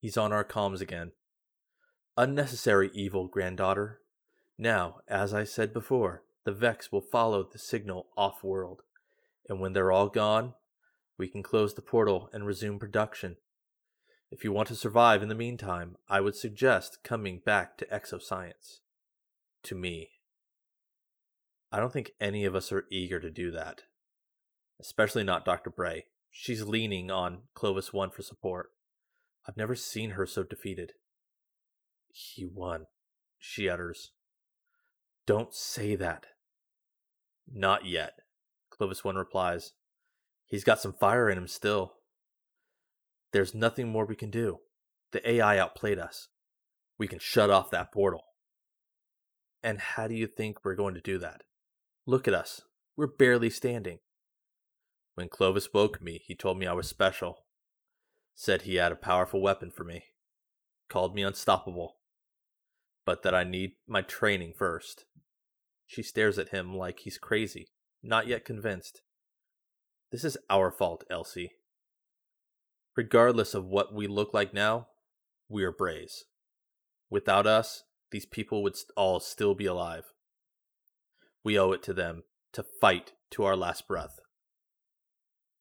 He's 0.00 0.16
on 0.16 0.32
our 0.32 0.44
comms 0.44 0.80
again. 0.80 1.12
Unnecessary 2.16 2.90
evil, 2.94 3.28
granddaughter. 3.28 4.00
Now, 4.58 4.96
as 5.06 5.32
I 5.32 5.44
said 5.44 5.72
before, 5.72 6.24
the 6.44 6.52
Vex 6.52 6.90
will 6.90 7.00
follow 7.00 7.44
the 7.44 7.58
signal 7.58 8.08
off 8.16 8.42
world, 8.42 8.82
and 9.48 9.60
when 9.60 9.72
they're 9.72 9.92
all 9.92 10.08
gone, 10.08 10.54
we 11.16 11.28
can 11.28 11.42
close 11.42 11.74
the 11.74 11.82
portal 11.82 12.28
and 12.32 12.46
resume 12.46 12.78
production. 12.78 13.36
If 14.30 14.42
you 14.42 14.52
want 14.52 14.68
to 14.68 14.74
survive 14.74 15.22
in 15.22 15.28
the 15.28 15.34
meantime, 15.34 15.96
I 16.08 16.20
would 16.20 16.34
suggest 16.34 16.98
coming 17.04 17.40
back 17.44 17.76
to 17.78 17.86
exoscience. 17.86 18.80
To 19.64 19.74
me. 19.74 20.10
I 21.72 21.78
don't 21.78 21.92
think 21.92 22.12
any 22.20 22.44
of 22.44 22.54
us 22.54 22.72
are 22.72 22.86
eager 22.90 23.20
to 23.20 23.30
do 23.30 23.50
that. 23.52 23.82
Especially 24.80 25.24
not 25.24 25.44
Dr. 25.44 25.70
Bray. 25.70 26.06
She's 26.30 26.62
leaning 26.62 27.10
on 27.10 27.42
Clovis 27.54 27.92
1 27.92 28.10
for 28.10 28.22
support. 28.22 28.70
I've 29.46 29.56
never 29.56 29.74
seen 29.74 30.10
her 30.10 30.26
so 30.26 30.42
defeated. 30.42 30.92
He 32.12 32.44
won, 32.44 32.86
she 33.38 33.68
utters. 33.68 34.12
Don't 35.26 35.54
say 35.54 35.96
that. 35.96 36.26
Not 37.52 37.86
yet, 37.86 38.14
Clovis 38.70 39.04
1 39.04 39.16
replies. 39.16 39.72
He's 40.46 40.64
got 40.64 40.80
some 40.80 40.92
fire 40.92 41.30
in 41.30 41.38
him 41.38 41.48
still. 41.48 41.94
There's 43.32 43.54
nothing 43.54 43.88
more 43.88 44.04
we 44.04 44.16
can 44.16 44.30
do. 44.30 44.58
The 45.12 45.28
AI 45.28 45.58
outplayed 45.58 45.98
us. 45.98 46.28
We 46.98 47.06
can 47.06 47.18
shut 47.18 47.50
off 47.50 47.70
that 47.70 47.92
portal. 47.92 48.24
And 49.62 49.78
how 49.78 50.08
do 50.08 50.14
you 50.14 50.26
think 50.26 50.64
we're 50.64 50.74
going 50.74 50.94
to 50.94 51.00
do 51.00 51.18
that? 51.18 51.42
Look 52.10 52.26
at 52.26 52.34
us. 52.34 52.62
We're 52.96 53.06
barely 53.06 53.50
standing. 53.50 54.00
When 55.14 55.28
Clovis 55.28 55.68
woke 55.72 56.02
me, 56.02 56.20
he 56.26 56.34
told 56.34 56.58
me 56.58 56.66
I 56.66 56.72
was 56.72 56.88
special. 56.88 57.44
Said 58.34 58.62
he 58.62 58.74
had 58.74 58.90
a 58.90 58.96
powerful 58.96 59.40
weapon 59.40 59.70
for 59.70 59.84
me. 59.84 60.06
Called 60.88 61.14
me 61.14 61.22
unstoppable. 61.22 61.98
But 63.06 63.22
that 63.22 63.32
I 63.32 63.44
need 63.44 63.74
my 63.86 64.02
training 64.02 64.54
first. 64.58 65.04
She 65.86 66.02
stares 66.02 66.36
at 66.36 66.48
him 66.48 66.76
like 66.76 66.98
he's 66.98 67.16
crazy, 67.16 67.68
not 68.02 68.26
yet 68.26 68.44
convinced. 68.44 69.02
This 70.10 70.24
is 70.24 70.36
our 70.50 70.72
fault, 70.72 71.04
Elsie. 71.08 71.52
Regardless 72.96 73.54
of 73.54 73.66
what 73.66 73.94
we 73.94 74.08
look 74.08 74.34
like 74.34 74.52
now, 74.52 74.88
we 75.48 75.62
are 75.62 75.70
Braves. 75.70 76.24
Without 77.08 77.46
us, 77.46 77.84
these 78.10 78.26
people 78.26 78.64
would 78.64 78.74
all 78.96 79.20
still 79.20 79.54
be 79.54 79.66
alive. 79.66 80.06
We 81.44 81.58
owe 81.58 81.72
it 81.72 81.82
to 81.84 81.92
them 81.92 82.24
to 82.52 82.64
fight 82.80 83.12
to 83.32 83.44
our 83.44 83.56
last 83.56 83.86
breath. 83.88 84.18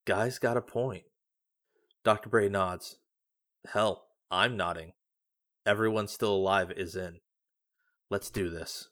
Guy's 0.06 0.40
got 0.40 0.58
a 0.58 0.62
point. 0.62 1.04
Dr. 2.04 2.30
Bray 2.30 2.50
nods. 2.50 2.98
Hell, 3.72 4.08
I'm 4.32 4.58
nodding. 4.58 4.94
Everyone 5.66 6.08
still 6.08 6.34
alive 6.34 6.72
is 6.76 6.96
in. 6.96 7.20
Let's 8.10 8.30
do 8.30 8.50
this. 8.50 8.90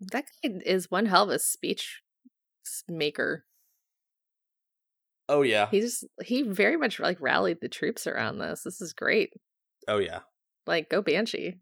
That 0.00 0.24
guy 0.42 0.60
is 0.66 0.90
one 0.90 1.06
hell 1.06 1.24
of 1.24 1.30
a 1.30 1.38
speech 1.38 2.02
maker. 2.88 3.44
Oh 5.28 5.42
yeah. 5.42 5.68
He's 5.70 6.04
he 6.22 6.42
very 6.42 6.76
much 6.76 6.98
like 6.98 7.20
rallied 7.20 7.58
the 7.60 7.68
troops 7.68 8.06
around 8.06 8.38
this. 8.38 8.62
This 8.64 8.80
is 8.80 8.92
great. 8.92 9.30
Oh 9.88 9.98
yeah. 9.98 10.20
Like 10.66 10.90
go 10.90 11.00
Banshee. 11.00 11.60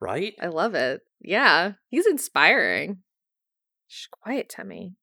Right? 0.00 0.34
I 0.40 0.46
love 0.46 0.74
it. 0.74 1.02
Yeah, 1.20 1.72
he's 1.88 2.06
inspiring. 2.06 2.98
Shh, 3.88 4.06
quiet, 4.10 4.48
Temmie. 4.54 4.94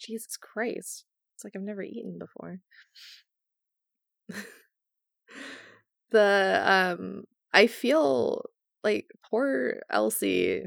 Jesus 0.00 0.36
Christ. 0.36 1.04
It's 1.36 1.44
like 1.44 1.54
I've 1.56 1.62
never 1.62 1.82
eaten 1.82 2.18
before. 2.18 2.58
the 6.10 6.62
um 6.64 7.24
I 7.52 7.66
feel 7.66 8.44
like 8.82 9.06
poor 9.28 9.80
Elsie 9.90 10.66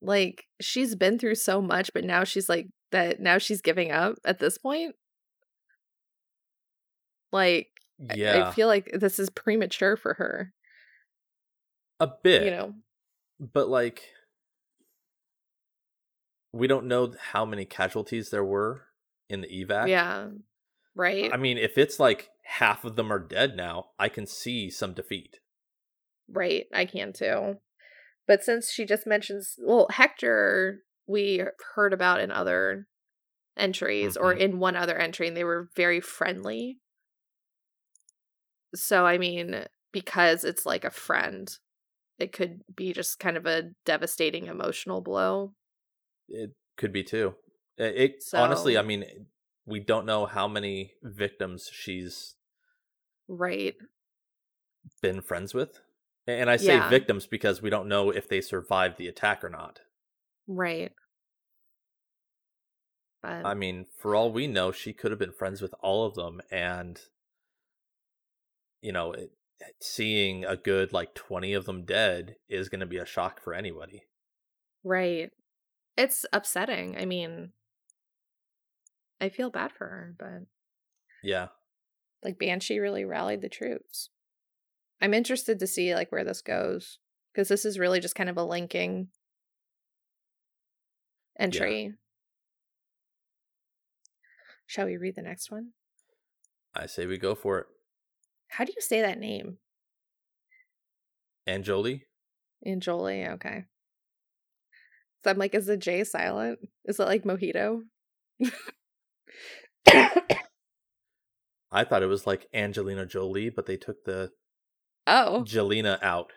like 0.00 0.44
she's 0.60 0.94
been 0.96 1.18
through 1.18 1.34
so 1.36 1.60
much 1.62 1.92
but 1.94 2.04
now 2.04 2.24
she's 2.24 2.48
like 2.48 2.68
that 2.90 3.20
now 3.20 3.38
she's 3.38 3.60
giving 3.60 3.90
up 3.92 4.16
at 4.24 4.38
this 4.38 4.58
point. 4.58 4.94
Like 7.32 7.68
I- 8.10 8.14
Yeah. 8.14 8.48
I 8.48 8.52
feel 8.52 8.66
like 8.68 8.90
this 8.92 9.18
is 9.18 9.30
premature 9.30 9.96
for 9.96 10.14
her, 10.14 10.52
a 12.02 12.12
bit. 12.22 12.44
you 12.44 12.50
know. 12.50 12.74
But 13.40 13.68
like 13.68 14.02
we 16.52 16.66
don't 16.66 16.86
know 16.86 17.14
how 17.18 17.44
many 17.44 17.64
casualties 17.64 18.30
there 18.30 18.44
were 18.44 18.82
in 19.28 19.40
the 19.40 19.48
evac. 19.48 19.88
Yeah. 19.88 20.28
Right. 20.94 21.32
I 21.32 21.38
mean, 21.38 21.56
if 21.56 21.78
it's 21.78 21.98
like 21.98 22.28
half 22.44 22.84
of 22.84 22.96
them 22.96 23.10
are 23.12 23.18
dead 23.18 23.56
now, 23.56 23.86
I 23.98 24.08
can 24.10 24.26
see 24.26 24.68
some 24.68 24.92
defeat. 24.92 25.38
Right, 26.28 26.66
I 26.74 26.84
can 26.84 27.12
too. 27.12 27.58
But 28.26 28.44
since 28.44 28.70
she 28.70 28.84
just 28.84 29.06
mentions, 29.06 29.56
well, 29.58 29.86
Hector, 29.90 30.82
we 31.06 31.42
heard 31.74 31.92
about 31.92 32.20
in 32.20 32.30
other 32.30 32.86
entries 33.56 34.16
or 34.16 34.34
Mhm. 34.34 34.38
in 34.38 34.58
one 34.58 34.76
other 34.76 34.96
entry, 34.96 35.28
and 35.28 35.36
they 35.36 35.44
were 35.44 35.70
very 35.74 36.00
friendly. 36.00 36.78
So, 38.74 39.06
I 39.06 39.18
mean, 39.18 39.66
because 39.92 40.44
it's 40.44 40.64
like 40.64 40.84
a 40.84 40.90
friend, 40.90 41.50
it 42.22 42.32
could 42.32 42.62
be 42.74 42.92
just 42.92 43.18
kind 43.18 43.36
of 43.36 43.46
a 43.46 43.70
devastating 43.84 44.46
emotional 44.46 45.00
blow. 45.00 45.54
It 46.28 46.52
could 46.76 46.92
be 46.92 47.04
too. 47.04 47.34
It, 47.76 47.96
it 47.96 48.24
honestly, 48.34 48.76
I 48.76 48.82
mean, 48.82 49.02
eh, 49.04 49.14
we 49.66 49.80
don't 49.80 50.06
know 50.06 50.26
how 50.26 50.48
many 50.48 50.94
victims 51.02 51.68
she's 51.72 52.36
Right. 53.28 53.76
been 55.00 55.20
friends 55.20 55.52
with. 55.54 55.80
And 56.26 56.48
I 56.48 56.56
say 56.56 56.78
Yeah. 56.78 56.88
victims 56.88 57.26
because 57.26 57.60
we 57.60 57.70
don't 57.70 57.88
know 57.88 58.10
if 58.10 58.28
they 58.28 58.40
survived 58.40 58.96
the 58.96 59.08
attack 59.08 59.42
or 59.42 59.50
not. 59.50 59.80
Right. 60.46 60.92
But 63.22 63.50
I 63.50 63.54
mean, 63.54 63.84
for 63.84 64.16
all 64.16 64.32
we 64.32 64.48
know, 64.48 64.72
she 64.72 64.92
could 64.92 65.12
have 65.12 65.18
been 65.20 65.30
friends 65.30 65.62
with 65.62 65.74
all 65.80 66.04
of 66.04 66.14
them, 66.16 66.40
and 66.50 67.00
you 68.80 68.92
know, 68.92 69.12
it, 69.12 69.32
seeing 69.80 70.44
a 70.44 70.56
good 70.56 70.92
like 70.92 71.14
twenty 71.14 71.52
of 71.52 71.64
them 71.66 71.84
dead 71.84 72.36
is 72.48 72.68
going 72.68 72.80
to 72.80 72.86
be 72.86 72.98
a 72.98 73.06
shock 73.06 73.40
for 73.42 73.54
anybody. 73.54 74.04
right. 74.84 75.30
It's 75.96 76.24
upsetting. 76.32 76.96
I 76.96 77.04
mean, 77.04 77.52
I 79.20 79.28
feel 79.28 79.50
bad 79.50 79.72
for 79.72 79.86
her, 79.86 80.14
but 80.18 80.46
Yeah, 81.22 81.48
like 82.24 82.38
Banshee 82.38 82.78
really 82.78 83.04
rallied 83.04 83.42
the 83.42 83.48
troops. 83.48 84.08
I'm 85.00 85.14
interested 85.14 85.58
to 85.58 85.66
see 85.66 85.94
like 85.94 86.10
where 86.12 86.24
this 86.24 86.40
goes 86.42 86.98
because 87.32 87.48
this 87.48 87.64
is 87.64 87.78
really 87.78 88.00
just 88.00 88.14
kind 88.14 88.30
of 88.30 88.36
a 88.36 88.44
linking 88.44 89.08
entry. 91.38 91.94
Shall 94.66 94.86
we 94.86 94.96
read 94.96 95.16
the 95.16 95.22
next 95.22 95.50
one? 95.50 95.72
I 96.74 96.86
say 96.86 97.04
we 97.04 97.18
go 97.18 97.34
for 97.34 97.58
it. 97.58 97.66
How 98.52 98.64
do 98.64 98.72
you 98.76 98.82
say 98.82 99.00
that 99.00 99.18
name? 99.18 99.56
And 101.46 101.64
Jolie, 101.64 102.04
Anjoli, 102.66 103.32
okay. 103.34 103.64
So 105.24 105.30
I'm 105.30 105.38
like, 105.38 105.54
is 105.54 105.66
the 105.66 105.76
J 105.76 106.04
silent? 106.04 106.58
Is 106.84 107.00
it 107.00 107.04
like 107.04 107.24
mojito? 107.24 107.80
I 111.72 111.84
thought 111.84 112.02
it 112.02 112.06
was 112.06 112.26
like 112.26 112.46
Angelina 112.52 113.06
Jolie, 113.06 113.48
but 113.48 113.64
they 113.64 113.78
took 113.78 114.04
the 114.04 114.32
oh, 115.06 115.44
Jelena 115.46 116.02
out. 116.02 116.32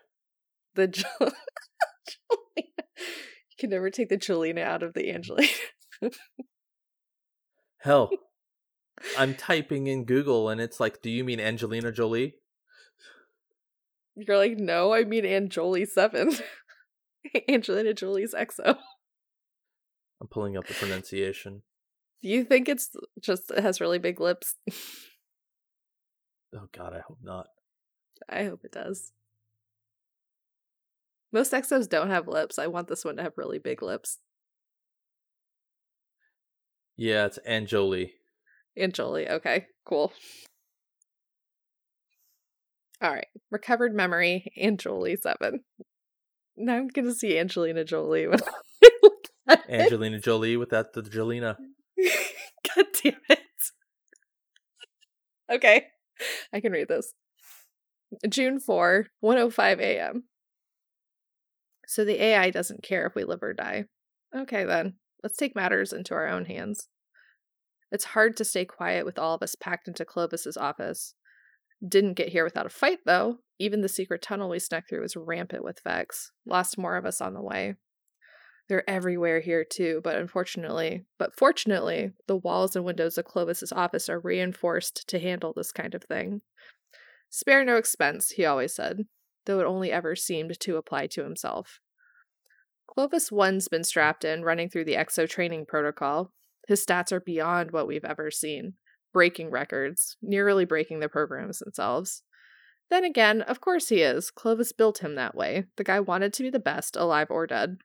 the 0.76 0.88
Jo- 0.88 1.04
Jolena. 1.20 1.32
You 2.58 3.58
can 3.60 3.70
never 3.72 3.90
take 3.90 4.08
the 4.08 4.18
Jolena 4.18 4.62
out 4.62 4.84
of 4.84 4.94
the 4.94 5.12
Angelina. 5.12 5.50
Hell, 7.80 8.10
I'm 9.18 9.36
typing 9.36 9.88
in 9.88 10.06
Google 10.06 10.50
and 10.50 10.62
it's 10.62 10.80
like, 10.80 11.02
do 11.02 11.10
you 11.10 11.24
mean 11.24 11.40
Angelina 11.40 11.92
Jolie? 11.92 12.36
You're 14.16 14.38
like, 14.38 14.58
no, 14.58 14.94
I 14.94 15.04
mean 15.04 15.26
Anjoli 15.26 15.88
seven. 15.88 16.34
Angelina 17.50 17.94
Jolie's 17.94 18.34
EXO. 18.34 18.78
I'm 20.22 20.28
pulling 20.28 20.56
up 20.56 20.68
the 20.68 20.74
pronunciation. 20.74 21.64
Do 22.22 22.30
you 22.30 22.44
think 22.44 22.70
it's 22.70 22.90
just 23.20 23.52
it 23.52 23.62
has 23.62 23.82
really 23.82 24.00
big 24.00 24.20
lips? 24.20 24.56
Oh 26.58 26.70
God, 26.72 26.94
I 26.94 27.02
hope 27.06 27.18
not. 27.22 27.48
I 28.30 28.46
hope 28.46 28.62
it 28.64 28.72
does. 28.72 29.12
Most 31.34 31.52
EXOs 31.52 31.90
don't 31.90 32.10
have 32.10 32.30
lips. 32.30 32.58
I 32.58 32.68
want 32.68 32.88
this 32.88 33.04
one 33.04 33.18
to 33.18 33.24
have 33.24 33.34
really 33.38 33.60
big 33.60 33.82
lips. 33.82 34.20
Yeah, 36.96 37.26
it's 37.26 37.40
Anjoli. 37.46 38.12
And 38.78 38.94
Jolie. 38.94 39.30
Okay, 39.30 39.68
cool. 39.86 40.12
All 43.02 43.12
right. 43.12 43.28
Recovered 43.52 43.94
memory, 43.94 44.52
Anjoli 44.62 45.18
7. 45.18 45.62
Now 46.58 46.76
I'm 46.76 46.90
to 46.90 47.14
see 47.14 47.38
Angelina 47.38 47.84
Jolie 47.84 48.28
when 48.28 48.40
I 48.42 48.90
look 49.04 49.28
at 49.48 49.60
it. 49.68 49.82
Angelina 49.82 50.20
Jolie 50.20 50.58
without 50.58 50.94
the 50.94 51.02
Jolina. 51.02 51.58
God 52.76 52.86
damn 53.04 53.16
it. 53.30 53.40
Okay. 55.52 55.88
I 56.54 56.60
can 56.62 56.72
read 56.72 56.88
this. 56.88 57.14
June 58.30 58.60
4, 58.60 59.08
105 59.20 59.80
a.m. 59.80 60.24
So 61.88 62.06
the 62.06 62.22
AI 62.22 62.50
doesn't 62.50 62.84
care 62.84 63.06
if 63.06 63.16
we 63.16 63.24
live 63.24 63.44
or 63.44 63.54
die. 63.54 63.86
Okay, 64.36 64.66
then. 64.66 64.96
Let's 65.22 65.38
take 65.38 65.56
matters 65.56 65.92
into 65.92 66.14
our 66.14 66.28
own 66.28 66.46
hands. 66.46 66.88
It's 67.96 68.04
hard 68.04 68.36
to 68.36 68.44
stay 68.44 68.66
quiet 68.66 69.06
with 69.06 69.18
all 69.18 69.36
of 69.36 69.42
us 69.42 69.56
packed 69.56 69.88
into 69.88 70.04
Clovis's 70.04 70.58
office. 70.58 71.14
Didn't 71.88 72.16
get 72.16 72.28
here 72.28 72.44
without 72.44 72.66
a 72.66 72.70
fight, 72.70 73.00
though. 73.06 73.38
Even 73.58 73.80
the 73.80 73.88
secret 73.88 74.22
tunnel 74.22 74.50
we 74.50 74.60
snuck 74.60 74.90
through 74.90 75.00
was 75.00 75.16
rampant 75.16 75.64
with 75.64 75.80
Vex. 75.82 76.34
Lost 76.46 76.78
more 76.78 76.98
of 76.98 77.06
us 77.06 77.22
on 77.22 77.34
the 77.34 77.42
way. 77.42 77.76
They're 78.68 78.90
everywhere 78.90 79.40
here 79.40 79.64
too, 79.64 80.02
but 80.04 80.18
unfortunately, 80.18 81.06
but 81.18 81.38
fortunately, 81.38 82.12
the 82.28 82.36
walls 82.36 82.76
and 82.76 82.84
windows 82.84 83.18
of 83.18 83.24
Clovis's 83.24 83.72
office 83.72 84.10
are 84.10 84.20
reinforced 84.20 85.08
to 85.08 85.18
handle 85.18 85.54
this 85.56 85.72
kind 85.72 85.96
of 85.96 86.04
thing. 86.04 86.42
Spare 87.30 87.64
no 87.64 87.78
expense, 87.78 88.32
he 88.32 88.44
always 88.44 88.76
said, 88.76 89.06
though 89.46 89.62
it 89.62 89.66
only 89.66 89.90
ever 89.90 90.18
seemed 90.18 90.60
to 90.60 90.76
apply 90.76 91.08
to 91.08 91.24
himself. 91.24 91.80
Clovis 92.88 93.32
One's 93.32 93.70
been 93.70 93.86
strapped 93.86 94.26
in, 94.26 94.44
running 94.44 94.68
through 94.68 94.84
the 94.84 94.98
EXO 94.98 95.30
training 95.30 95.66
protocol. 95.66 96.34
His 96.68 96.86
stats 96.86 97.12
are 97.12 97.20
beyond 97.20 97.72
what 97.72 97.88
we've 97.88 98.06
ever 98.06 98.32
seen, 98.32 98.74
breaking 99.14 99.52
records, 99.52 100.18
nearly 100.22 100.66
breaking 100.66 101.00
the 101.00 101.10
programs 101.10 101.60
themselves. 101.60 102.24
Then 102.90 103.04
again, 103.04 103.42
of 103.42 103.62
course 103.62 103.90
he 103.90 104.02
is. 104.02 104.32
Clovis 104.32 104.72
built 104.72 105.00
him 105.00 105.16
that 105.16 105.36
way. 105.36 105.66
The 105.78 105.84
guy 105.84 106.00
wanted 106.00 106.34
to 106.34 106.44
be 106.44 106.50
the 106.50 106.60
best, 106.60 106.96
alive 106.96 107.28
or 107.30 107.48
dead. 107.48 107.78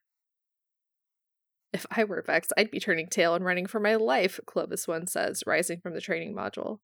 If 1.72 1.86
I 1.90 2.04
were 2.04 2.22
Vex, 2.22 2.48
I'd 2.56 2.70
be 2.70 2.80
turning 2.80 3.06
tail 3.06 3.34
and 3.34 3.44
running 3.44 3.66
for 3.66 3.80
my 3.80 3.94
life, 3.94 4.40
Clovis 4.44 4.88
One 4.88 5.06
says, 5.06 5.44
rising 5.46 5.80
from 5.80 5.94
the 5.94 6.00
training 6.00 6.34
module. 6.34 6.78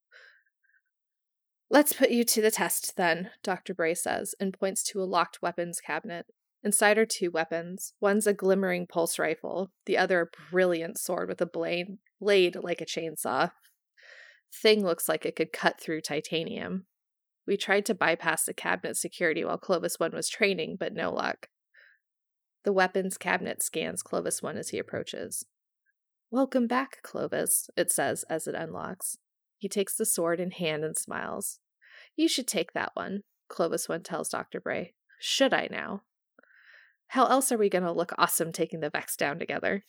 Let's 1.68 1.92
put 1.92 2.10
you 2.10 2.22
to 2.22 2.40
the 2.40 2.52
test, 2.52 2.96
then, 2.96 3.30
Dr. 3.42 3.74
Bray 3.74 3.94
says, 3.94 4.36
and 4.38 4.56
points 4.56 4.84
to 4.84 5.02
a 5.02 5.04
locked 5.04 5.42
weapons 5.42 5.80
cabinet. 5.80 6.26
Inside 6.64 6.98
are 6.98 7.06
two 7.06 7.30
weapons. 7.30 7.92
One's 8.00 8.26
a 8.26 8.34
glimmering 8.34 8.86
pulse 8.86 9.18
rifle, 9.18 9.70
the 9.84 9.96
other 9.96 10.20
a 10.22 10.50
brilliant 10.50 10.98
sword 10.98 11.28
with 11.28 11.40
a 11.40 11.46
blade, 11.46 11.98
blade 12.20 12.56
like 12.60 12.80
a 12.80 12.86
chainsaw. 12.86 13.50
Thing 14.52 14.84
looks 14.84 15.08
like 15.08 15.26
it 15.26 15.36
could 15.36 15.52
cut 15.52 15.80
through 15.80 16.00
titanium. 16.00 16.86
We 17.46 17.56
tried 17.56 17.86
to 17.86 17.94
bypass 17.94 18.44
the 18.44 18.54
cabinet 18.54 18.96
security 18.96 19.44
while 19.44 19.58
Clovis 19.58 20.00
One 20.00 20.12
was 20.12 20.28
training, 20.28 20.76
but 20.80 20.92
no 20.92 21.12
luck. 21.12 21.48
The 22.64 22.72
weapons 22.72 23.16
cabinet 23.16 23.62
scans 23.62 24.02
Clovis 24.02 24.42
One 24.42 24.56
as 24.56 24.70
he 24.70 24.78
approaches. 24.78 25.46
Welcome 26.32 26.66
back, 26.66 26.98
Clovis, 27.04 27.70
it 27.76 27.92
says 27.92 28.24
as 28.28 28.48
it 28.48 28.56
unlocks. 28.56 29.18
He 29.58 29.68
takes 29.68 29.96
the 29.96 30.04
sword 30.04 30.40
in 30.40 30.50
hand 30.50 30.82
and 30.84 30.96
smiles. 30.96 31.60
You 32.16 32.26
should 32.26 32.48
take 32.48 32.72
that 32.72 32.90
one, 32.94 33.22
Clovis 33.48 33.88
One 33.88 34.02
tells 34.02 34.28
Dr. 34.28 34.60
Bray. 34.60 34.94
Should 35.20 35.54
I 35.54 35.68
now? 35.70 36.02
How 37.08 37.26
else 37.26 37.52
are 37.52 37.58
we 37.58 37.68
going 37.68 37.84
to 37.84 37.92
look 37.92 38.12
awesome 38.18 38.52
taking 38.52 38.80
the 38.80 38.90
Vex 38.90 39.16
down 39.16 39.38
together? 39.38 39.84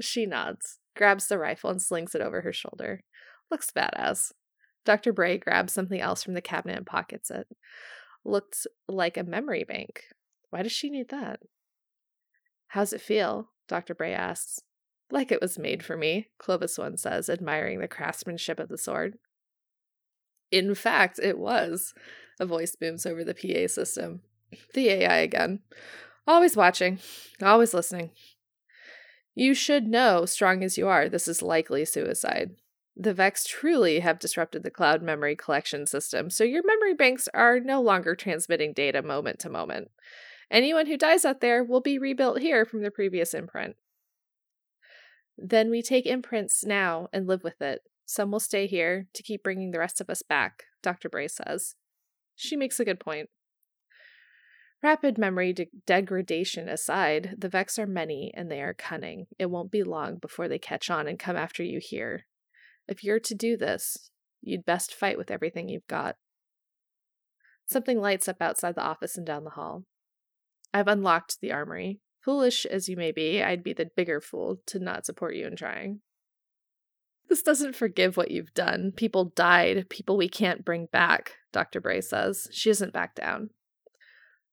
She 0.00 0.26
nods, 0.26 0.78
grabs 0.96 1.28
the 1.28 1.38
rifle, 1.38 1.70
and 1.70 1.82
slings 1.82 2.14
it 2.14 2.20
over 2.20 2.42
her 2.42 2.52
shoulder. 2.52 3.04
Looks 3.50 3.70
badass. 3.70 4.32
Dr. 4.84 5.12
Bray 5.12 5.38
grabs 5.38 5.72
something 5.72 6.00
else 6.00 6.22
from 6.22 6.34
the 6.34 6.40
cabinet 6.40 6.76
and 6.76 6.86
pockets 6.86 7.30
it. 7.30 7.46
Looks 8.24 8.66
like 8.88 9.16
a 9.16 9.24
memory 9.24 9.64
bank. 9.64 10.02
Why 10.50 10.62
does 10.62 10.72
she 10.72 10.90
need 10.90 11.08
that? 11.10 11.40
How's 12.68 12.92
it 12.92 13.00
feel? 13.00 13.50
Dr. 13.68 13.94
Bray 13.94 14.12
asks. 14.12 14.60
Like 15.10 15.30
it 15.30 15.42
was 15.42 15.58
made 15.58 15.84
for 15.84 15.96
me, 15.96 16.28
Clovis 16.38 16.78
One 16.78 16.96
says, 16.96 17.28
admiring 17.28 17.80
the 17.80 17.88
craftsmanship 17.88 18.58
of 18.58 18.68
the 18.68 18.78
sword. 18.78 19.18
In 20.50 20.74
fact, 20.74 21.18
it 21.22 21.38
was. 21.38 21.92
A 22.40 22.46
voice 22.46 22.76
booms 22.76 23.04
over 23.04 23.22
the 23.24 23.34
PA 23.34 23.66
system. 23.68 24.22
The 24.74 24.88
AI 24.88 25.18
again. 25.18 25.60
Always 26.26 26.56
watching, 26.56 26.98
always 27.42 27.74
listening. 27.74 28.10
You 29.34 29.54
should 29.54 29.86
know, 29.86 30.26
strong 30.26 30.62
as 30.62 30.76
you 30.76 30.88
are, 30.88 31.08
this 31.08 31.26
is 31.26 31.42
likely 31.42 31.84
suicide. 31.84 32.56
The 32.94 33.14
Vex 33.14 33.44
truly 33.44 34.00
have 34.00 34.18
disrupted 34.18 34.62
the 34.62 34.70
cloud 34.70 35.02
memory 35.02 35.34
collection 35.34 35.86
system, 35.86 36.28
so 36.28 36.44
your 36.44 36.62
memory 36.64 36.94
banks 36.94 37.28
are 37.32 37.58
no 37.58 37.80
longer 37.80 38.14
transmitting 38.14 38.74
data 38.74 39.02
moment 39.02 39.38
to 39.40 39.48
moment. 39.48 39.90
Anyone 40.50 40.86
who 40.86 40.98
dies 40.98 41.24
out 41.24 41.40
there 41.40 41.64
will 41.64 41.80
be 41.80 41.98
rebuilt 41.98 42.40
here 42.40 42.66
from 42.66 42.82
the 42.82 42.90
previous 42.90 43.32
imprint. 43.32 43.76
Then 45.38 45.70
we 45.70 45.80
take 45.80 46.04
imprints 46.04 46.64
now 46.64 47.08
and 47.12 47.26
live 47.26 47.42
with 47.42 47.62
it. 47.62 47.80
Some 48.04 48.30
will 48.30 48.40
stay 48.40 48.66
here 48.66 49.06
to 49.14 49.22
keep 49.22 49.42
bringing 49.42 49.70
the 49.70 49.78
rest 49.78 50.00
of 50.02 50.10
us 50.10 50.20
back, 50.20 50.64
Dr. 50.82 51.08
Bray 51.08 51.28
says. 51.28 51.76
She 52.36 52.56
makes 52.56 52.78
a 52.78 52.84
good 52.84 53.00
point. 53.00 53.30
Rapid 54.82 55.16
memory 55.16 55.52
de- 55.52 55.70
degradation 55.86 56.68
aside, 56.68 57.36
the 57.38 57.48
Vex 57.48 57.78
are 57.78 57.86
many 57.86 58.32
and 58.34 58.50
they 58.50 58.60
are 58.60 58.74
cunning. 58.74 59.26
It 59.38 59.46
won't 59.46 59.70
be 59.70 59.84
long 59.84 60.16
before 60.16 60.48
they 60.48 60.58
catch 60.58 60.90
on 60.90 61.06
and 61.06 61.18
come 61.18 61.36
after 61.36 61.62
you 61.62 61.78
here. 61.80 62.26
If 62.88 63.04
you're 63.04 63.20
to 63.20 63.34
do 63.34 63.56
this, 63.56 64.10
you'd 64.40 64.64
best 64.64 64.92
fight 64.92 65.16
with 65.16 65.30
everything 65.30 65.68
you've 65.68 65.86
got. 65.86 66.16
Something 67.66 68.00
lights 68.00 68.26
up 68.26 68.42
outside 68.42 68.74
the 68.74 68.82
office 68.82 69.16
and 69.16 69.24
down 69.24 69.44
the 69.44 69.50
hall. 69.50 69.84
I've 70.74 70.88
unlocked 70.88 71.40
the 71.40 71.52
armory. 71.52 72.00
Foolish 72.20 72.66
as 72.66 72.88
you 72.88 72.96
may 72.96 73.12
be, 73.12 73.40
I'd 73.40 73.62
be 73.62 73.72
the 73.72 73.90
bigger 73.96 74.20
fool 74.20 74.58
to 74.66 74.80
not 74.80 75.06
support 75.06 75.36
you 75.36 75.46
in 75.46 75.54
trying. 75.54 76.00
This 77.28 77.42
doesn't 77.42 77.76
forgive 77.76 78.16
what 78.16 78.32
you've 78.32 78.52
done. 78.52 78.92
People 78.96 79.32
died, 79.36 79.88
people 79.88 80.16
we 80.16 80.28
can't 80.28 80.64
bring 80.64 80.86
back, 80.86 81.36
Dr. 81.52 81.80
Bray 81.80 82.00
says. 82.00 82.48
She 82.52 82.68
isn't 82.68 82.92
back 82.92 83.14
down. 83.14 83.50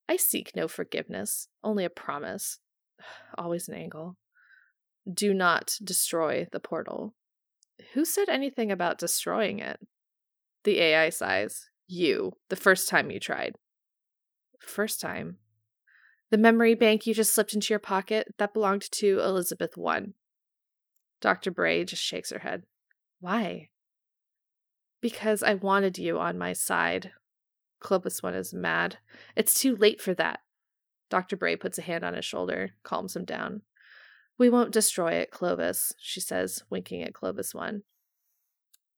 I 0.09 0.17
seek 0.17 0.55
no 0.55 0.67
forgiveness, 0.67 1.47
only 1.63 1.85
a 1.85 1.89
promise. 1.89 2.57
Always 3.37 3.69
an 3.69 3.75
angle. 3.75 4.17
Do 5.11 5.35
not 5.35 5.75
destroy 5.83 6.47
the 6.51 6.59
portal. 6.59 7.13
Who 7.93 8.05
said 8.05 8.27
anything 8.27 8.71
about 8.71 8.97
destroying 8.97 9.59
it? 9.59 9.79
The 10.63 10.79
AI 10.79 11.09
sighs. 11.09 11.69
You, 11.87 12.33
the 12.49 12.55
first 12.55 12.89
time 12.89 13.11
you 13.11 13.19
tried. 13.19 13.53
First 14.59 14.99
time. 14.99 15.37
The 16.31 16.37
memory 16.37 16.73
bank 16.73 17.05
you 17.05 17.13
just 17.13 17.33
slipped 17.33 17.53
into 17.53 17.71
your 17.71 17.79
pocket, 17.79 18.33
that 18.39 18.53
belonged 18.53 18.91
to 18.93 19.19
Elizabeth 19.19 19.77
1. 19.77 20.13
Dr. 21.21 21.51
Bray 21.51 21.85
just 21.85 22.03
shakes 22.03 22.31
her 22.31 22.39
head. 22.39 22.63
Why? 23.19 23.69
Because 25.01 25.43
I 25.43 25.53
wanted 25.53 25.99
you 25.99 26.19
on 26.19 26.37
my 26.37 26.53
side. 26.53 27.11
Clovis 27.79 28.21
1 28.21 28.33
is 28.35 28.53
mad. 28.53 28.97
It's 29.35 29.59
too 29.59 29.75
late 29.75 30.01
for 30.01 30.13
that. 30.15 30.41
Dr. 31.09 31.35
Bray 31.35 31.55
puts 31.55 31.77
a 31.77 31.83
hand 31.83 32.03
on 32.03 32.13
his 32.13 32.25
shoulder, 32.25 32.71
calms 32.83 33.15
him 33.15 33.25
down. 33.25 33.61
We 34.37 34.49
won't 34.49 34.71
destroy 34.71 35.13
it, 35.13 35.31
Clovis, 35.31 35.93
she 35.99 36.21
says, 36.21 36.63
winking 36.69 37.03
at 37.03 37.13
Clovis 37.13 37.53
1. 37.53 37.83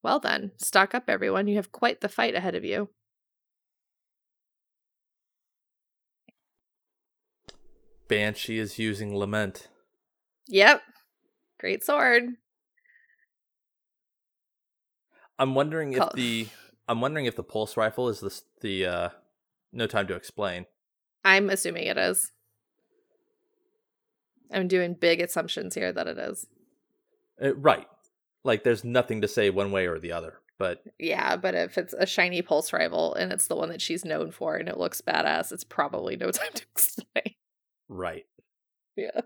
Well 0.03 0.19
then, 0.19 0.51
stock 0.57 0.93
up, 0.93 1.05
everyone. 1.07 1.47
You 1.47 1.55
have 1.55 1.71
quite 1.71 2.01
the 2.01 2.09
fight 2.09 2.35
ahead 2.35 2.55
of 2.55 2.65
you. 2.65 2.89
Banshee 8.07 8.59
is 8.59 8.77
using 8.77 9.17
Lament. 9.17 9.69
Yep. 10.47 10.81
Great 11.59 11.83
sword. 11.83 12.23
I'm 15.39 15.55
wondering 15.55 15.93
Col- 15.93 16.07
if 16.07 16.13
the 16.13 16.47
I'm 16.87 17.01
wondering 17.01 17.25
if 17.25 17.35
the 17.35 17.43
pulse 17.43 17.77
rifle 17.77 18.09
is 18.09 18.19
the 18.19 18.41
the 18.61 18.85
uh, 18.85 19.09
no 19.71 19.87
time 19.87 20.07
to 20.07 20.15
explain. 20.15 20.65
I'm 21.23 21.49
assuming 21.49 21.85
it 21.85 21.97
is. 21.97 22.31
I'm 24.51 24.67
doing 24.67 24.95
big 24.95 25.21
assumptions 25.21 25.75
here 25.75 25.93
that 25.93 26.07
it 26.07 26.17
is. 26.17 26.47
Uh, 27.41 27.55
right, 27.55 27.87
like 28.43 28.63
there's 28.63 28.83
nothing 28.83 29.21
to 29.21 29.27
say 29.27 29.49
one 29.49 29.71
way 29.71 29.87
or 29.87 29.99
the 29.99 30.11
other. 30.11 30.39
But 30.57 30.83
Yeah, 30.99 31.37
but 31.37 31.55
if 31.55 31.77
it's 31.77 31.95
a 31.97 32.05
shiny 32.05 32.41
pulse 32.43 32.71
rifle 32.71 33.15
and 33.15 33.31
it's 33.31 33.47
the 33.47 33.55
one 33.55 33.69
that 33.69 33.81
she's 33.81 34.05
known 34.05 34.29
for 34.29 34.57
and 34.57 34.69
it 34.69 34.77
looks 34.77 35.01
badass, 35.01 35.51
it's 35.51 35.63
probably 35.63 36.15
no 36.17 36.29
time 36.29 36.51
to 36.53 36.63
explain. 36.71 37.35
Right. 37.89 38.25
Yeah. 38.97 39.21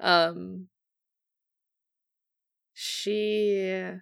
Um 0.00 0.68
she 2.72 3.92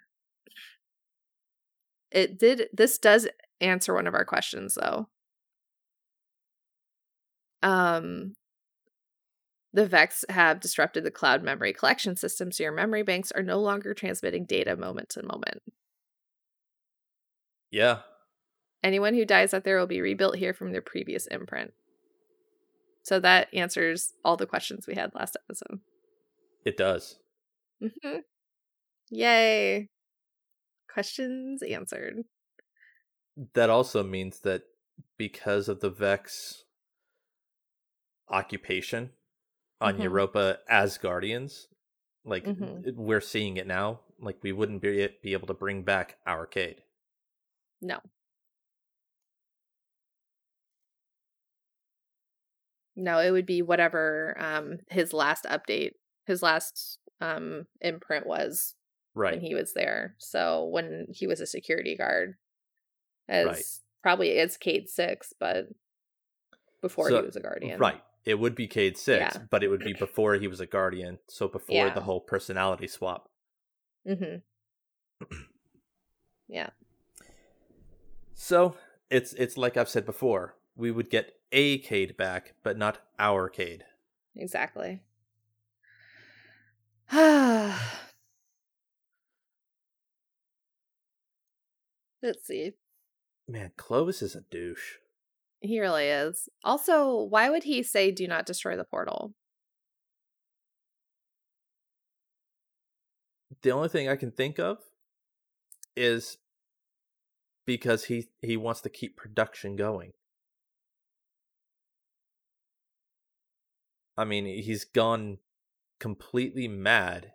it 2.11 2.39
did 2.39 2.69
this 2.73 2.99
does 2.99 3.29
answer 3.61 3.95
one 3.95 4.07
of 4.07 4.15
our 4.15 4.25
questions 4.25 4.75
though. 4.81 5.09
Um 7.63 8.35
the 9.73 9.87
Vex 9.87 10.25
have 10.31 10.61
disrupted 10.61 11.05
the 11.05 11.11
cloud 11.11 11.43
memory 11.43 11.73
collection 11.73 12.17
system, 12.17 12.51
so 12.51 12.63
your 12.63 12.73
memory 12.73 13.03
banks 13.03 13.31
are 13.33 13.43
no 13.43 13.61
longer 13.61 13.93
transmitting 13.93 14.45
data 14.45 14.77
moment 14.77 15.11
to 15.11 15.23
moment. 15.23 15.63
Yeah. 17.71 17.99
Anyone 18.83 19.15
who 19.15 19.25
dies 19.25 19.53
out 19.53 19.65
there 19.65 19.79
will 19.79 19.87
be 19.87 20.01
rebuilt 20.01 20.37
here 20.37 20.55
from 20.55 20.73
their 20.73 20.81
previous 20.81 21.27
imprint. 21.27 21.75
So 23.03 23.21
that 23.21 23.53
answers 23.53 24.15
all 24.25 24.37
the 24.37 24.47
questions 24.47 24.87
we 24.87 24.95
had 24.95 25.15
last 25.15 25.37
episode. 25.45 25.81
It 26.65 26.77
does. 26.77 27.19
Mm-hmm. 27.83 28.19
Yay. 29.11 29.89
Questions 30.99 31.63
answered. 31.63 32.25
That 33.55 33.71
also 33.71 34.03
means 34.03 34.41
that 34.41 34.65
because 35.17 35.69
of 35.69 35.81
the 35.81 35.89
Vex 35.91 36.65
occupation 38.29 39.13
on 39.81 39.99
Mhm. 39.99 40.03
Europa 40.03 40.61
as 40.69 40.99
Guardians, 40.99 41.69
like 42.25 42.47
Mhm. 42.47 42.89
we're 42.95 43.21
seeing 43.21 43.57
it 43.59 43.67
now. 43.67 44.03
Like 44.19 44.43
we 44.43 44.53
wouldn't 44.53 44.83
be 44.83 45.09
be 45.23 45.33
able 45.35 45.49
to 45.49 45.55
bring 45.55 45.85
back 45.85 46.19
our 46.27 46.47
Cade. 46.47 46.85
No. 47.81 48.01
No, 52.97 53.19
it 53.21 53.31
would 53.31 53.47
be 53.47 53.63
whatever 53.63 54.35
um 54.39 54.79
his 54.91 55.13
last 55.13 55.45
update, 55.45 55.93
his 56.27 56.43
last 56.43 56.99
um 57.21 57.67
imprint 57.81 58.27
was 58.27 58.75
Right. 59.19 59.33
when 59.35 59.41
he 59.41 59.55
was 59.55 59.73
there. 59.73 60.15
So 60.19 60.65
when 60.67 61.07
he 61.11 61.27
was 61.27 61.41
a 61.41 61.47
security 61.47 61.97
guard 61.97 62.37
as 63.29 63.47
Right. 63.47 63.65
probably 64.03 64.39
as 64.39 64.57
Cade 64.57 64.89
6, 64.89 65.35
but 65.39 65.69
before 66.81 67.09
So- 67.11 67.21
he 67.21 67.27
was 67.27 67.37
a 67.37 67.41
guardian. 67.41 67.79
Right. 67.81 68.01
It 68.25 68.39
would 68.39 68.55
be 68.55 68.67
Cade 68.69 68.99
six, 68.99 69.37
Yeah. 69.37 69.43
but 69.51 69.65
it 69.65 69.69
would 69.69 69.81
be 69.81 69.93
before 69.99 70.35
he 70.35 70.47
was 70.49 70.61
a 70.61 70.67
Guardian. 70.67 71.19
So 71.29 71.49
before 71.49 71.75
Yeah. 71.75 71.95
the 71.95 72.03
whole 72.03 72.21
personality 72.21 72.87
swap. 72.87 73.31
Mm 74.07 74.43
Mhm. 75.21 75.29
yeah. 76.49 76.71
So 78.35 78.77
it's 79.11 79.33
it's 79.35 79.57
like 79.57 79.77
I've 79.79 79.89
said 79.89 80.05
before. 80.05 80.57
We 80.77 80.91
would 80.91 81.09
get 81.11 81.41
a 81.53 81.79
Cade 81.79 82.17
back, 82.19 82.55
but 82.63 82.77
not 82.77 82.99
our 83.19 83.49
Cade. 83.49 83.85
Exactly. 84.37 85.03
Let's 92.23 92.47
see. 92.47 92.73
Man, 93.47 93.73
Clovis 93.77 94.23
is 94.23 94.35
a 94.35 94.43
douche. 94.43 94.97
He 95.61 95.81
really 95.81 96.07
is. 96.07 96.49
Also, 96.65 97.23
why 97.23 97.51
would 97.51 97.65
he 97.65 97.83
say 97.83 98.11
do 98.11 98.29
not 98.29 98.47
destroy 98.47 98.77
the 98.77 98.85
portal? 98.85 99.35
The 103.63 103.73
only 103.73 103.89
thing 103.89 104.09
I 104.09 104.17
can 104.17 104.31
think 104.31 104.59
of 104.59 104.79
is 105.97 106.39
because 107.67 108.05
he 108.05 108.29
he 108.41 108.57
wants 108.57 108.81
to 108.83 108.89
keep 108.89 109.17
production 109.17 109.75
going. 109.75 110.13
I 114.17 114.25
mean, 114.25 114.47
he's 114.47 114.85
gone 114.85 115.39
completely 115.99 116.69
mad 116.69 117.33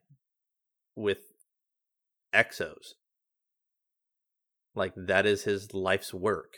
with 0.95 1.19
exos. 2.33 2.93
Like 4.75 4.93
that 4.95 5.25
is 5.25 5.43
his 5.43 5.73
life's 5.73 6.13
work. 6.13 6.55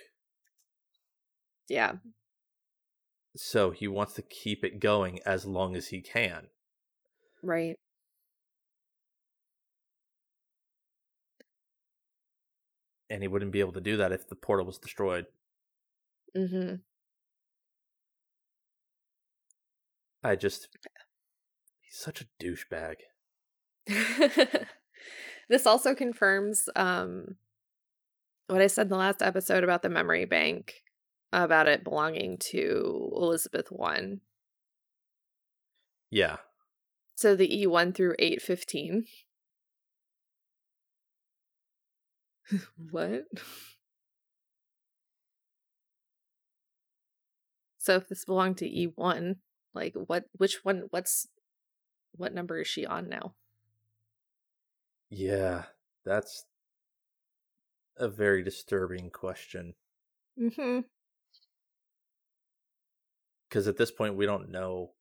Yeah. 1.67 1.93
So 3.35 3.71
he 3.71 3.87
wants 3.87 4.13
to 4.13 4.21
keep 4.21 4.63
it 4.63 4.79
going 4.79 5.19
as 5.25 5.45
long 5.45 5.75
as 5.75 5.87
he 5.87 6.01
can. 6.01 6.47
Right. 7.43 7.75
And 13.09 13.21
he 13.21 13.27
wouldn't 13.27 13.51
be 13.51 13.59
able 13.59 13.73
to 13.73 13.81
do 13.81 13.97
that 13.97 14.11
if 14.11 14.27
the 14.27 14.35
portal 14.35 14.65
was 14.65 14.77
destroyed. 14.77 15.25
Mm-hmm. 16.35 16.75
I 20.23 20.35
just 20.35 20.69
he's 21.81 21.97
such 21.97 22.21
a 22.21 22.25
douchebag. 22.43 22.95
this 25.49 25.67
also 25.67 25.93
confirms 25.93 26.67
um 26.75 27.35
what 28.47 28.61
I 28.61 28.67
said 28.67 28.83
in 28.83 28.89
the 28.89 28.97
last 28.97 29.21
episode 29.21 29.63
about 29.63 29.81
the 29.81 29.89
memory 29.89 30.25
bank 30.25 30.73
about 31.31 31.67
it 31.67 31.83
belonging 31.83 32.37
to 32.37 33.11
Elizabeth 33.15 33.67
1. 33.71 34.21
Yeah. 36.11 36.37
So 37.15 37.35
the 37.35 37.47
E1 37.47 37.95
through 37.95 38.15
815. 38.19 39.05
what? 42.91 43.25
So 47.77 47.95
if 47.97 48.07
this 48.09 48.25
belonged 48.25 48.57
to 48.57 48.69
E1, 48.69 49.35
like 49.73 49.93
what 50.07 50.25
which 50.37 50.63
one 50.63 50.85
what's 50.89 51.27
what 52.15 52.33
number 52.33 52.59
is 52.59 52.67
she 52.67 52.85
on 52.85 53.09
now? 53.09 53.35
Yeah, 55.09 55.65
that's 56.03 56.45
a 57.97 58.07
very 58.07 58.43
disturbing 58.43 59.09
question 59.09 59.73
Mm-hmm. 60.39 60.81
because 63.49 63.67
at 63.67 63.77
this 63.77 63.91
point 63.91 64.15
we 64.15 64.25
don't 64.25 64.49
know 64.49 64.91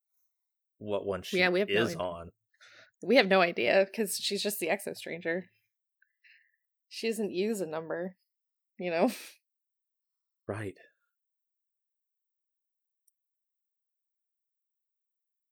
what 0.79 1.05
one 1.05 1.23
she 1.23 1.39
Yeah, 1.39 1.49
we 1.49 1.61
have 1.61 1.69
is 1.71 1.91
idea. 1.91 1.99
on. 1.99 2.31
We 3.03 3.17
have 3.17 3.27
no 3.27 3.41
idea 3.41 3.85
because 3.91 4.17
she's 4.17 4.43
just 4.43 4.61
the 4.61 4.69
exo 4.69 4.97
stranger. 4.97 5.51
She 6.89 7.09
doesn't 7.09 7.33
use 7.33 7.61
a 7.61 7.67
number, 7.67 8.17
you 8.79 8.91
know? 8.91 9.11
Right. 10.47 10.77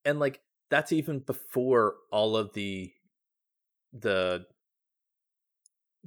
And 0.05 0.19
like 0.19 0.41
that's 0.71 0.93
even 0.93 1.21
before 1.21 1.95
all 2.11 2.37
of 2.37 2.53
the 2.55 2.93
the 3.93 4.47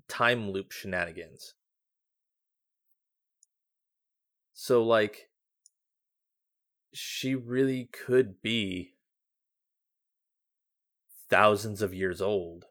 time 0.07 0.51
loop 0.51 0.71
shenanigans. 0.71 1.55
So 4.53 4.83
like 4.83 5.29
she 6.93 7.35
really 7.35 7.85
could 7.85 8.41
be 8.41 8.95
thousands 11.29 11.81
of 11.81 11.93
years 11.93 12.21
old. 12.21 12.65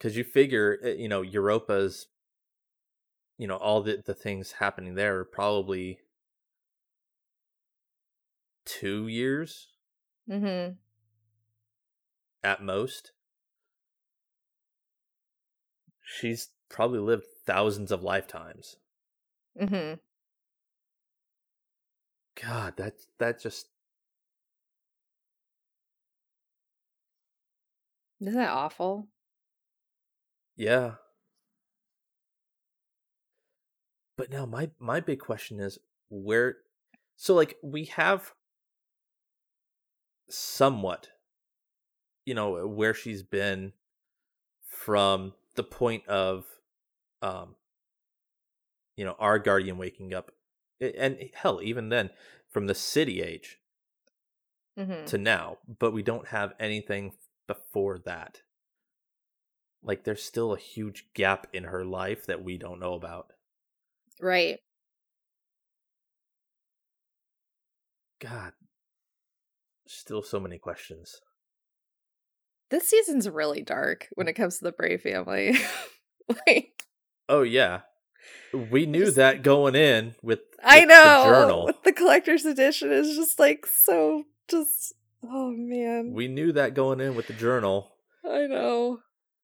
Cuz 0.00 0.16
you 0.16 0.24
figure, 0.24 0.78
uh, 0.84 0.88
you 0.88 1.08
know, 1.08 1.22
Europa's 1.22 2.08
you 3.38 3.46
know, 3.46 3.56
all 3.56 3.80
the 3.82 4.02
the 4.04 4.14
things 4.14 4.52
happening 4.52 4.94
there 4.94 5.18
are 5.18 5.24
probably 5.24 6.00
2 8.64 9.06
years 9.08 9.74
Mm-hmm. 10.28 10.78
At 12.42 12.62
most. 12.62 13.12
She's 16.02 16.48
probably 16.68 16.98
lived 17.00 17.24
thousands 17.46 17.92
of 17.92 18.02
lifetimes. 18.02 18.76
Mm-hmm. 19.60 19.94
God, 22.40 22.76
that 22.76 22.94
that 23.18 23.40
just 23.40 23.68
Isn't 28.20 28.34
that 28.34 28.50
awful? 28.50 29.08
yeah. 30.56 30.94
But 34.16 34.30
now 34.30 34.44
my 34.46 34.70
my 34.80 34.98
big 35.00 35.20
question 35.20 35.60
is 35.60 35.78
where 36.08 36.56
so 37.16 37.34
like 37.34 37.56
we 37.62 37.84
have 37.86 38.32
somewhat 40.28 41.08
you 42.28 42.34
know 42.34 42.66
where 42.66 42.92
she's 42.92 43.22
been 43.22 43.72
from 44.66 45.32
the 45.54 45.62
point 45.62 46.06
of 46.06 46.44
um 47.22 47.56
you 48.96 49.04
know 49.04 49.16
our 49.18 49.38
guardian 49.38 49.78
waking 49.78 50.12
up 50.12 50.30
and 50.80 51.18
hell 51.34 51.60
even 51.62 51.88
then 51.88 52.10
from 52.50 52.66
the 52.66 52.74
city 52.74 53.22
age 53.22 53.58
Mm-hmm. 54.78 55.06
to 55.06 55.18
now, 55.18 55.58
but 55.80 55.92
we 55.92 56.04
don't 56.04 56.28
have 56.28 56.54
anything 56.60 57.10
before 57.48 57.98
that. 58.04 58.42
Like 59.82 60.04
there's 60.04 60.22
still 60.22 60.52
a 60.52 60.58
huge 60.58 61.06
gap 61.14 61.48
in 61.52 61.64
her 61.64 61.84
life 61.84 62.26
that 62.26 62.44
we 62.44 62.58
don't 62.58 62.78
know 62.78 62.94
about. 62.94 63.32
Right. 64.20 64.60
God, 68.20 68.52
still 69.88 70.22
so 70.22 70.38
many 70.38 70.58
questions. 70.58 71.20
This 72.70 72.88
season's 72.88 73.28
really 73.28 73.62
dark 73.62 74.08
when 74.14 74.28
it 74.28 74.34
comes 74.34 74.58
to 74.58 74.64
the 74.64 74.72
Bray 74.72 74.96
family. 74.98 75.56
like, 76.46 76.84
Oh 77.28 77.42
yeah, 77.42 77.80
we 78.52 78.86
knew 78.86 79.04
Just- 79.06 79.16
that 79.16 79.42
going 79.42 79.74
in 79.74 80.14
with, 80.22 80.40
I 80.62 80.80
with 80.80 80.88
the 80.88 80.94
know 80.94 81.24
journal. 81.24 81.66
with 81.66 81.82
the 81.82 81.92
collector's 81.92 82.44
edition 82.44 82.90
is 82.92 83.14
just 83.16 83.38
like 83.38 83.66
so 83.66 84.24
just 84.48 84.94
oh 85.24 85.50
man. 85.56 86.12
We 86.12 86.28
knew 86.28 86.52
that 86.52 86.74
going 86.74 87.00
in 87.00 87.14
with 87.14 87.26
the 87.26 87.32
journal, 87.34 87.92
I 88.24 88.46
know. 88.46 89.00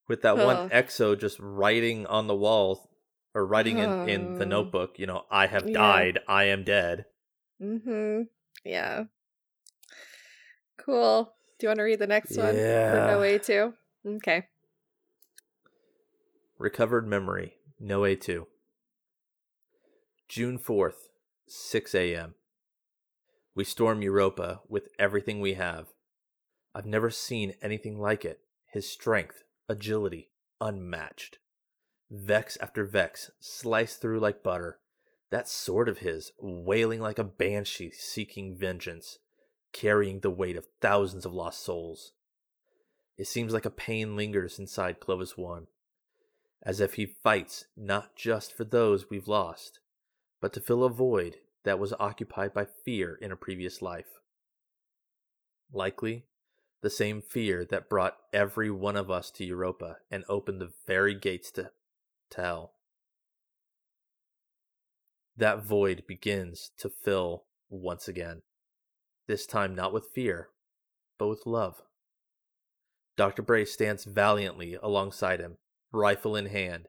with 0.09 0.23
that 0.23 0.37
one 0.37 0.69
exo 0.71 1.19
just 1.19 1.39
writing 1.41 2.07
on 2.07 2.27
the 2.27 2.35
wall 2.35 2.91
or 3.35 3.45
writing 3.47 3.79
in, 3.79 4.09
in 4.09 4.39
the 4.39 4.47
notebook. 4.47 4.99
You 4.99 5.07
know, 5.07 5.25
I 5.31 5.47
have 5.47 5.67
Yeah. 5.69 5.75
died. 5.79 6.19
I 6.29 6.45
am 6.45 6.65
dead. 6.65 7.05
Mm-hmm. 7.63 8.23
Yeah. 8.65 9.05
Cool. 10.79 11.33
You 11.65 11.69
want 11.69 11.79
to 11.79 11.85
read 11.85 11.99
the 11.99 12.07
next 12.07 12.37
one? 12.37 12.55
For 12.55 12.61
Yeah. 12.61 13.07
No 13.07 13.21
Way 13.21 13.39
too? 13.39 13.73
Okay. 14.07 14.49
Recovered 16.59 17.09
memory. 17.09 17.55
No 17.81 18.03
A2. 18.03 18.45
June 20.29 20.59
4th, 20.59 21.09
6 21.49 21.95
a.m. 21.95 22.35
We 23.55 23.65
storm 23.65 24.03
Europa 24.03 24.61
with 24.69 24.89
everything 24.99 25.41
we 25.41 25.55
have. 25.55 25.87
I've 26.75 26.85
never 26.85 27.09
seen 27.09 27.55
anything 27.63 27.99
like 27.99 28.27
it. 28.27 28.41
His 28.71 28.87
strength, 28.87 29.43
agility, 29.67 30.29
unmatched. 30.61 31.39
Vex 32.11 32.59
after 32.61 32.85
Vex 32.85 33.31
sliced 33.41 34.03
through 34.03 34.21
like 34.21 34.43
butter. 34.43 34.81
That 35.31 35.49
sword 35.49 35.89
of 35.89 36.01
his, 36.01 36.33
wailing 36.39 37.01
like 37.01 37.19
a 37.19 37.25
banshee 37.25 37.91
seeking 37.91 38.55
vengeance, 38.55 39.19
carrying 39.75 40.21
the 40.21 40.31
weight 40.31 40.57
of 40.57 40.69
thousands 40.81 41.27
of 41.27 41.35
lost 41.35 41.63
souls. 41.63 42.13
It 43.19 43.27
seems 43.27 43.53
like 43.53 43.67
a 43.67 43.71
pain 43.71 44.17
lingers 44.17 44.59
inside 44.59 45.01
Clovis 45.01 45.37
1 45.37 45.67
as 46.65 46.81
if 46.81 46.95
he 46.95 47.05
fights 47.05 47.67
not 47.77 48.17
just 48.17 48.57
for 48.57 48.65
those 48.65 49.11
we've 49.11 49.29
lost, 49.29 49.81
but 50.41 50.53
to 50.55 50.61
fill 50.61 50.83
a 50.83 50.89
void 50.89 51.37
that 51.65 51.79
was 51.79 51.93
occupied 52.01 52.55
by 52.55 52.65
fear 52.65 53.19
in 53.21 53.31
a 53.31 53.37
previous 53.37 53.83
life. 53.83 54.21
Likely, 55.73 56.25
the 56.81 56.91
same 56.91 57.21
fear 57.21 57.65
that 57.67 57.89
brought 57.89 58.17
every 58.33 58.71
one 58.71 58.97
of 58.97 59.11
us 59.11 59.31
to 59.33 59.45
Europa 59.45 59.99
and 60.11 60.25
opened 60.29 60.61
the 60.61 60.73
very 60.87 61.15
gates 61.15 61.51
to, 61.53 61.71
to 62.31 62.41
hell. 62.41 62.73
That 65.37 65.65
void 65.65 66.05
begins 66.07 66.71
to 66.79 66.89
fill 66.89 67.45
once 67.69 68.07
again, 68.09 68.43
this 69.27 69.47
time 69.47 69.75
not 69.75 69.93
with 69.93 70.11
fear, 70.15 70.49
but 71.19 71.29
with 71.29 71.47
love. 71.47 71.83
Dr. 73.17 73.43
Bray 73.43 73.65
stands 73.65 74.05
valiantly 74.05 74.77
alongside 74.83 75.41
him, 75.41 75.59
rifle 75.93 76.35
in 76.35 76.47
hand, 76.47 76.89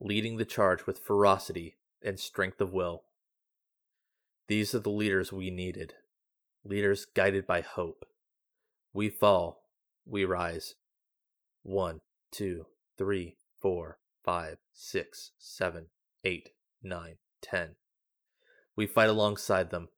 leading 0.00 0.36
the 0.36 0.44
charge 0.44 0.86
with 0.86 1.00
ferocity 1.04 1.76
and 2.02 2.18
strength 2.18 2.60
of 2.60 2.72
will. 2.72 3.02
These 4.46 4.74
are 4.74 4.80
the 4.80 4.90
leaders 4.90 5.32
we 5.32 5.50
needed, 5.50 5.94
leaders 6.64 7.06
guided 7.06 7.46
by 7.46 7.62
hope. 7.62 8.04
We 8.92 9.08
fall, 9.08 9.64
we 10.06 10.24
rise. 10.24 10.74
One, 11.62 12.02
two, 12.30 12.66
three, 12.96 13.36
four, 13.60 13.98
five, 14.22 14.58
six, 14.72 15.32
seven, 15.38 15.86
eight, 16.24 16.50
nine, 16.82 17.16
ten. 17.40 17.76
We 18.76 18.86
fight 18.86 19.08
alongside 19.08 19.70
them, 19.70 19.88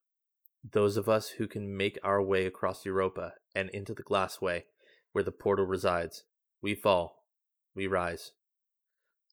those 0.72 0.96
of 0.96 1.08
us 1.08 1.30
who 1.30 1.46
can 1.46 1.76
make 1.76 1.98
our 2.02 2.22
way 2.22 2.46
across 2.46 2.84
Europa 2.84 3.34
and 3.54 3.70
into 3.70 3.94
the 3.94 4.02
glassway 4.02 4.62
where 5.12 5.24
the 5.24 5.32
portal 5.32 5.66
resides. 5.66 6.24
We 6.60 6.74
fall, 6.74 7.24
we 7.74 7.86
rise. 7.86 8.32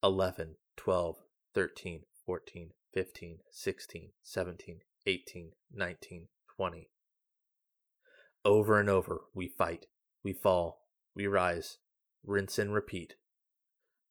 11, 0.04 0.56
12, 0.78 1.16
13, 1.54 2.02
14, 2.26 2.70
15, 2.94 3.38
16, 3.52 4.10
17, 4.22 4.80
18, 5.06 5.52
19, 5.74 6.28
20. 6.56 6.90
Over 8.46 8.80
and 8.80 8.90
over, 8.90 9.22
we 9.34 9.48
fight, 9.48 9.88
we 10.24 10.34
fall, 10.34 10.82
we 11.16 11.28
rise, 11.28 11.78
rinse 12.26 12.60
and 12.60 12.74
repeat. 12.74 13.16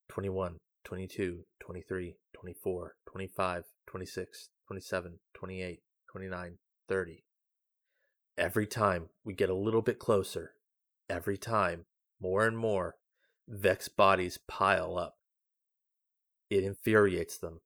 21, 0.08 0.56
22, 0.84 1.44
23, 1.60 2.16
24, 2.34 2.94
25, 3.06 3.64
26, 3.86 4.48
27, 4.66 5.18
28, 5.34 5.80
29, 6.10 6.58
30. 6.92 7.24
Every 8.36 8.66
time 8.66 9.08
we 9.24 9.32
get 9.32 9.48
a 9.48 9.54
little 9.54 9.80
bit 9.80 9.98
closer, 9.98 10.50
every 11.08 11.38
time, 11.38 11.86
more 12.20 12.46
and 12.46 12.54
more, 12.54 12.96
Vex 13.48 13.88
bodies 13.88 14.38
pile 14.46 14.98
up. 14.98 15.14
It 16.50 16.64
infuriates 16.64 17.38
them. 17.38 17.62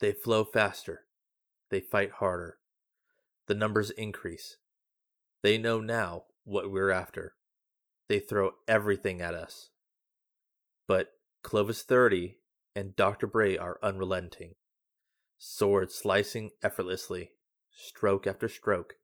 They 0.00 0.10
flow 0.10 0.42
faster. 0.42 1.02
They 1.70 1.78
fight 1.78 2.10
harder. 2.18 2.58
The 3.46 3.54
numbers 3.54 3.90
increase. 3.90 4.56
They 5.44 5.56
know 5.56 5.80
now 5.80 6.24
what 6.42 6.72
we're 6.72 6.90
after. 6.90 7.34
They 8.08 8.18
throw 8.18 8.50
everything 8.66 9.20
at 9.20 9.34
us. 9.34 9.70
But 10.88 11.12
Clovis 11.44 11.84
30 11.84 12.38
and 12.74 12.96
Dr. 12.96 13.28
Bray 13.28 13.56
are 13.56 13.78
unrelenting. 13.80 14.56
Sword 15.38 15.92
slicing 15.92 16.50
effortlessly, 16.64 17.30
stroke 17.74 18.26
after 18.26 18.48
stroke, 18.48 18.94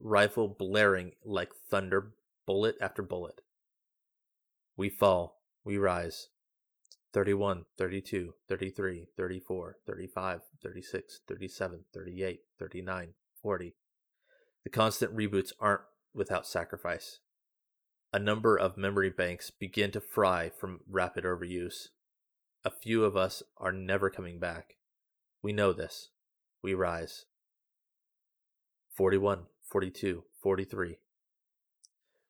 rifle 0.00 0.48
blaring 0.48 1.12
like 1.24 1.52
thunder, 1.70 2.12
bullet 2.46 2.76
after 2.80 3.02
bullet. 3.02 3.40
We 4.76 4.88
fall, 4.88 5.40
we 5.64 5.76
rise. 5.76 6.28
31, 7.12 7.64
32, 7.76 8.34
33, 8.48 9.06
34, 9.16 9.76
35, 9.86 10.40
36, 10.62 11.20
37, 11.26 11.84
38, 11.92 12.40
39, 12.58 13.08
40. 13.42 13.74
The 14.64 14.70
constant 14.70 15.16
reboots 15.16 15.52
aren't 15.58 15.80
without 16.14 16.46
sacrifice. 16.46 17.20
A 18.12 18.18
number 18.18 18.56
of 18.56 18.76
memory 18.76 19.10
banks 19.10 19.50
begin 19.50 19.90
to 19.92 20.00
fry 20.00 20.50
from 20.50 20.80
rapid 20.88 21.24
overuse. 21.24 21.88
A 22.64 22.70
few 22.70 23.04
of 23.04 23.16
us 23.16 23.42
are 23.56 23.72
never 23.72 24.10
coming 24.10 24.38
back. 24.38 24.76
We 25.42 25.52
know 25.52 25.72
this. 25.72 26.10
We 26.62 26.74
rise. 26.74 27.24
41, 28.98 29.44
42, 29.62 30.24
43. 30.42 30.98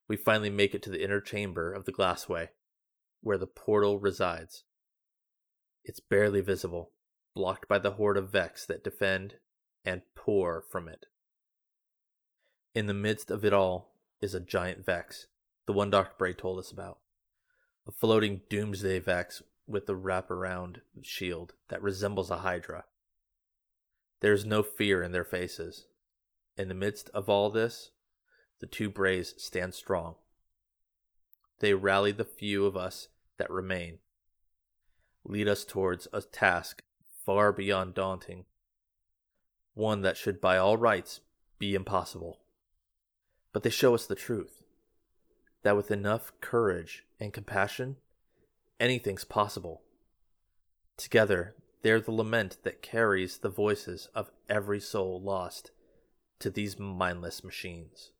We 0.06 0.16
finally 0.18 0.50
make 0.50 0.74
it 0.74 0.82
to 0.82 0.90
the 0.90 1.02
inner 1.02 1.22
chamber 1.22 1.72
of 1.72 1.86
the 1.86 1.92
glassway, 1.92 2.48
where 3.22 3.38
the 3.38 3.46
portal 3.46 3.98
resides. 3.98 4.64
It's 5.82 5.98
barely 5.98 6.42
visible, 6.42 6.90
blocked 7.34 7.68
by 7.68 7.78
the 7.78 7.92
horde 7.92 8.18
of 8.18 8.30
Vex 8.30 8.66
that 8.66 8.84
defend 8.84 9.36
and 9.82 10.02
pour 10.14 10.62
from 10.70 10.88
it. 10.88 11.06
In 12.74 12.84
the 12.84 12.92
midst 12.92 13.30
of 13.30 13.46
it 13.46 13.54
all 13.54 13.94
is 14.20 14.34
a 14.34 14.40
giant 14.40 14.84
Vex, 14.84 15.26
the 15.64 15.72
one 15.72 15.88
Dr. 15.88 16.16
Bray 16.18 16.34
told 16.34 16.58
us 16.58 16.70
about. 16.70 16.98
A 17.86 17.92
floating 17.92 18.42
doomsday 18.50 18.98
Vex 18.98 19.42
with 19.66 19.88
a 19.88 19.94
wraparound 19.94 20.82
shield 21.00 21.54
that 21.70 21.82
resembles 21.82 22.30
a 22.30 22.40
Hydra. 22.40 22.84
There 24.20 24.34
is 24.34 24.44
no 24.44 24.62
fear 24.62 25.02
in 25.02 25.12
their 25.12 25.24
faces. 25.24 25.86
In 26.58 26.66
the 26.66 26.74
midst 26.74 27.08
of 27.14 27.28
all 27.28 27.50
this, 27.50 27.92
the 28.58 28.66
two 28.66 28.90
Brays 28.90 29.32
stand 29.38 29.74
strong. 29.74 30.16
They 31.60 31.72
rally 31.72 32.10
the 32.10 32.24
few 32.24 32.66
of 32.66 32.76
us 32.76 33.06
that 33.36 33.48
remain, 33.48 33.98
lead 35.24 35.46
us 35.46 35.64
towards 35.64 36.08
a 36.12 36.20
task 36.20 36.82
far 37.24 37.52
beyond 37.52 37.94
daunting, 37.94 38.44
one 39.74 40.02
that 40.02 40.16
should 40.16 40.40
by 40.40 40.58
all 40.58 40.76
rights 40.76 41.20
be 41.60 41.76
impossible. 41.76 42.40
But 43.52 43.62
they 43.62 43.70
show 43.70 43.94
us 43.94 44.06
the 44.06 44.16
truth 44.16 44.64
that 45.62 45.76
with 45.76 45.92
enough 45.92 46.32
courage 46.40 47.04
and 47.20 47.32
compassion, 47.32 47.96
anything's 48.80 49.24
possible. 49.24 49.82
Together, 50.96 51.54
they're 51.82 52.00
the 52.00 52.10
lament 52.10 52.56
that 52.64 52.82
carries 52.82 53.38
the 53.38 53.48
voices 53.48 54.08
of 54.12 54.32
every 54.48 54.80
soul 54.80 55.20
lost 55.20 55.70
to 56.40 56.50
these 56.50 56.78
mindless 56.78 57.42
machines. 57.42 58.12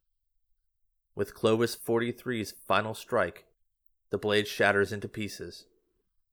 With 1.15 1.35
Clovis 1.35 1.77
43's 1.77 2.55
final 2.67 2.95
strike, 2.95 3.47
the 4.11 4.19
blade 4.19 4.49
shatters 4.49 4.93
into 4.93 5.09
pieces. 5.09 5.67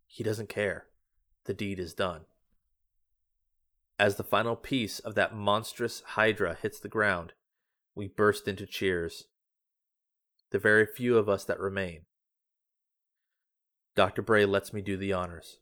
He 0.07 0.23
doesn't 0.23 0.49
care. 0.49 0.86
The 1.45 1.53
deed 1.53 1.79
is 1.79 1.93
done. 1.93 2.21
As 3.97 4.15
the 4.15 4.23
final 4.23 4.55
piece 4.55 4.99
of 4.99 5.15
that 5.15 5.36
monstrous 5.36 6.03
Hydra 6.05 6.57
hits 6.61 6.79
the 6.79 6.89
ground, 6.89 7.33
we 7.93 8.07
burst 8.07 8.47
into 8.47 8.65
cheers. 8.65 9.25
The 10.51 10.59
very 10.59 10.86
few 10.86 11.17
of 11.17 11.29
us 11.29 11.45
that 11.45 11.59
remain. 11.59 12.01
Dr. 13.95 14.21
Bray 14.21 14.45
lets 14.45 14.73
me 14.73 14.81
do 14.81 14.97
the 14.97 15.13
honors. 15.13 15.59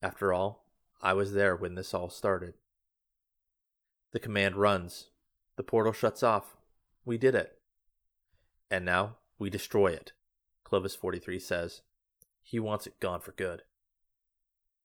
After 0.00 0.32
all, 0.32 0.66
I 1.02 1.12
was 1.14 1.32
there 1.32 1.56
when 1.56 1.74
this 1.74 1.92
all 1.92 2.08
started. 2.08 2.54
The 4.12 4.20
command 4.20 4.56
runs 4.56 5.08
The 5.56 5.62
portal 5.62 5.92
shuts 5.92 6.22
off. 6.22 6.56
We 7.04 7.18
did 7.18 7.34
it. 7.34 7.58
And 8.70 8.84
now 8.84 9.16
we 9.38 9.50
destroy 9.50 9.88
it, 9.88 10.12
Clovis 10.64 10.94
43 10.94 11.38
says. 11.38 11.82
He 12.42 12.58
wants 12.58 12.86
it 12.86 13.00
gone 13.00 13.20
for 13.20 13.32
good. 13.32 13.62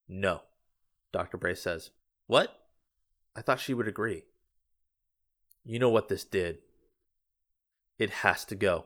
No, 0.07 0.41
Dr. 1.11 1.37
Bray 1.37 1.55
says. 1.55 1.91
What? 2.27 2.57
I 3.35 3.41
thought 3.41 3.59
she 3.59 3.73
would 3.73 3.87
agree. 3.87 4.25
You 5.63 5.79
know 5.79 5.89
what 5.89 6.09
this 6.09 6.23
did. 6.23 6.59
It 7.99 8.09
has 8.09 8.45
to 8.45 8.55
go. 8.55 8.85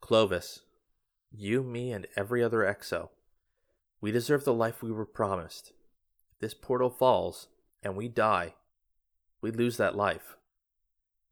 Clovis, 0.00 0.60
you, 1.30 1.62
me, 1.62 1.92
and 1.92 2.06
every 2.16 2.42
other 2.42 2.58
exo, 2.58 3.08
we 4.00 4.12
deserve 4.12 4.44
the 4.44 4.54
life 4.54 4.82
we 4.82 4.92
were 4.92 5.06
promised. 5.06 5.72
If 6.32 6.38
this 6.40 6.54
portal 6.54 6.90
falls 6.90 7.48
and 7.82 7.96
we 7.96 8.08
die, 8.08 8.54
we 9.40 9.50
lose 9.50 9.76
that 9.76 9.96
life. 9.96 10.36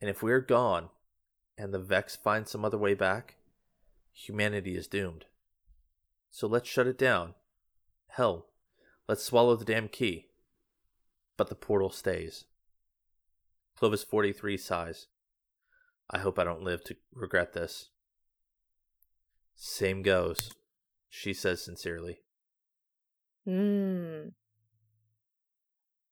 And 0.01 0.11
if 0.11 0.23
we're 0.23 0.41
gone 0.41 0.91
and 1.59 1.73
the 1.73 1.79
Vex 1.79 2.17
finds 2.17 2.51
some 2.51 2.65
other 2.65 2.79
way 2.79 2.95
back, 2.95 3.37
humanity 4.13 4.77
is 4.77 4.87
doomed. 4.87 5.25
So 6.31 6.47
let's 6.47 6.69
shut 6.69 6.87
it 6.87 6.99
down. 6.99 7.35
Hell, 8.09 8.47
let's 9.09 9.25
swallow 9.25 9.57
the 9.57 9.65
damn 9.65 9.89
key. 9.89 10.27
But 11.37 11.49
the 11.49 11.55
portal 11.55 11.91
stays. 11.91 12.45
Clovis 13.77 14.05
43 14.05 14.57
sighs. 14.57 15.07
I 16.11 16.19
hope 16.19 16.39
I 16.39 16.45
don't 16.45 16.63
live 16.63 16.85
to 16.85 16.97
regret 17.13 17.53
this. 17.53 17.91
Same 19.55 20.03
goes, 20.03 20.53
she 21.09 21.33
says 21.33 21.63
sincerely. 21.63 22.21
Mm. 23.47 24.33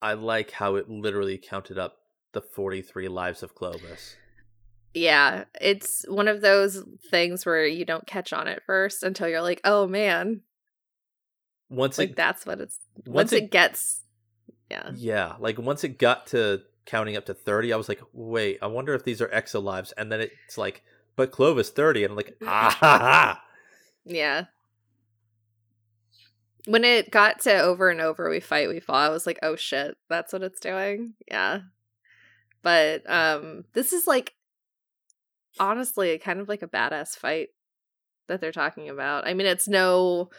I 0.04 0.12
like 0.12 0.50
how 0.50 0.74
it 0.74 0.90
literally 0.90 1.38
counted 1.38 1.78
up 1.78 1.96
the 2.32 2.42
43 2.42 3.08
lives 3.08 3.42
of 3.42 3.54
Clovis. 3.54 4.16
Yeah, 4.92 5.44
it's 5.60 6.04
one 6.08 6.28
of 6.28 6.42
those 6.42 6.84
things 7.10 7.46
where 7.46 7.66
you 7.66 7.86
don't 7.86 8.06
catch 8.06 8.32
on 8.34 8.46
at 8.46 8.62
first 8.66 9.02
until 9.02 9.28
you're 9.28 9.40
like, 9.42 9.62
"Oh 9.64 9.86
man." 9.88 10.42
Once 11.70 11.96
Like 11.96 12.10
it, 12.10 12.16
that's 12.16 12.44
what 12.44 12.60
it's 12.60 12.78
once 12.98 13.06
once, 13.06 13.32
it, 13.32 13.44
it- 13.44 13.50
gets 13.50 14.02
yeah. 14.70 14.90
yeah, 14.94 15.34
like 15.38 15.58
once 15.58 15.84
it 15.84 15.98
got 15.98 16.26
to 16.28 16.60
counting 16.84 17.16
up 17.16 17.24
to 17.26 17.34
30, 17.34 17.72
I 17.72 17.76
was 17.76 17.88
like, 17.88 18.02
wait, 18.12 18.58
I 18.60 18.66
wonder 18.66 18.94
if 18.94 19.04
these 19.04 19.22
are 19.22 19.28
exo 19.28 19.62
lives. 19.62 19.92
And 19.92 20.12
then 20.12 20.20
it's 20.20 20.58
like, 20.58 20.82
but 21.16 21.30
Clovis 21.32 21.70
30. 21.70 22.04
And 22.04 22.10
I'm 22.12 22.16
like, 22.16 22.36
ah 22.46 22.76
ha 22.78 22.98
ha. 22.98 23.42
Yeah. 24.04 24.44
When 26.66 26.84
it 26.84 27.10
got 27.10 27.40
to 27.40 27.58
over 27.60 27.90
and 27.90 28.00
over 28.00 28.30
we 28.30 28.40
fight, 28.40 28.68
we 28.68 28.80
fall, 28.80 28.96
I 28.96 29.10
was 29.10 29.26
like, 29.26 29.38
oh 29.42 29.56
shit, 29.56 29.96
that's 30.08 30.32
what 30.32 30.42
it's 30.42 30.60
doing. 30.60 31.14
Yeah. 31.30 31.60
But 32.62 33.08
um 33.10 33.64
this 33.74 33.92
is 33.92 34.06
like 34.06 34.34
honestly 35.60 36.18
kind 36.18 36.40
of 36.40 36.48
like 36.48 36.62
a 36.62 36.68
badass 36.68 37.16
fight 37.16 37.48
that 38.28 38.40
they're 38.40 38.52
talking 38.52 38.88
about. 38.88 39.26
I 39.26 39.34
mean 39.34 39.46
it's 39.46 39.68
no 39.68 40.30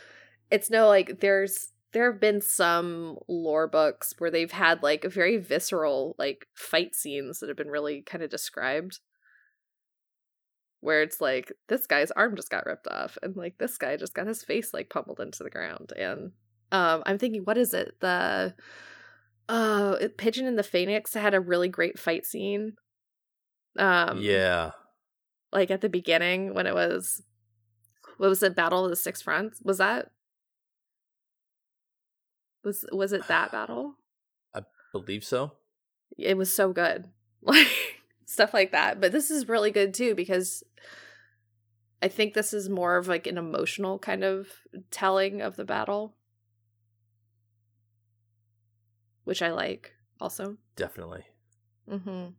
it's 0.51 0.69
no 0.69 0.87
like 0.87 1.19
there's 1.19 1.71
there 1.95 2.11
have 2.11 2.19
been 2.19 2.41
some 2.41 3.17
lore 3.29 3.67
books 3.67 4.13
where 4.17 4.29
they've 4.29 4.51
had 4.51 4.83
like 4.83 5.05
a 5.05 5.09
very 5.09 5.37
visceral 5.37 6.15
like 6.17 6.47
fight 6.53 6.93
scenes 6.93 7.39
that 7.39 7.47
have 7.47 7.57
been 7.57 7.69
really 7.69 8.01
kind 8.01 8.21
of 8.21 8.29
described 8.29 8.99
where 10.85 11.01
it's 11.01 11.19
like 11.19 11.51
this 11.67 11.87
guy's 11.87 12.11
arm 12.11 12.35
just 12.35 12.51
got 12.51 12.65
ripped 12.67 12.87
off 12.87 13.17
and 13.23 13.35
like 13.35 13.57
this 13.57 13.75
guy 13.75 13.97
just 13.97 14.13
got 14.13 14.27
his 14.27 14.43
face 14.43 14.71
like 14.71 14.87
pummeled 14.87 15.19
into 15.19 15.43
the 15.43 15.49
ground 15.49 15.91
and 15.97 16.31
um 16.71 17.01
i'm 17.07 17.17
thinking 17.17 17.41
what 17.41 17.57
is 17.57 17.73
it 17.73 17.95
the 18.01 18.53
uh 19.49 19.95
pigeon 20.17 20.45
and 20.45 20.59
the 20.59 20.63
phoenix 20.63 21.15
had 21.15 21.33
a 21.33 21.39
really 21.39 21.67
great 21.67 21.97
fight 21.97 22.23
scene 22.23 22.73
um 23.79 24.19
yeah. 24.21 24.71
like 25.51 25.71
at 25.71 25.81
the 25.81 25.89
beginning 25.89 26.53
when 26.53 26.67
it 26.67 26.75
was 26.75 27.23
what 28.17 28.29
was 28.29 28.43
it 28.43 28.55
battle 28.55 28.83
of 28.83 28.91
the 28.91 28.95
six 28.95 29.23
fronts 29.23 29.59
was 29.63 29.79
that 29.79 30.11
was 32.63 32.85
was 32.91 33.11
it 33.11 33.27
that 33.27 33.51
battle 33.51 33.95
I 34.53 34.61
Believe 34.91 35.23
so. 35.25 35.53
it 36.15 36.37
was 36.37 36.55
so 36.55 36.71
good 36.71 37.09
like 37.41 37.67
stuff 38.35 38.53
like 38.53 38.71
that 38.71 38.99
but 39.01 39.11
this 39.11 39.31
is 39.31 39.47
really 39.47 39.71
good 39.71 39.93
too 39.93 40.13
because 40.13 40.63
i 42.03 42.07
think 42.07 42.33
this 42.33 42.53
is 42.53 42.69
more 42.69 42.97
of 42.97 43.07
like 43.07 43.25
an 43.27 43.37
emotional 43.37 43.97
kind 43.97 44.23
of 44.23 44.47
telling 44.91 45.41
of 45.41 45.55
the 45.55 45.65
battle 45.65 46.15
which 49.23 49.41
i 49.41 49.51
like 49.51 49.93
also 50.19 50.57
Definitely. 50.75 51.23
mm-hmm 51.89 52.31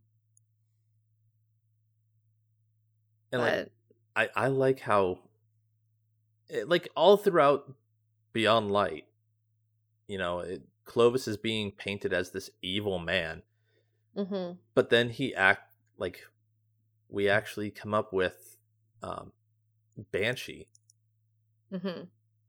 And 3.33 3.43
like, 3.43 3.71
I, 4.15 4.29
I 4.37 4.49
like 4.49 4.81
how, 4.81 5.19
it, 6.49 6.69
like, 6.69 6.89
all 6.95 7.17
throughout 7.17 7.75
Beyond 8.33 8.71
Light, 8.71 9.05
you 10.07 10.17
know, 10.17 10.41
it, 10.41 10.63
Clovis 10.85 11.27
is 11.27 11.37
being 11.37 11.73
painted 11.73 12.13
as 12.13 12.31
this 12.31 12.51
evil 12.63 12.99
man. 12.99 13.43
mm-hmm 14.17 14.53
but 14.75 14.91
then 14.91 15.11
he 15.11 15.35
act 15.35 15.66
like 15.99 16.21
we 17.09 17.29
actually 17.29 17.71
come 17.71 17.95
up 17.95 18.13
with 18.13 18.59
um 19.03 19.33
banshee. 20.13 20.69
Mm-hmm. 21.73 22.05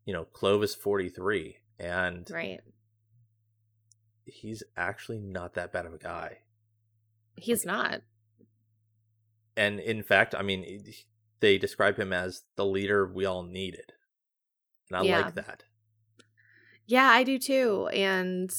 You 0.05 0.13
know 0.13 0.25
clovis 0.25 0.75
43 0.75 1.57
and 1.79 2.29
right. 2.31 2.59
he's 4.25 4.63
actually 4.75 5.19
not 5.19 5.53
that 5.55 5.71
bad 5.73 5.85
of 5.85 5.93
a 5.93 5.97
guy. 5.97 6.39
He's 7.35 7.65
not. 7.65 8.01
And 9.55 9.79
in 9.79 10.03
fact 10.03 10.35
i 10.35 10.41
mean 10.41 10.83
they 11.39 11.57
describe 11.57 11.97
him 11.97 12.13
as 12.13 12.43
the 12.55 12.65
leader 12.65 13.05
we 13.11 13.25
all 13.25 13.43
needed 13.43 13.93
and 14.89 14.97
i 14.97 15.03
Yeah. 15.03 15.21
like 15.21 15.35
that. 15.35 15.63
Yeah, 16.85 17.07
I 17.09 17.23
do 17.23 17.37
too. 17.37 17.87
And 17.87 18.49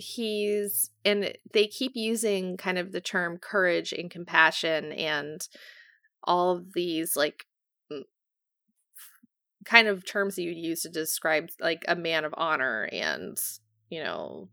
he's 0.00 0.90
and 1.04 1.32
they 1.52 1.66
keep 1.66 1.92
using 1.94 2.56
kind 2.56 2.78
of 2.78 2.92
the 2.92 3.00
term 3.00 3.38
courage 3.38 3.92
and 3.92 4.10
compassion 4.10 4.92
and 4.92 5.48
all 6.24 6.50
of 6.56 6.72
these 6.74 7.16
like 7.16 7.46
kind 9.64 9.88
of 9.88 10.04
terms 10.06 10.36
that 10.36 10.42
you'd 10.42 10.56
use 10.56 10.82
to 10.82 10.88
describe 10.88 11.50
like 11.60 11.84
a 11.86 11.94
man 11.94 12.24
of 12.24 12.34
honor 12.36 12.88
and 12.92 13.38
you 13.90 14.02
know 14.02 14.48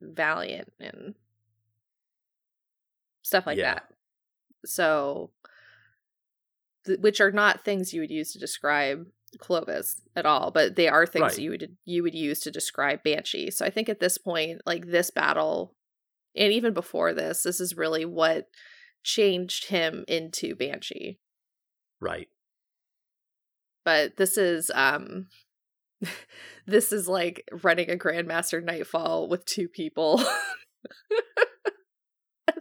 valiant 0.00 0.72
and 0.78 1.14
stuff 3.22 3.46
like 3.46 3.58
Yeah. 3.58 3.74
that 3.74 3.88
so 4.64 5.30
th- 6.86 7.00
which 7.00 7.20
are 7.20 7.32
not 7.32 7.64
things 7.64 7.92
you 7.92 8.00
would 8.00 8.10
use 8.10 8.32
to 8.32 8.38
describe 8.38 9.06
Clovis 9.38 10.00
at 10.14 10.26
all, 10.26 10.50
but 10.50 10.76
they 10.76 10.88
are 10.88 11.06
things 11.06 11.22
Right. 11.22 11.38
you 11.38 11.50
would 11.50 11.76
you 11.84 12.02
would 12.02 12.14
use 12.14 12.40
to 12.40 12.50
describe 12.50 13.02
Banshee. 13.02 13.50
So 13.50 13.64
I 13.66 13.70
think 13.70 13.88
at 13.88 14.00
this 14.00 14.18
point, 14.18 14.60
like 14.66 14.86
this 14.86 15.10
battle, 15.10 15.74
and 16.34 16.52
even 16.52 16.72
before 16.74 17.12
this, 17.12 17.42
this 17.42 17.60
is 17.60 17.76
really 17.76 18.04
what 18.04 18.46
changed 19.02 19.68
him 19.68 20.04
into 20.08 20.54
Banshee. 20.54 21.18
right 22.00 22.28
But 23.84 24.16
this 24.16 24.36
is 24.38 24.70
um 24.74 25.26
this 26.66 26.92
is 26.92 27.08
like 27.08 27.44
running 27.62 27.90
a 27.90 27.96
Grandmaster 27.96 28.62
Nightfall 28.62 29.28
with 29.28 29.44
two 29.44 29.68
people. 29.68 30.22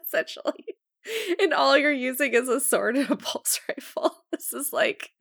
Essentially. 0.05 0.65
And 1.39 1.53
all 1.53 1.77
you're 1.77 1.91
using 1.91 2.33
is 2.33 2.49
a 2.49 2.59
sword 2.59 2.95
and 2.97 3.09
a 3.11 3.15
pulse 3.15 3.59
rifle. 3.69 4.23
This 4.31 4.53
is 4.53 4.71
like 4.73 5.11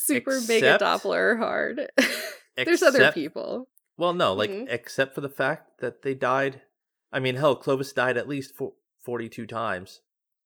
super 0.00 0.40
mega 0.46 0.78
Doppler 0.80 1.36
hard. 1.38 1.90
There's 2.56 2.82
other 2.82 3.10
people. 3.12 3.68
well 3.96 4.14
no 4.14 4.32
like 4.32 4.50
Mhm. 4.50 4.66
except 4.70 5.14
for 5.14 5.20
the 5.20 5.28
fact 5.28 5.80
that 5.80 6.02
they 6.02 6.14
died 6.14 6.62
i 7.12 7.18
mean 7.20 7.34
hell 7.36 7.56
clovis 7.56 7.92
died 7.92 8.16
at 8.16 8.28
least 8.28 8.54
fo- 8.56 8.74
42 9.04 9.46
times 9.46 10.00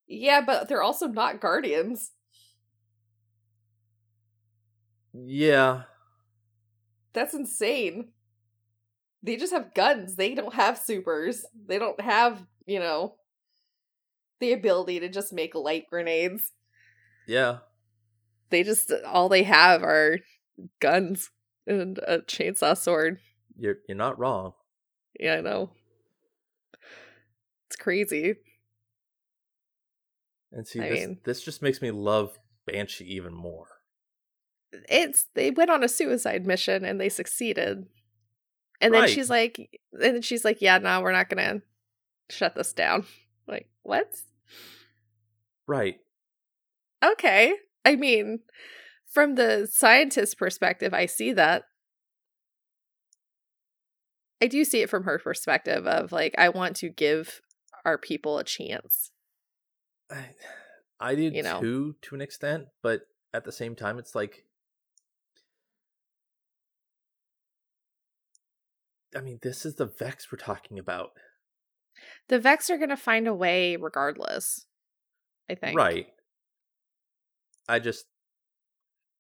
Yeah, 0.07 0.41
but 0.45 0.69
they're 0.69 0.83
also 0.83 1.07
not 1.07 1.41
guardians. 1.41 2.13
yeah 5.13 5.83
That's 7.13 7.35
insane. 7.35 8.09
They 9.23 9.37
just 9.37 9.53
have 9.53 9.75
guns. 9.75 10.17
They 10.17 10.35
don't 10.35 10.55
have 10.55 10.79
supers. 10.79 11.45
They 11.67 11.79
don't 11.79 12.01
have, 12.01 12.45
you 12.67 12.81
know, 12.81 13.17
the 14.41 14.53
ability 14.53 14.99
to 15.01 15.09
just 15.09 15.33
make 15.33 15.55
light 15.55 15.87
grenades. 15.91 16.53
yeah 17.27 17.59
They 18.53 18.63
just 18.63 18.93
all 19.05 19.29
they 19.29 19.43
have 19.43 19.83
are 19.83 20.19
guns 20.81 21.31
and 21.67 21.99
a 22.07 22.19
chainsaw 22.21 22.77
sword. 22.77 23.19
you're 23.57 23.79
you're 23.89 23.97
not 23.99 24.19
wrong 24.19 24.53
Yeah, 25.19 25.37
I 25.37 25.41
know. 25.41 25.71
It's 27.67 27.77
crazy. 27.77 28.35
And 30.53 30.67
see, 30.67 30.81
I 30.81 30.89
this, 30.91 31.01
mean- 31.01 31.19
this 31.25 31.43
just 31.43 31.63
makes 31.63 31.81
me 31.81 31.91
love 31.91 32.39
Banshee 32.67 33.05
even 33.17 33.35
more. 33.35 33.67
It's 34.89 35.27
they 35.35 35.51
went 35.51 35.71
on 35.71 35.83
a 35.83 35.89
suicide 35.89 36.47
mission 36.47 36.85
and 36.85 37.01
they 37.01 37.09
succeeded. 37.09 37.87
And 38.81 38.93
then 38.95 39.03
Right. 39.03 39.11
she's 39.11 39.29
like 39.31 39.59
and 39.93 40.03
then 40.17 40.23
she's 40.23 40.45
like, 40.45 40.61
Yeah, 40.61 40.79
no, 40.79 41.01
we're 41.01 41.13
not 41.13 41.29
gonna 41.29 41.63
shut 42.31 42.55
this 42.55 42.73
down. 42.73 43.07
Like, 43.47 43.69
what? 43.83 44.15
Right. 45.67 45.97
Okay. 47.05 47.55
I 47.85 47.97
mean, 47.97 48.41
from 49.07 49.35
the 49.35 49.69
scientist 49.71 50.39
perspective, 50.39 50.95
I 50.95 51.07
see 51.07 51.33
that. 51.33 51.65
I 54.41 54.47
do 54.47 54.65
see 54.65 54.83
it 54.83 54.91
from 54.91 55.05
her 55.05 55.19
perspective 55.19 55.87
of 55.87 56.11
like, 56.11 56.35
I 56.37 56.49
want 56.49 56.77
to 56.77 56.89
give 56.89 57.41
our 57.85 57.99
people 57.99 58.39
a 58.39 58.45
chance. 58.45 59.11
I, 60.11 60.31
I 60.99 61.15
do 61.15 61.23
You 61.23 61.43
know. 61.43 61.61
too, 61.61 61.97
to 62.03 62.15
an 62.15 62.21
extent, 62.21 62.67
but 62.83 63.03
at 63.35 63.45
the 63.45 63.53
same 63.53 63.75
time, 63.75 63.99
it's 63.99 64.15
like. 64.15 64.45
I 69.15 69.21
mean, 69.21 69.39
this 69.43 69.67
is 69.67 69.75
the 69.75 69.87
Vex 69.87 70.33
we're 70.33 70.39
talking 70.39 70.79
about. 70.79 71.11
The 72.29 72.39
Vex 72.39 72.71
are 72.71 72.79
going 72.79 72.89
to 72.89 72.97
find 72.97 73.29
a 73.29 73.35
way 73.35 73.77
regardless. 73.77 74.67
I 75.51 75.55
think. 75.55 75.77
Right. 75.77 76.07
I 77.73 77.79
just 77.79 78.05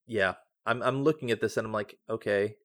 yeah, 0.06 0.34
I'm 0.66 0.82
I'm 0.82 1.02
looking 1.02 1.30
at 1.30 1.40
this 1.40 1.56
and 1.56 1.66
I'm 1.66 1.72
like, 1.72 1.98
okay. 2.08 2.56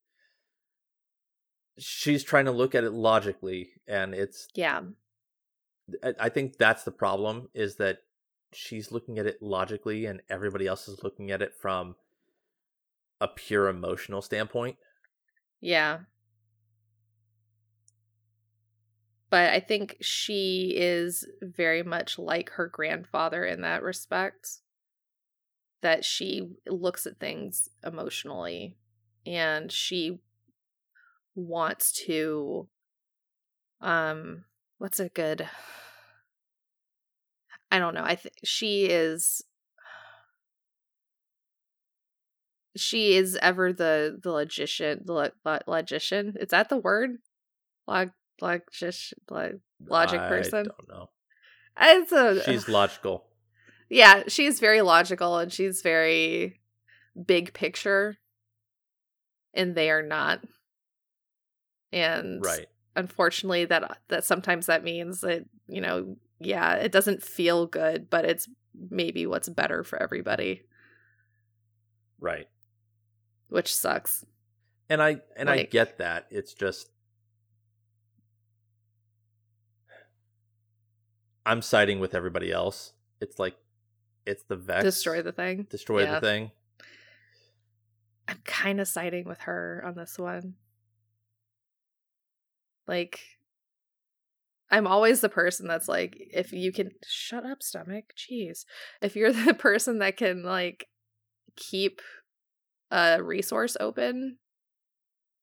She's 1.79 2.23
trying 2.23 2.45
to 2.45 2.51
look 2.51 2.75
at 2.75 2.83
it 2.83 2.91
logically 2.91 3.69
and 3.87 4.13
it's 4.13 4.49
Yeah. 4.53 4.81
I, 6.03 6.13
I 6.19 6.29
think 6.29 6.57
that's 6.57 6.83
the 6.83 6.91
problem 6.91 7.49
is 7.53 7.77
that 7.77 7.99
she's 8.51 8.91
looking 8.91 9.17
at 9.17 9.27
it 9.27 9.41
logically 9.41 10.07
and 10.07 10.21
everybody 10.29 10.67
else 10.67 10.89
is 10.89 11.03
looking 11.03 11.31
at 11.31 11.41
it 11.41 11.53
from 11.53 11.95
a 13.21 13.27
pure 13.27 13.69
emotional 13.69 14.21
standpoint. 14.21 14.75
Yeah. 15.61 15.99
But 19.29 19.53
I 19.53 19.59
think 19.61 19.97
she 20.01 20.73
is 20.75 21.25
very 21.41 21.83
much 21.83 22.17
like 22.19 22.49
her 22.51 22.67
grandfather 22.67 23.45
in 23.45 23.61
that 23.61 23.83
respect. 23.83 24.61
That 25.81 26.03
she 26.03 26.49
looks 26.65 27.05
at 27.05 27.19
things 27.19 27.69
emotionally 27.83 28.75
and 29.25 29.71
she 29.71 30.19
wants 31.35 31.91
to 32.05 32.67
um 33.81 34.43
what's 34.79 34.99
a 34.99 35.09
good 35.09 35.47
I 37.69 37.79
don't 37.79 37.93
know. 37.93 38.03
I 38.03 38.15
think 38.15 38.35
she 38.43 38.85
is 38.85 39.43
she 42.75 43.15
is 43.15 43.37
ever 43.41 43.73
the 43.73 44.19
the 44.21 44.31
logician 44.31 45.01
the 45.05 45.13
lo- 45.13 45.29
lo- 45.43 45.59
logician 45.67 46.35
is 46.39 46.49
that 46.49 46.69
the 46.69 46.77
word 46.77 47.17
log 47.87 48.11
logician 48.41 49.19
log, 49.29 49.59
logic 49.87 50.21
I 50.21 50.27
person 50.27 50.67
don't 50.77 50.87
know. 50.89 51.09
it's 51.79 52.11
a 52.11 52.41
She's 52.43 52.69
logical. 52.69 53.25
Yeah 53.89 54.23
she's 54.27 54.59
very 54.59 54.81
logical 54.81 55.37
and 55.37 55.51
she's 55.51 55.81
very 55.81 56.59
big 57.25 57.53
picture 57.53 58.17
and 59.53 59.75
they 59.75 59.89
are 59.89 60.01
not 60.03 60.41
and 61.91 62.43
Right. 62.43 62.67
unfortunately 62.95 63.65
that 63.65 63.99
that 64.09 64.23
sometimes 64.23 64.65
that 64.67 64.83
means 64.83 65.21
that 65.21 65.45
you 65.67 65.81
know 65.81 66.17
yeah 66.39 66.73
it 66.75 66.91
doesn't 66.91 67.23
feel 67.23 67.65
good 67.65 68.09
but 68.09 68.25
it's 68.25 68.47
maybe 68.89 69.25
what's 69.25 69.49
better 69.49 69.83
for 69.83 70.01
everybody 70.01 70.63
Right. 72.19 72.47
which 73.49 73.73
sucks 73.75 74.25
And 74.89 75.01
I 75.01 75.21
and 75.35 75.49
I 75.49 75.63
get 75.63 75.97
that. 75.99 76.27
It's 76.29 76.53
just 76.53 76.89
I'm 81.45 81.61
siding 81.61 81.99
with 81.99 82.13
everybody 82.13 82.51
else. 82.51 82.93
It's 83.21 83.39
like 83.39 83.55
it's 84.27 84.43
the 84.43 84.55
Vex 84.55 84.83
destroy 84.83 85.21
the 85.23 85.31
thing 85.31 85.65
destroy 85.69 86.03
Yeah. 86.03 86.19
the 86.19 86.21
thing. 86.27 86.51
I'm 88.27 88.41
kind 88.43 88.81
of 88.81 88.87
siding 88.89 89.25
with 89.25 89.39
her 89.41 89.81
on 89.85 89.95
this 89.95 90.19
one. 90.19 90.55
Like, 92.85 93.21
I'm 94.69 94.85
always 94.85 95.21
the 95.21 95.29
person 95.29 95.65
that's 95.65 95.87
like, 95.87 96.17
if 96.33 96.51
you 96.51 96.73
can 96.73 96.91
shut 97.05 97.45
up, 97.45 97.63
stomach, 97.63 98.13
jeez. 98.17 98.65
If 99.01 99.15
you're 99.15 99.31
the 99.45 99.53
person 99.53 99.99
that 99.99 100.17
can 100.17 100.43
like 100.43 100.87
keep 101.55 102.01
a 102.91 103.23
resource 103.23 103.77
open 103.79 104.39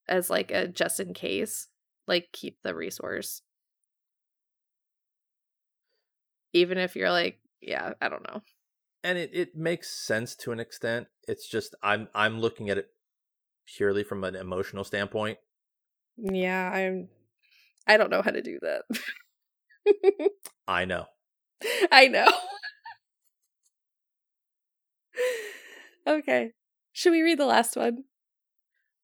as 0.08 0.28
like 0.28 0.50
a 0.50 0.68
just 0.68 1.00
in 1.00 1.14
case, 1.14 1.68
like 2.06 2.28
keep 2.32 2.58
the 2.62 2.74
resource. 2.74 3.40
Even 6.52 6.76
if 6.76 6.94
you're 6.96 7.10
like, 7.10 7.40
yeah, 7.62 7.94
I 8.00 8.08
don't 8.10 8.26
know. 8.28 8.42
And 9.04 9.18
it, 9.18 9.30
it 9.32 9.54
makes 9.54 9.90
sense 9.90 10.34
to 10.36 10.50
an 10.50 10.58
extent. 10.58 11.06
It's 11.28 11.46
just 11.46 11.74
I'm 11.82 12.08
I'm 12.14 12.40
looking 12.40 12.70
at 12.70 12.78
it 12.78 12.88
purely 13.66 14.02
from 14.02 14.24
an 14.24 14.34
emotional 14.34 14.82
standpoint. 14.82 15.38
Yeah, 16.16 16.70
I'm. 16.72 17.08
I 17.86 17.98
don't 17.98 18.10
know 18.10 18.22
how 18.22 18.30
to 18.30 18.42
do 18.42 18.58
that. 18.62 20.30
I 20.68 20.86
know. 20.86 21.04
I 21.92 22.08
know. 22.08 22.26
okay. 26.06 26.52
Should 26.92 27.12
we 27.12 27.22
read 27.22 27.38
the 27.38 27.46
last 27.46 27.76
one? 27.76 28.04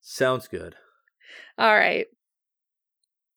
Sounds 0.01 0.49
good. 0.49 0.77
All 1.59 1.75
right. 1.75 2.07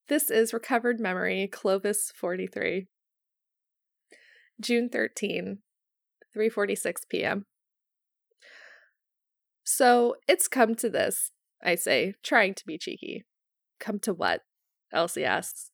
This 0.07 0.29
is 0.29 0.53
Recovered 0.53 0.99
Memory, 0.99 1.49
Clovis 1.51 2.11
43. 2.15 2.87
June 4.61 4.89
13, 4.89 5.57
3:46 6.35 6.93
p.m. 7.09 7.45
So, 9.63 10.15
it's 10.27 10.47
come 10.47 10.75
to 10.75 10.89
this, 10.89 11.31
I 11.63 11.75
say, 11.75 12.15
trying 12.21 12.53
to 12.55 12.65
be 12.65 12.77
cheeky. 12.77 13.23
Come 13.79 13.99
to 13.99 14.13
what? 14.13 14.41
Elsie 14.91 15.25
asks. 15.25 15.71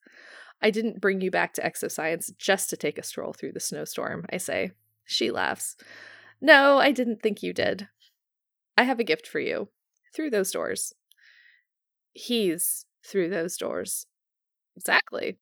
I 0.62 0.72
didn't 0.72 1.02
bring 1.02 1.22
you 1.22 1.32
back 1.32 1.54
to 1.54 1.62
exoscience 1.62 2.30
just 2.38 2.70
to 2.70 2.78
take 2.78 2.98
a 2.98 3.04
stroll 3.04 3.34
through 3.34 3.54
the 3.54 3.60
snowstorm, 3.60 4.26
I 4.32 4.38
say. 4.38 4.72
She 5.06 5.32
laughs. 5.32 5.76
No, 6.42 6.78
I 6.78 6.92
didn't 6.92 7.22
think 7.22 7.42
you 7.42 7.54
did. 7.54 7.88
I 8.78 8.84
have 8.84 9.00
a 9.00 9.04
gift 9.04 9.28
for 9.28 9.40
you. 9.40 9.70
Through 10.14 10.32
those 10.32 10.52
doors. 10.52 10.94
He's 12.14 12.86
through 13.06 13.30
those 13.30 13.58
doors. 13.58 14.08
Exactly. 14.76 15.38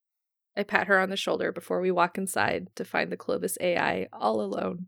I 0.56 0.64
pat 0.64 0.88
her 0.88 1.00
on 1.00 1.10
the 1.10 1.18
shoulder 1.18 1.52
before 1.52 1.82
we 1.82 1.92
walk 1.92 2.18
inside 2.18 2.70
to 2.76 2.86
find 2.86 3.12
the 3.12 3.18
Clovis 3.18 3.58
AI 3.62 4.08
all 4.12 4.42
alone. 4.42 4.88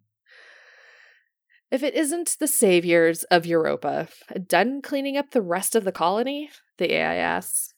If 1.71 1.83
it 1.83 1.93
isn't 1.93 2.37
the 2.39 2.47
saviors 2.47 3.23
of 3.25 3.45
Europa, 3.45 4.07
done 4.47 4.81
cleaning 4.81 5.17
up 5.17 5.31
the 5.31 5.41
rest 5.41 5.75
of 5.75 5.83
the 5.83 5.91
colony? 5.91 6.49
The 6.77 6.93
AI 6.93 7.15
asks. 7.15 7.73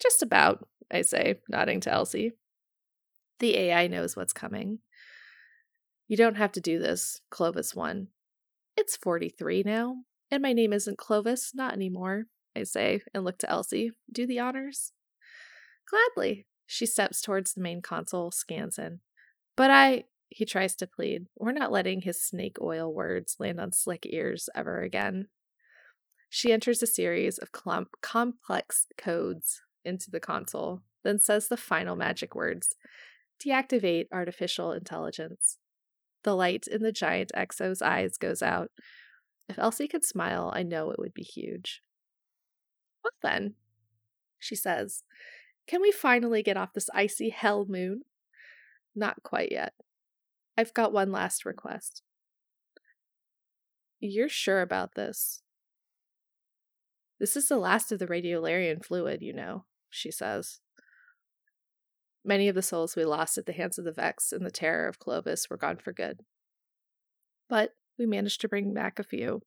Just 0.00 0.22
about, 0.22 0.66
I 0.90 1.02
say, 1.02 1.40
nodding 1.48 1.80
to 1.80 1.92
Elsie. 1.92 2.32
The 3.38 3.56
AI 3.56 3.88
knows 3.88 4.16
what's 4.16 4.32
coming. 4.32 4.78
You 6.08 6.16
don't 6.16 6.36
have 6.36 6.52
to 6.52 6.60
do 6.60 6.78
this, 6.78 7.20
Clovis 7.30 7.74
1. 7.74 8.08
It's 8.76 8.96
43 8.96 9.64
now, 9.64 9.96
and 10.30 10.42
my 10.42 10.52
name 10.52 10.72
isn't 10.72 10.98
Clovis, 10.98 11.52
not 11.54 11.74
anymore, 11.74 12.26
I 12.54 12.62
say, 12.62 13.00
and 13.12 13.24
look 13.24 13.38
to 13.38 13.50
Elsie. 13.50 13.92
Do 14.10 14.26
the 14.26 14.38
honors? 14.38 14.92
Gladly. 15.90 16.46
She 16.66 16.86
steps 16.86 17.20
towards 17.20 17.52
the 17.52 17.60
main 17.60 17.80
console, 17.80 18.30
scans 18.30 18.78
in. 18.78 19.00
But 19.56 19.70
I. 19.70 20.04
He 20.28 20.44
tries 20.44 20.74
to 20.76 20.86
plead. 20.86 21.26
We're 21.36 21.52
not 21.52 21.72
letting 21.72 22.02
his 22.02 22.22
snake 22.22 22.56
oil 22.60 22.92
words 22.92 23.36
land 23.38 23.60
on 23.60 23.72
slick 23.72 24.06
ears 24.06 24.48
ever 24.54 24.82
again. 24.82 25.28
She 26.28 26.52
enters 26.52 26.82
a 26.82 26.86
series 26.86 27.38
of 27.38 27.52
clump, 27.52 27.88
complex 28.02 28.86
codes 28.98 29.62
into 29.84 30.10
the 30.10 30.20
console, 30.20 30.82
then 31.04 31.20
says 31.20 31.48
the 31.48 31.56
final 31.56 31.96
magic 31.96 32.34
words 32.34 32.74
Deactivate 33.44 34.06
artificial 34.12 34.72
intelligence. 34.72 35.58
The 36.24 36.34
light 36.34 36.66
in 36.66 36.82
the 36.82 36.92
giant 36.92 37.30
Exo's 37.36 37.82
eyes 37.82 38.16
goes 38.16 38.42
out. 38.42 38.70
If 39.48 39.58
Elsie 39.58 39.86
could 39.86 40.04
smile, 40.04 40.50
I 40.54 40.62
know 40.62 40.90
it 40.90 40.98
would 40.98 41.14
be 41.14 41.22
huge. 41.22 41.82
Well, 43.04 43.12
then, 43.22 43.54
she 44.38 44.56
says, 44.56 45.04
can 45.66 45.82
we 45.82 45.92
finally 45.92 46.42
get 46.42 46.56
off 46.56 46.72
this 46.72 46.90
icy 46.94 47.30
hell 47.30 47.66
moon? 47.68 48.02
Not 48.94 49.22
quite 49.22 49.52
yet. 49.52 49.74
I've 50.56 50.74
got 50.74 50.92
one 50.92 51.12
last 51.12 51.44
request. 51.44 52.02
You're 54.00 54.28
sure 54.28 54.62
about 54.62 54.94
this? 54.94 55.42
This 57.18 57.36
is 57.36 57.48
the 57.48 57.58
last 57.58 57.92
of 57.92 57.98
the 57.98 58.06
radiolarian 58.06 58.84
fluid, 58.84 59.22
you 59.22 59.32
know, 59.32 59.64
she 59.90 60.10
says. 60.10 60.60
Many 62.24 62.48
of 62.48 62.54
the 62.54 62.62
souls 62.62 62.96
we 62.96 63.04
lost 63.04 63.38
at 63.38 63.46
the 63.46 63.52
hands 63.52 63.78
of 63.78 63.84
the 63.84 63.92
Vex 63.92 64.32
and 64.32 64.44
the 64.44 64.50
terror 64.50 64.88
of 64.88 64.98
Clovis 64.98 65.48
were 65.48 65.56
gone 65.56 65.76
for 65.76 65.92
good. 65.92 66.20
But 67.48 67.70
we 67.98 68.06
managed 68.06 68.40
to 68.40 68.48
bring 68.48 68.74
back 68.74 68.98
a 68.98 69.04
few. 69.04 69.42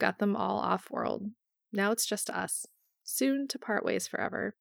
Got 0.00 0.18
them 0.18 0.34
all 0.34 0.58
off 0.58 0.90
world. 0.90 1.30
Now 1.72 1.92
it's 1.92 2.06
just 2.06 2.28
us, 2.28 2.66
soon 3.04 3.48
to 3.48 3.58
part 3.58 3.84
ways 3.84 4.06
forever. 4.06 4.56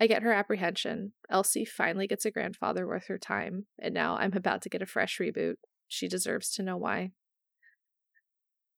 I 0.00 0.06
get 0.06 0.22
her 0.22 0.32
apprehension. 0.32 1.12
Elsie 1.28 1.66
finally 1.66 2.06
gets 2.06 2.24
a 2.24 2.30
grandfather 2.30 2.86
worth 2.86 3.08
her 3.08 3.18
time, 3.18 3.66
and 3.78 3.92
now 3.92 4.16
I'm 4.16 4.32
about 4.32 4.62
to 4.62 4.70
get 4.70 4.80
a 4.80 4.86
fresh 4.86 5.18
reboot. 5.18 5.56
She 5.88 6.08
deserves 6.08 6.50
to 6.52 6.62
know 6.62 6.78
why. 6.78 7.12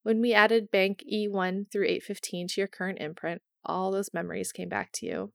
When 0.02 0.20
we 0.20 0.34
added 0.34 0.72
bank 0.72 1.04
E1 1.10 1.70
through 1.70 1.84
815 1.84 2.48
to 2.48 2.60
your 2.60 2.68
current 2.68 2.98
imprint, 3.00 3.40
all 3.64 3.92
those 3.92 4.12
memories 4.12 4.50
came 4.50 4.68
back 4.68 4.90
to 4.94 5.06
you 5.06 5.32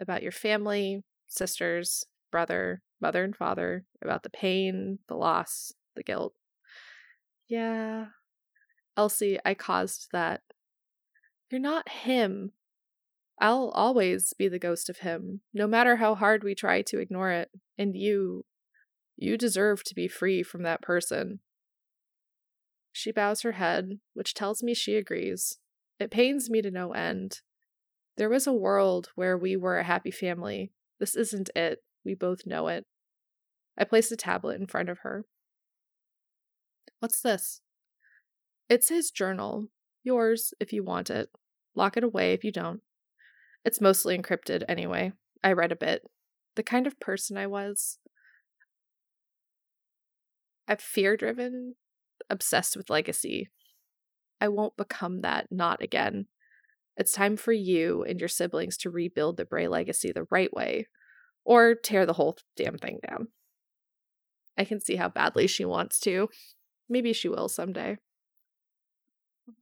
about 0.00 0.22
your 0.22 0.32
family, 0.32 1.04
sisters, 1.28 2.04
brother, 2.32 2.82
mother, 3.00 3.22
and 3.22 3.36
father, 3.36 3.84
about 4.02 4.24
the 4.24 4.30
pain, 4.30 4.98
the 5.08 5.14
loss, 5.14 5.72
the 5.94 6.02
guilt. 6.02 6.34
Yeah. 7.48 8.06
Elsie, 8.96 9.38
I 9.44 9.54
caused 9.54 10.08
that. 10.12 10.42
You're 11.50 11.60
not 11.60 11.88
him. 11.88 12.52
I'll 13.40 13.70
always 13.70 14.32
be 14.36 14.48
the 14.48 14.58
ghost 14.58 14.88
of 14.88 14.98
him, 14.98 15.42
no 15.54 15.66
matter 15.66 15.96
how 15.96 16.14
hard 16.14 16.42
we 16.42 16.54
try 16.54 16.82
to 16.82 16.98
ignore 16.98 17.30
it. 17.30 17.50
And 17.76 17.96
you, 17.96 18.44
you 19.16 19.36
deserve 19.36 19.84
to 19.84 19.94
be 19.94 20.08
free 20.08 20.42
from 20.42 20.64
that 20.64 20.82
person. 20.82 21.40
She 22.92 23.12
bows 23.12 23.42
her 23.42 23.52
head, 23.52 24.00
which 24.14 24.34
tells 24.34 24.62
me 24.62 24.74
she 24.74 24.96
agrees. 24.96 25.58
It 26.00 26.10
pains 26.10 26.50
me 26.50 26.62
to 26.62 26.70
no 26.70 26.92
end. 26.92 27.40
There 28.16 28.28
was 28.28 28.46
a 28.46 28.52
world 28.52 29.10
where 29.14 29.38
we 29.38 29.56
were 29.56 29.78
a 29.78 29.84
happy 29.84 30.10
family. 30.10 30.72
This 30.98 31.14
isn't 31.14 31.50
it. 31.54 31.78
We 32.04 32.14
both 32.14 32.40
know 32.44 32.66
it. 32.66 32.86
I 33.78 33.84
place 33.84 34.10
a 34.10 34.16
tablet 34.16 34.60
in 34.60 34.66
front 34.66 34.88
of 34.88 35.00
her. 35.00 35.24
What's 36.98 37.20
this? 37.20 37.60
It's 38.68 38.88
his 38.88 39.12
journal. 39.12 39.68
Yours, 40.02 40.52
if 40.58 40.72
you 40.72 40.82
want 40.82 41.10
it. 41.10 41.28
Lock 41.76 41.96
it 41.96 42.02
away 42.02 42.32
if 42.32 42.42
you 42.42 42.50
don't. 42.50 42.80
It's 43.64 43.80
mostly 43.80 44.16
encrypted 44.16 44.64
anyway. 44.68 45.12
I 45.42 45.52
read 45.52 45.72
a 45.72 45.76
bit. 45.76 46.02
The 46.56 46.62
kind 46.62 46.86
of 46.86 46.98
person 47.00 47.36
I 47.36 47.46
was. 47.46 47.98
I'm 50.66 50.76
fear 50.78 51.16
driven, 51.16 51.76
obsessed 52.28 52.76
with 52.76 52.90
legacy. 52.90 53.48
I 54.40 54.48
won't 54.48 54.76
become 54.76 55.22
that, 55.22 55.46
not 55.50 55.82
again. 55.82 56.26
It's 56.96 57.12
time 57.12 57.36
for 57.36 57.52
you 57.52 58.04
and 58.04 58.20
your 58.20 58.28
siblings 58.28 58.76
to 58.78 58.90
rebuild 58.90 59.36
the 59.36 59.44
Bray 59.44 59.68
legacy 59.68 60.12
the 60.12 60.26
right 60.30 60.52
way, 60.52 60.88
or 61.44 61.74
tear 61.74 62.04
the 62.04 62.14
whole 62.14 62.36
damn 62.56 62.76
thing 62.76 62.98
down. 63.08 63.28
I 64.58 64.64
can 64.64 64.80
see 64.80 64.96
how 64.96 65.08
badly 65.08 65.46
she 65.46 65.64
wants 65.64 66.00
to. 66.00 66.28
Maybe 66.88 67.12
she 67.12 67.28
will 67.28 67.48
someday. 67.48 67.96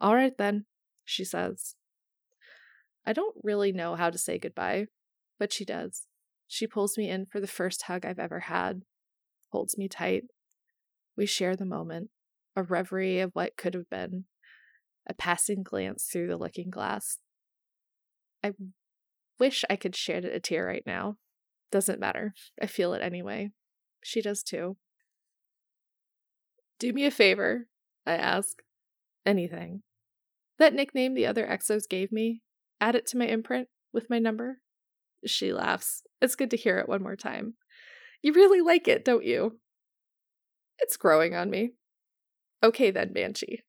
All 0.01 0.15
right 0.15 0.37
then, 0.37 0.65
she 1.05 1.25
says. 1.25 1.76
I 3.07 3.13
don't 3.13 3.37
really 3.43 3.73
know 3.73 3.95
how 3.95 4.11
to 4.11 4.19
say 4.19 4.39
goodbye, 4.39 4.87
but 5.39 5.53
she 5.53 5.65
does. 5.65 6.07
She 6.49 6.67
pulls 6.67 6.99
me 6.99 7.09
in 7.09 7.27
for 7.27 7.41
the 7.41 7.47
first 7.47 7.83
hug 7.83 8.05
I've 8.05 8.19
ever 8.19 8.41
had, 8.41 8.83
holds 9.51 9.79
me 9.79 9.89
tight. 9.89 10.25
We 11.17 11.27
share 11.27 11.57
the 11.57 11.65
moment, 11.65 12.11
a 12.57 12.63
reverie 12.63 13.21
of 13.21 13.31
what 13.33 13.57
could 13.57 13.75
have 13.75 13.89
been, 13.89 14.25
a 15.09 15.15
passing 15.15 15.63
glance 15.63 16.09
through 16.11 16.29
the 16.29 16.37
looking 16.37 16.71
glass. 16.71 17.19
I 18.43 18.53
wish 19.39 19.65
I 19.71 19.77
could 19.77 19.95
shed 19.95 20.25
a 20.25 20.41
tear 20.41 20.67
right 20.67 20.85
now. 20.87 21.17
Doesn't 21.71 22.01
matter. 22.01 22.35
I 22.61 22.67
feel 22.67 22.93
it 22.93 23.03
anyway. 23.03 23.51
She 24.03 24.21
does 24.21 24.43
too. 24.43 24.77
Do 26.79 26.93
me 26.93 27.07
a 27.07 27.11
favor, 27.11 27.67
I 28.05 28.15
ask. 28.15 28.63
Anything. 29.25 29.83
That 30.59 30.75
nickname 30.75 31.15
the 31.15 31.27
other 31.27 31.47
exos 31.47 31.89
gave 31.89 32.13
me, 32.13 32.43
add 32.81 32.95
it 32.95 33.07
to 33.09 33.19
my 33.19 33.27
imprint 33.27 33.69
with 33.93 34.11
my 34.11 34.19
number. 34.19 34.59
She 35.25 35.53
laughs. 35.53 36.03
It's 36.21 36.37
good 36.37 36.51
to 36.51 36.57
hear 36.57 36.79
it 36.79 36.89
one 36.89 37.03
more 37.03 37.17
time. 37.17 37.55
You 38.23 38.33
really 38.33 38.61
like 38.61 38.89
it, 38.89 39.05
don't 39.05 39.25
you? 39.25 39.59
It's 40.79 40.97
growing 40.97 41.35
on 41.35 41.51
me. 41.51 41.73
Okay 42.63 42.91
then, 42.91 43.13
Banshee. 43.13 43.63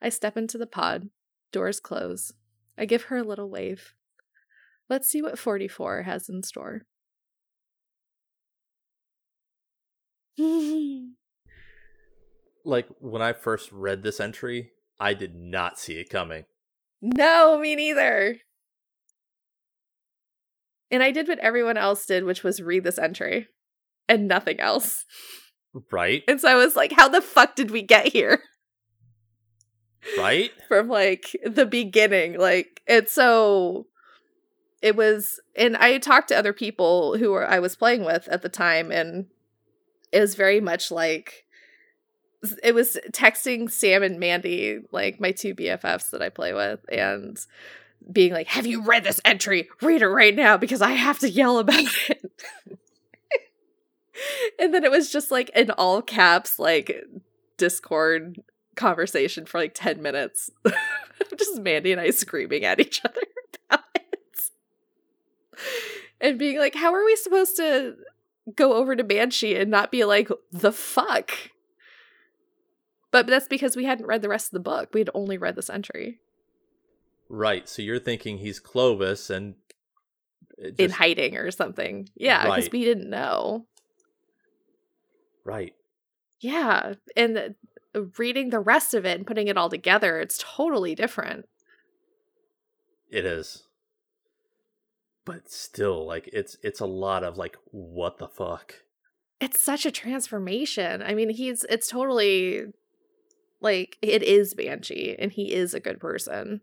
I 0.00 0.08
step 0.08 0.36
into 0.36 0.58
the 0.58 0.66
pod. 0.66 1.08
Doors 1.52 1.80
close. 1.80 2.32
I 2.78 2.84
give 2.84 3.04
her 3.04 3.16
a 3.18 3.24
little 3.24 3.50
wave. 3.50 3.94
Let's 4.88 5.08
see 5.08 5.22
what 5.22 5.38
44 5.38 6.02
has 6.02 6.28
in 6.28 6.42
store. 6.42 6.82
Like 12.66 12.88
when 12.98 13.22
I 13.22 13.32
first 13.32 13.70
read 13.70 14.02
this 14.02 14.18
entry, 14.18 14.72
I 14.98 15.14
did 15.14 15.36
not 15.36 15.78
see 15.78 16.00
it 16.00 16.10
coming. 16.10 16.46
No, 17.00 17.58
me 17.58 17.76
neither. 17.76 18.38
And 20.90 21.02
I 21.02 21.10
did 21.10 21.28
what 21.28 21.38
everyone 21.40 21.76
else 21.76 22.06
did, 22.06 22.24
which 22.24 22.42
was 22.42 22.62
read 22.62 22.84
this 22.84 22.98
entry 22.98 23.48
and 24.08 24.28
nothing 24.28 24.60
else. 24.60 25.04
Right? 25.90 26.22
And 26.28 26.40
so 26.40 26.48
I 26.48 26.54
was 26.54 26.76
like, 26.76 26.92
how 26.92 27.08
the 27.08 27.20
fuck 27.20 27.56
did 27.56 27.70
we 27.70 27.82
get 27.82 28.12
here? 28.12 28.40
Right? 30.16 30.52
from 30.68 30.88
like 30.88 31.36
the 31.44 31.66
beginning. 31.66 32.38
Like 32.38 32.80
it's 32.86 33.12
so 33.12 33.86
it 34.80 34.96
was 34.96 35.40
and 35.56 35.76
I 35.76 35.98
talked 35.98 36.28
to 36.28 36.38
other 36.38 36.52
people 36.52 37.16
who 37.18 37.32
were 37.32 37.46
I 37.46 37.58
was 37.58 37.76
playing 37.76 38.04
with 38.04 38.28
at 38.28 38.42
the 38.42 38.48
time 38.48 38.92
and 38.92 39.26
it 40.12 40.20
was 40.20 40.34
very 40.34 40.60
much 40.60 40.90
like 40.90 41.45
it 42.62 42.74
was 42.74 42.98
texting 43.12 43.70
Sam 43.70 44.02
and 44.02 44.18
Mandy, 44.18 44.80
like 44.92 45.20
my 45.20 45.32
two 45.32 45.54
BFFs 45.54 46.10
that 46.10 46.22
I 46.22 46.28
play 46.28 46.52
with, 46.52 46.80
and 46.90 47.38
being 48.10 48.32
like, 48.32 48.48
Have 48.48 48.66
you 48.66 48.82
read 48.82 49.04
this 49.04 49.20
entry? 49.24 49.68
Read 49.82 50.02
it 50.02 50.08
right 50.08 50.34
now 50.34 50.56
because 50.56 50.82
I 50.82 50.92
have 50.92 51.18
to 51.20 51.30
yell 51.30 51.58
about 51.58 51.80
it. 52.08 52.30
and 54.58 54.72
then 54.72 54.84
it 54.84 54.90
was 54.90 55.10
just 55.10 55.30
like 55.30 55.50
in 55.50 55.70
all 55.72 56.02
caps, 56.02 56.58
like 56.58 57.04
Discord 57.56 58.42
conversation 58.76 59.46
for 59.46 59.58
like 59.58 59.74
10 59.74 60.00
minutes. 60.00 60.50
just 61.36 61.60
Mandy 61.60 61.92
and 61.92 62.00
I 62.00 62.10
screaming 62.10 62.64
at 62.64 62.80
each 62.80 63.02
other 63.04 63.20
about 63.70 63.84
it. 63.94 64.40
And 66.20 66.38
being 66.38 66.58
like, 66.58 66.74
how 66.74 66.94
are 66.94 67.04
we 67.04 67.16
supposed 67.16 67.56
to 67.56 67.96
go 68.54 68.74
over 68.74 68.94
to 68.94 69.04
Banshee 69.04 69.56
and 69.56 69.70
not 69.70 69.90
be 69.90 70.04
like, 70.04 70.28
the 70.52 70.72
fuck? 70.72 71.32
But 73.24 73.28
that's 73.28 73.48
because 73.48 73.76
we 73.76 73.84
hadn't 73.86 74.06
read 74.06 74.20
the 74.22 74.28
rest 74.28 74.48
of 74.48 74.52
the 74.52 74.60
book. 74.60 74.90
We 74.92 75.00
had 75.00 75.10
only 75.14 75.38
read 75.38 75.56
this 75.56 75.70
entry 75.70 76.18
Right. 77.28 77.68
So 77.68 77.82
you're 77.82 77.98
thinking 77.98 78.38
he's 78.38 78.60
Clovis 78.60 79.30
and 79.30 79.54
it 80.58 80.78
in 80.78 80.90
hiding 80.90 81.36
or 81.36 81.50
something. 81.50 82.08
Yeah, 82.14 82.44
because 82.44 82.64
Right. 82.64 82.72
we 82.72 82.84
didn't 82.84 83.10
know. 83.10 83.66
Right. 85.44 85.74
Yeah. 86.40 86.94
And 87.16 87.36
the- 87.36 87.54
uh, 87.94 88.02
reading 88.18 88.50
the 88.50 88.60
rest 88.60 88.94
of 88.94 89.04
it 89.06 89.16
and 89.18 89.26
putting 89.26 89.48
it 89.48 89.56
all 89.56 89.68
together, 89.70 90.20
it's 90.20 90.38
totally 90.38 90.94
different. 90.94 91.48
It 93.10 93.24
is. 93.24 93.64
But 95.24 95.50
still, 95.50 96.06
like 96.06 96.28
it's 96.32 96.56
it's 96.62 96.80
a 96.80 96.86
lot 96.86 97.24
of 97.24 97.36
like 97.36 97.56
what 97.72 98.18
the 98.18 98.28
fuck. 98.28 98.82
it's 99.40 99.58
such 99.60 99.84
a 99.84 99.90
transformation. 99.90 101.02
I 101.02 101.14
mean, 101.14 101.28
he's 101.30 101.64
it's 101.68 101.88
totally 101.88 102.66
like 103.60 103.98
it 104.02 104.22
is 104.22 104.54
Banshee 104.54 105.16
and 105.18 105.32
he 105.32 105.52
is 105.52 105.74
a 105.74 105.80
good 105.80 106.00
person. 106.00 106.60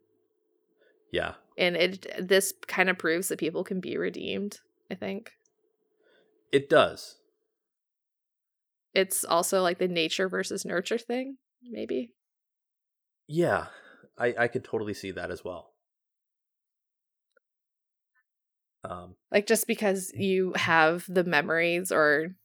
Yeah. 1.11 1.33
And 1.57 1.75
it 1.75 2.07
this 2.19 2.53
kind 2.67 2.89
of 2.89 2.97
proves 2.97 3.27
that 3.27 3.39
people 3.39 3.63
can 3.63 3.79
be 3.79 3.97
redeemed, 3.97 4.59
I 4.89 4.95
think. 4.95 5.31
It 6.51 6.69
does. 6.69 7.17
It's 8.93 9.23
also 9.25 9.61
like 9.61 9.79
the 9.79 9.87
nature 9.87 10.29
versus 10.29 10.65
nurture 10.65 10.97
thing, 10.97 11.37
maybe. 11.63 12.13
Yeah. 13.27 13.67
I 14.17 14.35
I 14.37 14.47
could 14.47 14.63
totally 14.63 14.93
see 14.93 15.11
that 15.11 15.31
as 15.31 15.43
well. 15.43 15.73
Um 18.83 19.15
Like 19.31 19.47
just 19.47 19.67
because 19.67 20.11
you 20.13 20.53
have 20.55 21.05
the 21.07 21.23
memories 21.23 21.91
or 21.91 22.35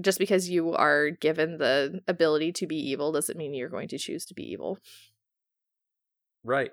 just 0.00 0.18
because 0.18 0.48
you 0.50 0.72
are 0.74 1.10
given 1.10 1.58
the 1.58 2.00
ability 2.06 2.52
to 2.52 2.66
be 2.66 2.76
evil 2.76 3.12
doesn't 3.12 3.38
mean 3.38 3.54
you're 3.54 3.68
going 3.68 3.88
to 3.88 3.98
choose 3.98 4.24
to 4.26 4.34
be 4.34 4.42
evil. 4.44 4.78
right. 6.44 6.70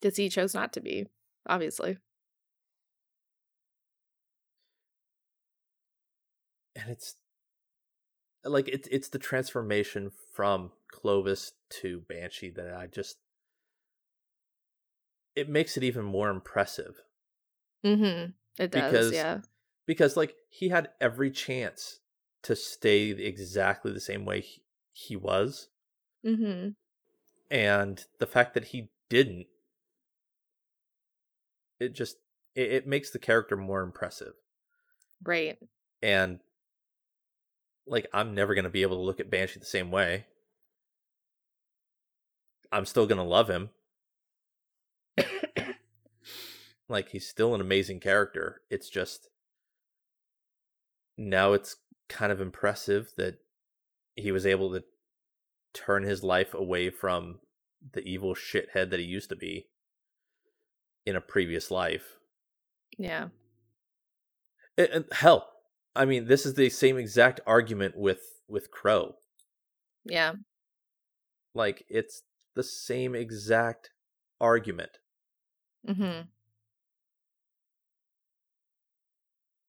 Because 0.00 0.16
he 0.16 0.28
chose 0.28 0.54
not 0.54 0.72
to 0.74 0.80
be, 0.80 1.06
obviously. 1.48 1.98
And 6.76 6.90
it's 6.90 7.16
like 8.44 8.68
it's 8.68 8.86
it's 8.88 9.08
the 9.08 9.18
transformation 9.18 10.10
from 10.34 10.70
Clovis 10.92 11.52
to 11.80 12.02
Banshee 12.08 12.50
that 12.50 12.72
I 12.74 12.86
just 12.86 13.16
it 15.34 15.48
makes 15.48 15.76
it 15.76 15.82
even 15.82 16.04
more 16.04 16.30
impressive 16.30 17.02
Mm-hmm. 17.84 18.30
It 18.62 18.70
does, 18.72 18.90
Because- 18.90 19.12
yeah. 19.12 19.38
Because 19.88 20.16
like 20.16 20.36
he 20.50 20.68
had 20.68 20.90
every 21.00 21.32
chance 21.32 21.98
to 22.42 22.54
stay 22.54 23.08
exactly 23.08 23.90
the 23.90 23.98
same 23.98 24.24
way 24.24 24.42
he, 24.42 24.62
he 24.92 25.16
was 25.16 25.68
Mm-hmm. 26.26 26.70
and 27.50 28.04
the 28.18 28.26
fact 28.26 28.54
that 28.54 28.66
he 28.66 28.90
didn't 29.08 29.46
it 31.78 31.94
just 31.94 32.16
it, 32.54 32.72
it 32.72 32.86
makes 32.88 33.10
the 33.10 33.20
character 33.20 33.56
more 33.56 33.82
impressive. 33.82 34.34
Right. 35.24 35.56
And 36.02 36.40
like 37.86 38.08
I'm 38.12 38.34
never 38.34 38.54
gonna 38.56 38.68
be 38.68 38.82
able 38.82 38.96
to 38.96 39.02
look 39.02 39.20
at 39.20 39.30
Banshee 39.30 39.60
the 39.60 39.64
same 39.66 39.92
way. 39.92 40.26
I'm 42.72 42.84
still 42.84 43.06
gonna 43.06 43.24
love 43.24 43.48
him. 43.48 43.70
like 46.88 47.10
he's 47.10 47.28
still 47.28 47.54
an 47.54 47.60
amazing 47.60 48.00
character. 48.00 48.60
It's 48.70 48.90
just 48.90 49.28
now 51.18 51.52
it's 51.52 51.76
kind 52.08 52.32
of 52.32 52.40
impressive 52.40 53.12
that 53.16 53.38
he 54.14 54.32
was 54.32 54.46
able 54.46 54.72
to 54.72 54.84
turn 55.74 56.04
his 56.04 56.22
life 56.22 56.54
away 56.54 56.88
from 56.88 57.40
the 57.92 58.00
evil 58.00 58.34
shithead 58.34 58.90
that 58.90 59.00
he 59.00 59.04
used 59.04 59.28
to 59.28 59.36
be 59.36 59.66
in 61.04 61.16
a 61.16 61.20
previous 61.20 61.70
life. 61.70 62.18
Yeah. 62.96 63.28
And, 64.76 64.88
and 64.88 65.04
hell, 65.12 65.48
I 65.94 66.04
mean, 66.04 66.26
this 66.26 66.46
is 66.46 66.54
the 66.54 66.70
same 66.70 66.96
exact 66.96 67.40
argument 67.46 67.96
with 67.96 68.22
with 68.48 68.70
Crow. 68.70 69.16
Yeah. 70.04 70.34
Like 71.54 71.84
it's 71.88 72.22
the 72.54 72.62
same 72.62 73.14
exact 73.14 73.90
argument. 74.40 74.98
Mm-hmm. 75.88 76.22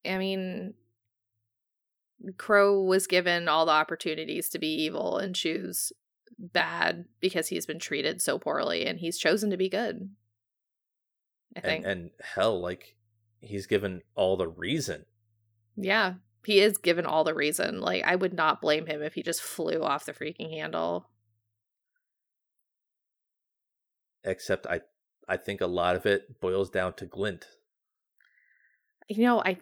I 0.05 0.17
mean, 0.17 0.73
Crow 2.37 2.81
was 2.81 3.07
given 3.07 3.47
all 3.47 3.65
the 3.65 3.71
opportunities 3.71 4.49
to 4.49 4.59
be 4.59 4.67
evil 4.67 5.17
and 5.17 5.35
choose 5.35 5.91
bad 6.37 7.05
because 7.19 7.47
he's 7.47 7.65
been 7.65 7.79
treated 7.79 8.21
so 8.21 8.37
poorly 8.39 8.85
and 8.85 8.99
he's 8.99 9.17
chosen 9.17 9.49
to 9.49 9.57
be 9.57 9.69
good. 9.69 10.09
I 11.55 11.61
think. 11.61 11.83
And 11.85 11.91
and 11.91 12.09
hell, 12.21 12.59
like 12.59 12.95
he's 13.41 13.67
given 13.67 14.01
all 14.15 14.37
the 14.37 14.47
reason. 14.47 15.05
yeah. 15.75 16.15
He 16.45 16.61
is 16.61 16.77
given 16.77 17.05
all 17.05 17.25
the 17.25 17.35
reason. 17.35 17.81
Like 17.81 18.03
I 18.05 18.15
would 18.15 18.33
not 18.33 18.61
blame 18.61 18.85
him 18.85 19.01
if 19.01 19.13
he 19.13 19.21
just 19.21 19.41
flew 19.41 19.83
off 19.83 20.05
the 20.05 20.13
freaking 20.13 20.49
handle. 20.49 21.09
Except 24.23 24.65
I 24.65 24.81
I 25.27 25.35
think 25.37 25.59
a 25.59 25.67
lot 25.67 25.95
of 25.97 26.05
it 26.05 26.39
boils 26.39 26.69
down 26.69 26.93
to 26.93 27.05
Glint. 27.05 27.45
You 29.09 29.23
know, 29.23 29.41
I 29.41 29.57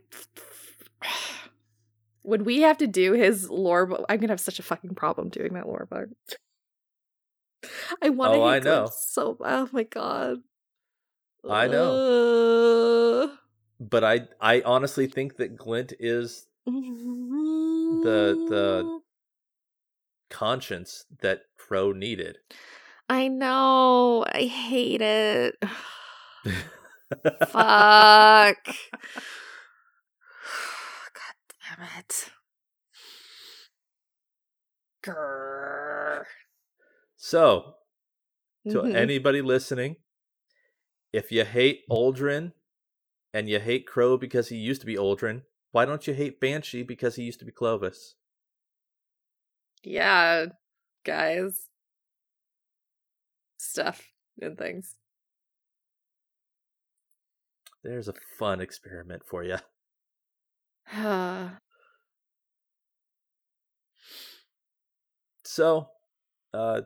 when 2.27 2.43
we 2.43 2.59
have 2.59 2.77
to 2.79 2.87
do 2.87 3.13
his 3.13 3.49
lore 3.49 3.85
book, 3.85 4.05
I'm 4.09 4.19
gonna 4.19 4.33
have 4.33 4.41
such 4.41 4.59
a 4.59 4.63
fucking 4.63 4.95
problem 4.95 5.29
doing 5.29 5.53
that 5.53 5.65
lore 5.65 5.87
book. 5.89 6.09
I 8.03 8.09
want 8.09 8.33
to. 8.33 8.39
Oh, 8.39 8.43
I 8.45 8.59
know. 8.59 8.89
So, 8.93 9.37
oh 9.39 9.69
my 9.71 9.83
god. 9.83 10.39
I 11.49 11.67
know. 11.67 13.31
But 13.79 14.03
I 14.03 14.27
I 14.41 14.61
honestly 14.65 15.07
think 15.07 15.37
that 15.37 15.55
Glint 15.55 15.93
is 16.01 16.47
the 16.65 18.35
the 18.49 18.99
conscience 20.29 21.05
that 21.21 21.43
Crow 21.57 21.93
needed. 21.93 22.39
I 23.07 23.29
know. 23.29 24.25
I 24.29 24.41
hate 24.41 25.01
it. 25.01 25.55
Fuck. 27.47 28.67
Damn 31.77 31.87
it. 31.99 32.31
Grrr. 35.03 36.25
So, 37.15 37.75
to 38.69 38.81
Mhm. 38.81 38.95
anybody 38.95 39.41
listening, 39.41 39.97
if 41.13 41.31
you 41.31 41.45
hate 41.45 41.87
Uldren 41.89 42.53
and 43.33 43.47
you 43.49 43.59
hate 43.59 43.87
Crow 43.87 44.17
because 44.17 44.49
he 44.49 44.57
used 44.57 44.81
to 44.81 44.87
be 44.87 44.95
Uldren, 44.95 45.45
why 45.71 45.85
don't 45.85 46.07
you 46.07 46.13
hate 46.13 46.39
Banshee 46.39 46.83
because 46.83 47.15
he 47.15 47.23
used 47.23 47.39
to 47.39 47.45
be 47.45 47.51
Clovis? 47.51 48.15
Yeah, 49.83 50.47
guys. 51.03 51.69
Stuff 53.59 54.11
and 54.41 54.57
things. 54.57 54.97
There's 57.83 58.07
a 58.07 58.13
fun 58.37 58.59
experiment 58.59 59.23
for 59.25 59.43
you. 59.43 59.57
So, 65.57 65.89
uh, 66.53 66.81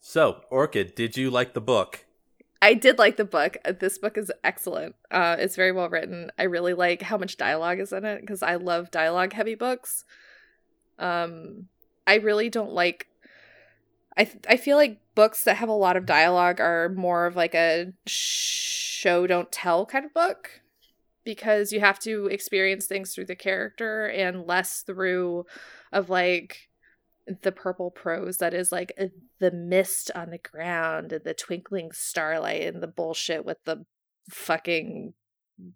so 0.00 0.40
Orchid, 0.50 0.96
did 0.96 1.16
you 1.16 1.30
like 1.30 1.54
the 1.54 1.60
book? 1.60 2.06
I 2.60 2.74
did 2.74 2.98
like 2.98 3.16
the 3.16 3.24
book. 3.24 3.56
Uh, 3.64 3.70
This 3.70 3.98
book 3.98 4.18
is 4.18 4.32
excellent. 4.42 4.96
Uh, 5.12 5.36
it's 5.38 5.54
very 5.54 5.70
well 5.70 5.88
written. 5.88 6.32
I 6.40 6.42
really 6.42 6.74
like 6.74 7.02
how 7.02 7.16
much 7.16 7.36
dialogue 7.36 7.78
is 7.78 7.92
in 7.92 8.04
it 8.04 8.20
because 8.20 8.42
I 8.42 8.56
love 8.56 8.90
dialogue 8.90 9.32
heavy 9.32 9.54
books. 9.54 10.04
Um, 10.98 11.68
I 12.04 12.16
really 12.16 12.50
don't 12.50 12.72
like. 12.72 13.06
I 14.16 14.24
th- 14.24 14.44
I 14.48 14.56
feel 14.56 14.76
like 14.76 14.98
books 15.14 15.44
that 15.44 15.58
have 15.58 15.68
a 15.68 15.72
lot 15.72 15.96
of 15.96 16.06
dialogue 16.06 16.60
are 16.60 16.88
more 16.88 17.26
of 17.26 17.36
like 17.36 17.54
a 17.54 17.92
show 18.06 19.28
don't 19.28 19.52
tell 19.52 19.86
kind 19.86 20.04
of 20.04 20.12
book 20.12 20.62
because 21.22 21.70
you 21.70 21.78
have 21.78 22.00
to 22.00 22.26
experience 22.26 22.86
things 22.86 23.14
through 23.14 23.26
the 23.26 23.36
character 23.36 24.08
and 24.08 24.48
less 24.48 24.82
through 24.82 25.46
of 25.92 26.10
like 26.10 26.70
the 27.42 27.52
purple 27.52 27.90
prose 27.90 28.36
that 28.38 28.52
is 28.54 28.70
like 28.70 28.92
uh, 29.00 29.06
the 29.38 29.50
mist 29.50 30.10
on 30.14 30.30
the 30.30 30.38
ground 30.38 31.12
and 31.12 31.24
the 31.24 31.32
twinkling 31.34 31.90
starlight 31.92 32.62
and 32.62 32.82
the 32.82 32.86
bullshit 32.86 33.44
with 33.44 33.56
the 33.64 33.84
fucking 34.30 35.14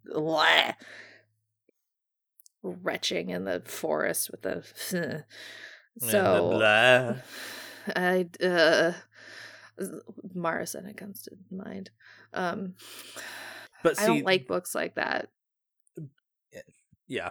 blah, 0.04 0.72
retching 2.62 3.30
in 3.30 3.44
the 3.44 3.62
forest 3.64 4.30
with 4.30 4.42
the 4.42 5.24
so 6.00 6.50
blah. 6.50 7.14
I 7.96 8.28
uh 8.44 8.92
Marasenna 10.36 10.96
comes 10.96 11.22
to 11.22 11.30
mind. 11.50 11.90
Um 12.34 12.74
But 13.82 13.98
I 14.00 14.06
don't 14.06 14.24
like 14.24 14.46
books 14.46 14.74
like 14.74 14.96
that. 14.96 15.28
yeah, 17.06 17.30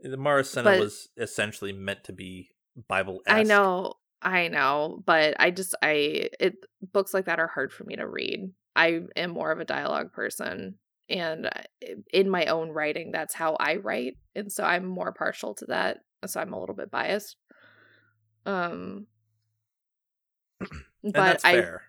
the 0.00 0.16
Marasenna 0.16 0.64
But- 0.64 0.80
was 0.80 1.08
essentially 1.16 1.72
meant 1.72 2.04
to 2.04 2.12
be 2.12 2.50
Bible. 2.86 3.20
I 3.26 3.42
know, 3.42 3.94
I 4.22 4.48
know, 4.48 5.02
but 5.04 5.34
I 5.38 5.50
just 5.50 5.74
I 5.82 6.28
it 6.38 6.56
books 6.92 7.14
like 7.14 7.26
that 7.26 7.40
are 7.40 7.48
hard 7.48 7.72
for 7.72 7.84
me 7.84 7.96
to 7.96 8.06
read. 8.06 8.52
I 8.76 9.00
am 9.16 9.30
more 9.30 9.50
of 9.50 9.60
a 9.60 9.64
dialogue 9.64 10.12
person 10.12 10.76
and 11.08 11.50
in 12.12 12.28
my 12.28 12.46
own 12.46 12.70
writing 12.70 13.10
that's 13.10 13.34
how 13.34 13.56
I 13.58 13.76
write 13.76 14.18
and 14.36 14.52
so 14.52 14.62
I'm 14.62 14.84
more 14.84 15.12
partial 15.12 15.54
to 15.56 15.66
that. 15.66 15.98
So 16.26 16.40
I'm 16.40 16.52
a 16.52 16.60
little 16.60 16.74
bit 16.74 16.90
biased. 16.90 17.36
Um 18.46 19.06
but 21.02 21.44
I 21.44 21.52
fair. 21.52 21.82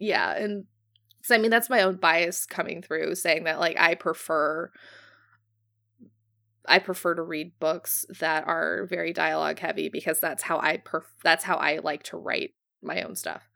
yeah 0.00 0.32
and 0.36 0.64
so 1.22 1.34
i 1.34 1.38
mean 1.38 1.50
that's 1.50 1.70
my 1.70 1.82
own 1.82 1.96
bias 1.96 2.46
coming 2.46 2.82
through 2.82 3.14
saying 3.14 3.44
that 3.44 3.60
like 3.60 3.78
i 3.78 3.94
prefer 3.94 4.70
i 6.66 6.78
prefer 6.78 7.14
to 7.14 7.22
read 7.22 7.58
books 7.58 8.04
that 8.20 8.46
are 8.46 8.86
very 8.86 9.12
dialogue 9.12 9.58
heavy 9.58 9.88
because 9.88 10.20
that's 10.20 10.42
how 10.42 10.58
i 10.58 10.76
perf- 10.76 11.02
that's 11.22 11.44
how 11.44 11.56
i 11.56 11.78
like 11.78 12.02
to 12.02 12.16
write 12.16 12.52
my 12.82 13.02
own 13.02 13.14
stuff. 13.14 13.48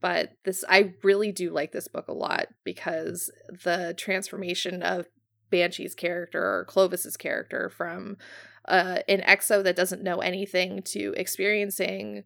But 0.00 0.32
this 0.44 0.64
i 0.68 0.94
really 1.02 1.30
do 1.30 1.50
like 1.50 1.72
this 1.72 1.88
book 1.88 2.08
a 2.08 2.14
lot 2.14 2.46
because 2.64 3.30
the 3.64 3.94
transformation 3.96 4.82
of 4.82 5.06
banshee's 5.50 5.94
character 5.94 6.42
or 6.42 6.64
clovis's 6.64 7.16
character 7.16 7.68
from 7.68 8.16
uh, 8.66 8.98
an 9.08 9.20
exo 9.22 9.62
that 9.62 9.76
doesn't 9.76 10.02
know 10.02 10.20
anything 10.20 10.82
to 10.82 11.12
experiencing 11.16 12.24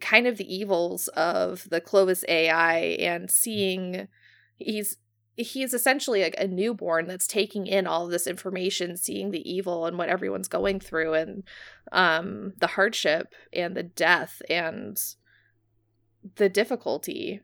kind 0.00 0.26
of 0.26 0.36
the 0.36 0.54
evils 0.54 1.08
of 1.08 1.68
the 1.70 1.80
Clovis 1.80 2.24
AI 2.28 2.78
and 3.00 3.30
seeing 3.30 4.08
he's 4.56 4.96
he's 5.38 5.72
essentially 5.72 6.22
like 6.22 6.34
a 6.36 6.48
newborn 6.48 7.06
that's 7.06 7.26
taking 7.26 7.66
in 7.66 7.86
all 7.86 8.08
this 8.08 8.26
information, 8.26 8.96
seeing 8.96 9.30
the 9.30 9.50
evil 9.50 9.86
and 9.86 9.96
what 9.96 10.08
everyone's 10.08 10.48
going 10.48 10.80
through 10.80 11.14
and 11.14 11.44
um 11.92 12.52
the 12.58 12.66
hardship 12.66 13.34
and 13.52 13.74
the 13.74 13.82
death 13.82 14.42
and 14.50 15.00
the 16.34 16.48
difficulty 16.48 17.40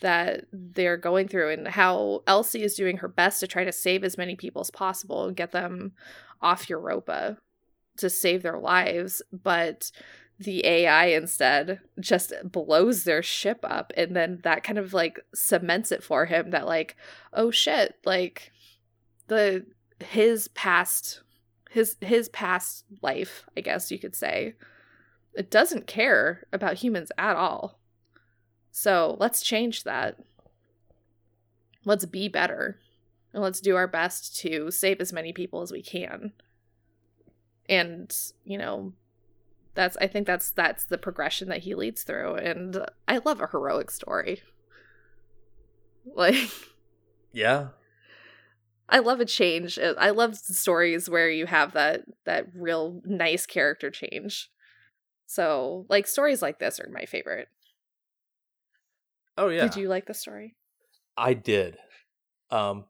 that 0.00 0.46
they're 0.52 0.96
going 0.96 1.28
through 1.28 1.50
and 1.50 1.68
how 1.68 2.22
Elsie 2.26 2.62
is 2.62 2.74
doing 2.74 2.98
her 2.98 3.08
best 3.08 3.40
to 3.40 3.46
try 3.46 3.64
to 3.64 3.72
save 3.72 4.04
as 4.04 4.16
many 4.16 4.34
people 4.34 4.60
as 4.60 4.70
possible 4.70 5.26
and 5.26 5.36
get 5.36 5.52
them 5.52 5.92
off 6.40 6.70
Europa 6.70 7.36
to 7.98 8.08
save 8.08 8.42
their 8.42 8.58
lives, 8.58 9.22
but 9.32 9.90
the 10.38 10.64
AI 10.64 11.06
instead 11.06 11.80
just 11.98 12.32
blows 12.44 13.04
their 13.04 13.22
ship 13.22 13.58
up 13.64 13.92
and 13.96 14.14
then 14.14 14.40
that 14.44 14.62
kind 14.62 14.78
of 14.78 14.94
like 14.94 15.20
cements 15.34 15.90
it 15.90 16.02
for 16.02 16.26
him 16.26 16.50
that 16.50 16.64
like 16.64 16.96
oh 17.32 17.50
shit 17.50 17.96
like 18.04 18.52
the 19.26 19.66
his 19.98 20.46
past 20.48 21.22
his 21.70 21.96
his 22.00 22.28
past 22.28 22.84
life 23.02 23.44
I 23.56 23.62
guess 23.62 23.90
you 23.90 23.98
could 23.98 24.14
say 24.14 24.54
it 25.38 25.52
doesn't 25.52 25.86
care 25.86 26.44
about 26.52 26.78
humans 26.78 27.12
at 27.16 27.36
all. 27.36 27.78
So 28.72 29.16
let's 29.20 29.40
change 29.40 29.84
that. 29.84 30.18
Let's 31.84 32.06
be 32.06 32.28
better 32.28 32.80
and 33.32 33.40
let's 33.40 33.60
do 33.60 33.76
our 33.76 33.86
best 33.86 34.36
to 34.40 34.72
save 34.72 35.00
as 35.00 35.12
many 35.12 35.32
people 35.32 35.62
as 35.62 35.70
we 35.70 35.80
can. 35.80 36.32
And 37.68 38.14
you 38.44 38.58
know 38.58 38.94
that's 39.78 39.96
i 39.98 40.06
think 40.08 40.26
that's 40.26 40.50
that's 40.50 40.84
the 40.86 40.98
progression 40.98 41.48
that 41.48 41.60
he 41.60 41.74
leads 41.74 42.02
through 42.02 42.34
and 42.34 42.84
i 43.06 43.18
love 43.24 43.40
a 43.40 43.46
heroic 43.46 43.90
story 43.92 44.42
like 46.16 46.50
Yeah. 47.32 47.68
i 48.88 48.98
love 48.98 49.20
a 49.20 49.24
change 49.24 49.78
i 49.78 50.10
love 50.10 50.36
stories 50.36 51.08
where 51.08 51.30
you 51.30 51.46
have 51.46 51.72
that 51.74 52.02
that 52.24 52.46
real 52.54 53.00
nice 53.04 53.46
character 53.46 53.90
change 53.90 54.50
so 55.26 55.86
like 55.88 56.06
stories 56.06 56.42
like 56.42 56.58
this 56.58 56.80
are 56.80 56.88
my 56.92 57.04
favorite 57.04 57.48
Oh 59.36 59.48
yeah. 59.48 59.68
did 59.68 59.76
you 59.76 59.88
like 59.88 60.06
the 60.06 60.14
story 60.14 60.56
I 61.16 61.34
did. 61.34 61.76
Um 62.50 62.84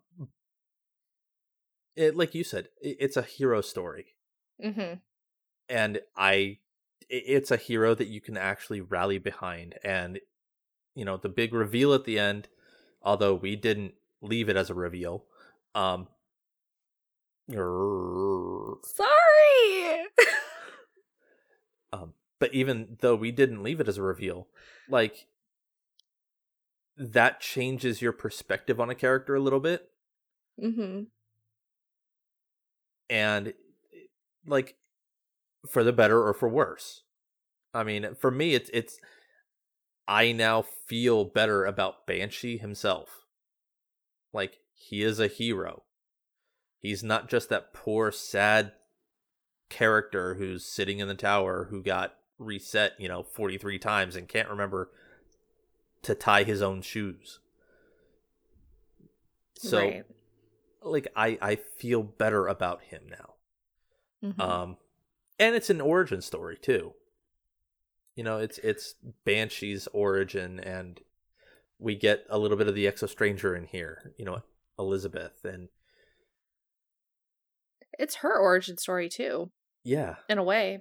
it 1.97 2.15
like 2.17 2.35
you 2.35 2.45
said, 2.45 2.69
i- 2.85 2.97
it's 3.01 3.17
a 3.17 3.23
hero 3.23 3.61
story. 3.61 4.15
mm-hmm 4.65 4.95
and 5.69 6.01
i- 6.17 6.59
it's 7.09 7.51
a 7.51 7.57
hero 7.57 7.95
that 7.95 8.09
you 8.09 8.21
can 8.21 8.37
actually 8.37 8.81
rally 8.81 9.19
behind 9.19 9.75
and 9.83 10.21
you 10.95 11.05
know 11.05 11.17
the 11.17 11.29
big 11.29 11.55
reveal 11.55 11.95
at 11.95 12.05
the 12.05 12.19
end 12.19 12.49
although 13.03 13.35
we 13.35 13.57
didn't 13.57 13.95
leave 14.21 14.49
it 14.49 14.57
as 14.57 14.71
a 14.71 14.75
reveal 14.75 15.25
um 15.75 16.09
sorry! 18.85 20.07
Um 21.91 22.13
but 22.39 22.53
even 22.53 22.99
though 23.01 23.17
we 23.17 23.33
didn't 23.33 23.63
leave 23.63 23.81
it 23.81 23.89
as 23.89 23.97
a 23.97 24.03
reveal 24.03 24.47
like 24.91 25.27
that 26.99 27.41
changes 27.41 28.03
your 28.03 28.13
perspective 28.13 28.81
on 28.81 28.91
a 28.91 28.95
character 28.95 29.35
a 29.35 29.41
little 29.41 29.61
bit. 29.61 29.89
Mm-hmm. 30.61 31.05
And 33.09 33.55
like 34.45 34.75
for 35.67 35.83
the 35.83 35.93
better 35.93 36.27
or 36.27 36.35
for 36.35 36.49
worse. 36.49 37.03
I 37.75 37.85
mean 37.85 38.15
for 38.19 38.31
me 38.31 38.55
it's 38.55 38.71
it's 38.73 38.99
i 40.07 40.33
now 40.33 40.63
feel 40.63 41.25
better 41.25 41.65
about 41.65 42.07
banshee 42.07 42.59
himself. 42.59 43.25
Like 44.33 44.59
he 44.75 45.03
is 45.03 45.21
a 45.21 45.27
hero. 45.27 45.83
He's 46.81 47.03
not 47.03 47.29
just 47.29 47.49
that 47.49 47.73
poor 47.75 48.13
sad 48.13 48.73
character 49.69 50.35
who's 50.35 50.65
sitting 50.65 50.99
in 50.99 51.09
the 51.09 51.15
tower 51.15 51.69
who 51.71 51.83
got 51.83 52.15
reset 52.39 52.93
you 52.99 53.09
know 53.09 53.23
43 53.23 53.79
times 53.79 54.17
and 54.17 54.29
can't 54.29 54.49
remember 54.49 54.91
to 56.03 56.15
tie 56.15 56.45
his 56.45 56.63
own 56.63 56.83
shoes. 56.83 57.41
So 59.57 59.81
right. 59.81 60.05
like 60.83 61.09
i 61.17 61.37
i 61.43 61.57
feel 61.57 62.03
better 62.03 62.47
about 62.47 62.83
him 62.83 63.03
now. 63.11 63.35
Mhm. 64.23 64.41
um 64.41 64.77
and 65.39 65.55
it's 65.55 65.71
an 65.71 65.81
origin 65.81 66.21
story 66.21 66.57
too. 66.61 66.95
You 68.15 68.25
know 68.25 68.39
it's 68.39 68.59
it's 68.59 68.97
banshee's 69.25 69.87
origin 69.93 70.59
and 70.59 71.01
we 71.79 71.95
get 71.95 72.25
a 72.29 72.39
little 72.39 72.57
bit 72.57 72.67
of 72.67 72.75
the 72.75 72.87
exo 72.87 73.09
stranger 73.09 73.55
in 73.55 73.65
here 73.65 74.13
you 74.19 74.25
know 74.25 74.43
elizabeth 74.77 75.45
and 75.45 75.69
it's 77.97 78.17
her 78.17 78.37
origin 78.37 78.77
story 78.77 79.09
too. 79.09 79.51
Yeah. 79.85 80.17
In 80.29 80.39
a 80.39 80.43
way. 80.43 80.81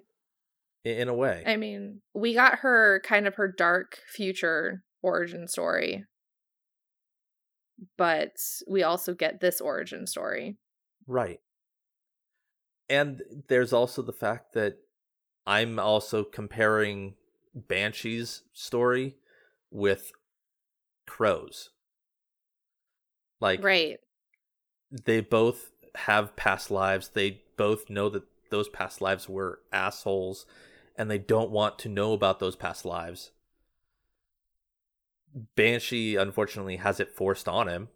In 0.84 1.10
a 1.10 1.14
way. 1.14 1.44
I 1.46 1.58
mean 1.58 2.02
we 2.14 2.34
got 2.34 2.60
her 2.60 3.02
kind 3.06 3.28
of 3.28 3.36
her 3.36 3.48
dark 3.48 4.00
future 4.08 4.84
origin 5.04 5.48
story. 5.48 6.06
But 7.98 8.32
we 8.68 8.82
also 8.82 9.14
get 9.14 9.42
this 9.42 9.62
origin 9.62 10.08
story. 10.08 10.58
Right 11.06 11.40
and 12.90 13.22
there's 13.48 13.74
also 13.74 14.02
the 14.02 14.14
fact 14.14 14.54
that 14.54 14.78
i'm 15.46 15.80
also 15.80 16.24
comparing 16.24 17.16
banshee's 17.54 18.44
story 18.54 19.16
with 19.72 20.12
crow's 21.06 21.70
like 23.40 23.64
right 23.64 24.00
they 24.92 25.22
both 25.22 25.72
have 25.96 26.36
past 26.36 26.72
lives. 26.72 27.10
They 27.10 27.42
both 27.58 27.90
know 27.90 28.10
that 28.10 28.24
those 28.50 28.70
past 28.70 29.02
lives 29.02 29.28
were 29.28 29.60
assholes 29.74 30.46
and 30.96 31.12
they 31.12 31.18
don't 31.18 31.52
want 31.52 31.78
to 31.80 31.90
know 31.90 32.14
about 32.14 32.40
those 32.40 32.56
past 32.56 32.86
lives. 32.86 33.32
Banshee 35.56 36.16
unfortunately 36.16 36.78
has 36.78 37.00
it 37.00 37.16
forced 37.16 37.48
on 37.48 37.68
him. 37.68 37.90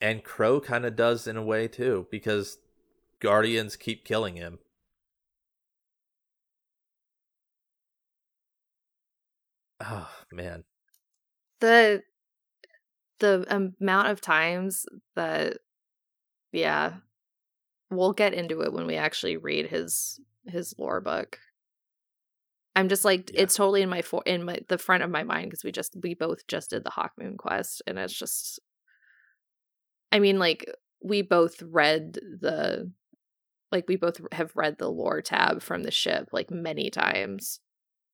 And 0.00 0.22
Crow 0.22 0.60
kind 0.60 0.84
of 0.84 0.94
does 0.96 1.26
in 1.26 1.36
a 1.36 1.42
way 1.42 1.68
too 1.68 2.06
because 2.10 2.58
Guardians 3.20 3.76
keep 3.76 4.04
killing 4.04 4.36
him. 4.36 4.58
Oh, 9.80 10.08
man. 10.32 10.64
the 11.60 12.02
the 13.18 13.46
amount 13.80 14.08
of 14.08 14.20
times 14.20 14.84
that 15.14 15.56
yeah 16.52 16.94
we'll 17.90 18.12
get 18.12 18.34
into 18.34 18.60
it 18.60 18.72
when 18.74 18.86
we 18.86 18.96
actually 18.96 19.36
read 19.38 19.66
his 19.66 20.20
his 20.46 20.74
lore 20.78 21.00
book 21.00 21.38
i'm 22.74 22.90
just 22.90 23.06
like 23.06 23.30
Yeah. 23.32 23.42
it's 23.42 23.54
totally 23.54 23.80
in 23.80 23.88
my 23.88 24.02
for 24.02 24.22
in 24.26 24.44
my 24.44 24.58
the 24.68 24.76
front 24.76 25.02
of 25.02 25.08
my 25.10 25.22
mind 25.22 25.46
because 25.46 25.64
we 25.64 25.72
just 25.72 25.96
we 26.02 26.12
both 26.14 26.46
just 26.46 26.70
did 26.70 26.84
the 26.84 26.90
Hawkmoon 26.90 27.38
quest 27.38 27.80
and 27.86 27.98
it's 27.98 28.12
just 28.12 28.60
i 30.16 30.18
mean 30.18 30.38
like 30.38 30.64
we 31.02 31.20
both 31.22 31.60
read 31.62 32.14
the 32.14 32.90
like 33.70 33.84
we 33.88 33.96
both 33.96 34.20
have 34.32 34.50
read 34.56 34.78
the 34.78 34.88
lore 34.88 35.20
tab 35.20 35.62
from 35.62 35.82
the 35.82 35.90
ship 35.90 36.28
like 36.32 36.50
many 36.50 36.90
times 36.90 37.60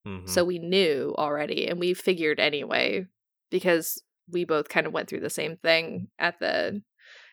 Mhm. 0.07 0.29
so 0.29 0.45
we 0.45 0.59
knew 0.59 1.15
already 1.17 1.69
and 1.69 1.79
we 1.79 1.95
figured 1.95 2.41
anyway 2.41 3.07
because 3.51 4.03
we 4.29 4.45
both 4.45 4.69
kind 4.69 4.87
of 4.87 4.93
went 4.93 5.09
through 5.09 5.21
the 5.21 5.31
same 5.31 5.57
thing 5.59 6.09
at 6.19 6.41
the 6.41 6.83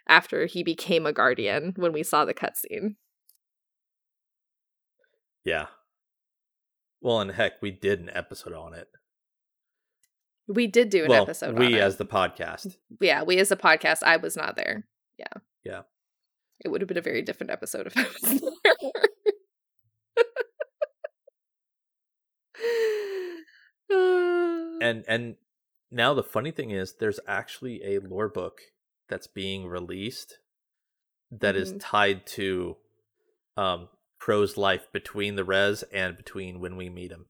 after 0.07 0.45
he 0.45 0.61
became 0.63 1.05
a 1.07 1.13
guardian 1.13 1.73
when 1.77 1.93
we 1.93 2.03
saw 2.03 2.25
the 2.25 2.33
cutscene. 2.33 2.95
Yeah. 5.43 5.67
Well, 7.01 7.21
and 7.21 7.31
heck, 7.31 7.61
we 7.61 7.71
did 7.71 7.99
an 8.01 8.09
episode 8.13 8.53
on 8.53 8.73
it. 8.73 8.89
We 10.51 10.65
did 10.67 10.89
do 10.89 11.03
an 11.03 11.09
well, 11.09 11.21
episode 11.23 11.57
we 11.59 11.79
as 11.79 11.97
the 11.97 12.05
podcast. 12.05 12.75
yeah, 12.99 13.21
we 13.23 13.37
as 13.37 13.51
a 13.51 13.55
podcast, 13.55 14.01
I 14.03 14.17
was 14.17 14.35
not 14.35 14.55
there. 14.55 14.83
Yeah. 15.17 15.33
Yeah. 15.63 15.81
It 16.65 16.69
would 16.69 16.81
have 16.81 16.87
been 16.87 16.97
a 16.97 17.01
very 17.01 17.21
different 17.21 17.51
episode 17.51 17.85
if 17.87 17.95
I 17.95 18.03
was 18.03 18.41
there. 18.63 18.73
And 24.81 25.03
and 25.07 25.35
now 25.91 26.13
the 26.13 26.23
funny 26.23 26.51
thing 26.51 26.71
is 26.71 26.93
there's 26.93 27.19
actually 27.27 27.83
a 27.83 27.99
lore 27.99 28.29
book 28.29 28.59
that's 29.09 29.27
being 29.27 29.67
released 29.67 30.39
that 31.31 31.55
is 31.55 31.73
Mhm. 31.73 31.77
tied 31.81 32.25
to 32.27 32.77
um 33.57 33.89
Crow's 34.19 34.57
life 34.57 34.91
between 34.91 35.35
the 35.35 35.43
res 35.45 35.83
and 35.83 36.17
between 36.17 36.59
when 36.59 36.75
we 36.75 36.89
meet 36.89 37.11
him. 37.11 37.27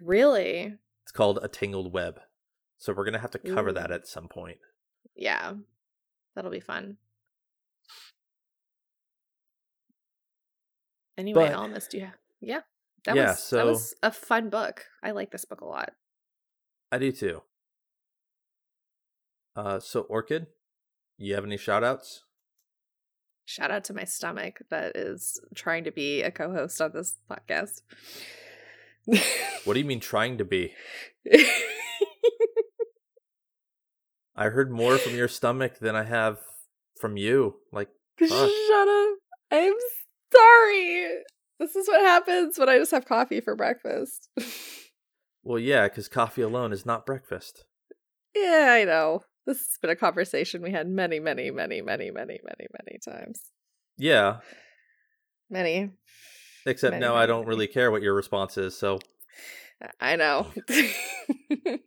really? 0.00 0.78
Called 1.16 1.38
A 1.42 1.48
Tangled 1.48 1.92
Web. 1.92 2.20
So 2.78 2.92
we're 2.92 3.04
going 3.04 3.14
to 3.14 3.18
have 3.20 3.30
to 3.30 3.38
cover 3.38 3.72
that 3.72 3.90
at 3.90 4.06
some 4.06 4.28
point. 4.28 4.58
Yeah. 5.14 5.54
That'll 6.34 6.50
be 6.50 6.60
fun. 6.60 6.98
Anyway, 11.16 11.46
But- 11.46 11.54
Almost, 11.54 11.94
yeah. 11.94 12.10
Yeah. 12.40 12.60
That 13.04 13.16
Yeah, 13.16 13.30
was 13.30 13.42
so- 13.42 13.56
that 13.56 13.66
was 13.66 13.94
a 14.02 14.10
fun 14.12 14.50
book. 14.50 14.84
I 15.02 15.12
like 15.12 15.30
this 15.30 15.44
book 15.44 15.60
a 15.60 15.64
lot. 15.64 15.94
I 16.92 16.98
do 16.98 17.12
too. 17.12 17.42
Uh 19.54 19.80
so 19.80 20.02
Orchid, 20.02 20.48
you 21.16 21.34
have 21.34 21.44
any 21.44 21.56
shout 21.56 21.82
outs? 21.82 22.24
Shout 23.46 23.70
out 23.70 23.84
to 23.84 23.94
my 23.94 24.04
stomach 24.04 24.58
that 24.70 24.96
is 24.96 25.40
trying 25.54 25.84
to 25.84 25.92
be 25.92 26.20
a 26.22 26.30
co-host 26.30 26.80
on 26.80 26.92
this 26.92 27.16
podcast. 27.30 27.80
What 29.06 29.74
do 29.74 29.78
you 29.80 29.84
mean 29.84 30.00
trying 30.00 30.38
to 30.38 30.44
be? 30.44 30.72
I 34.36 34.48
heard 34.50 34.70
more 34.70 34.98
from 34.98 35.14
your 35.14 35.28
stomach 35.28 35.78
than 35.78 35.96
I 35.96 36.04
have 36.04 36.38
from 37.00 37.16
you. 37.16 37.56
Like, 37.72 37.88
fuck. 38.18 38.28
Shut 38.28 38.88
up. 38.88 39.18
I'm 39.50 39.72
sorry. 40.34 41.08
This 41.58 41.74
is 41.74 41.88
what 41.88 42.02
happens 42.02 42.58
when 42.58 42.68
I 42.68 42.78
just 42.78 42.90
have 42.90 43.06
coffee 43.06 43.40
for 43.40 43.56
breakfast. 43.56 44.28
well, 45.42 45.58
yeah, 45.58 45.88
because 45.88 46.08
coffee 46.08 46.42
alone 46.42 46.72
is 46.72 46.84
not 46.84 47.06
breakfast. 47.06 47.64
yeah, 48.34 48.68
I 48.72 48.84
know. 48.84 49.22
This 49.46 49.58
has 49.58 49.78
been 49.80 49.90
a 49.90 49.96
conversation 49.96 50.60
we 50.60 50.72
had 50.72 50.88
many, 50.88 51.18
many, 51.20 51.50
many, 51.50 51.80
many, 51.80 52.10
many, 52.10 52.40
many, 52.44 52.66
many 52.72 52.98
times. 53.04 53.40
Yeah, 53.96 54.38
Many. 55.48 55.90
Except 56.66 56.92
Many, 56.92 57.00
now 57.00 57.14
I 57.14 57.26
don't 57.26 57.40
many. 57.40 57.48
really 57.48 57.66
care 57.66 57.90
what 57.90 58.02
your 58.02 58.14
response 58.14 58.58
is. 58.58 58.76
So, 58.76 58.98
I 60.00 60.16
know. 60.16 60.48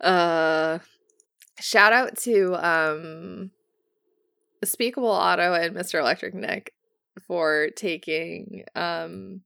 Uh 0.00 0.80
shout 1.60 1.92
out 1.92 2.16
to 2.18 2.54
um 2.56 3.50
Speakable 4.64 5.08
Auto 5.08 5.54
and 5.54 5.74
Mr. 5.74 6.00
Electric 6.00 6.34
Nick 6.34 6.74
for 7.26 7.68
taking 7.76 8.64
um 8.74 9.42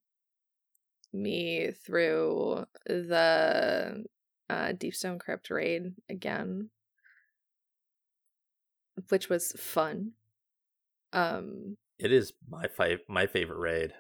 me 1.12 1.70
through 1.84 2.64
the 2.86 4.04
uh 4.50 4.68
Deepstone 4.72 5.20
Crypt 5.20 5.50
raid 5.50 5.92
again. 6.08 6.70
Which 9.10 9.28
was 9.28 9.52
fun. 9.52 10.12
Um 11.12 11.76
It 11.98 12.12
is 12.12 12.32
my 12.48 12.66
fi- 12.68 12.98
my 13.08 13.26
favorite 13.26 13.58
raid. 13.58 13.92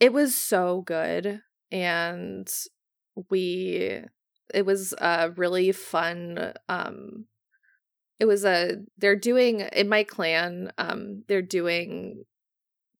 it 0.00 0.12
was 0.12 0.36
so 0.36 0.82
good 0.82 1.40
and 1.72 2.48
we 3.30 4.02
it 4.54 4.66
was 4.66 4.92
a 4.98 5.30
really 5.36 5.72
fun 5.72 6.52
um 6.68 7.24
it 8.20 8.26
was 8.26 8.44
a 8.44 8.76
they're 8.98 9.16
doing 9.16 9.60
in 9.60 9.88
my 9.88 10.04
clan 10.04 10.70
um 10.78 11.24
they're 11.26 11.42
doing 11.42 12.24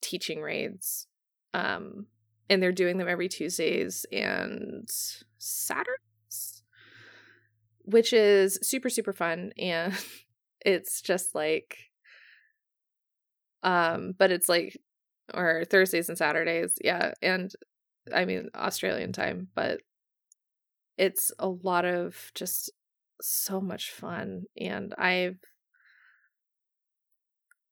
teaching 0.01 0.41
raids 0.41 1.07
um 1.55 2.07
and 2.49 2.63
they're 2.63 2.73
doing 2.73 2.97
them 2.99 3.09
every 3.09 3.29
tuesdays 3.29 4.07
and 4.11 4.89
saturdays 5.39 6.63
which 7.85 8.13
is 8.13 8.59
super 8.63 8.89
super 8.89 9.13
fun 9.13 9.53
and 9.59 9.93
it's 10.65 11.01
just 11.03 11.35
like 11.35 11.79
um 13.63 14.15
but 14.19 14.31
it's 14.31 14.49
like 14.49 14.79
or 15.35 15.65
thursdays 15.69 16.09
and 16.09 16.19
saturdays 16.19 16.75
yeah 16.83 17.13
and 17.23 17.53
i 18.15 18.25
mean 18.25 18.49
australian 18.55 19.13
time 19.13 19.49
but 19.55 19.81
it's 20.97 21.33
a 21.39 21.49
lot 21.49 21.85
of 21.85 22.31
just 22.35 22.71
so 23.21 23.61
much 23.61 23.91
fun 23.91 24.45
and 24.59 24.95
i've 24.99 25.39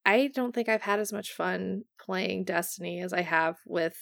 i 0.05 0.27
don't 0.33 0.53
think 0.53 0.67
i've 0.69 0.81
had 0.81 0.99
as 0.99 1.13
much 1.13 1.33
fun 1.33 1.83
playing 1.99 2.43
destiny 2.43 2.99
as 2.99 3.13
i 3.13 3.21
have 3.21 3.57
with 3.65 3.97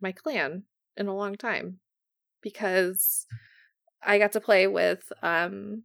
my 0.00 0.12
clan 0.12 0.64
in 0.96 1.06
a 1.06 1.14
long 1.16 1.34
time 1.34 1.78
because 2.42 3.26
i 4.02 4.18
got 4.18 4.32
to 4.32 4.40
play 4.40 4.66
with 4.66 5.12
um 5.22 5.82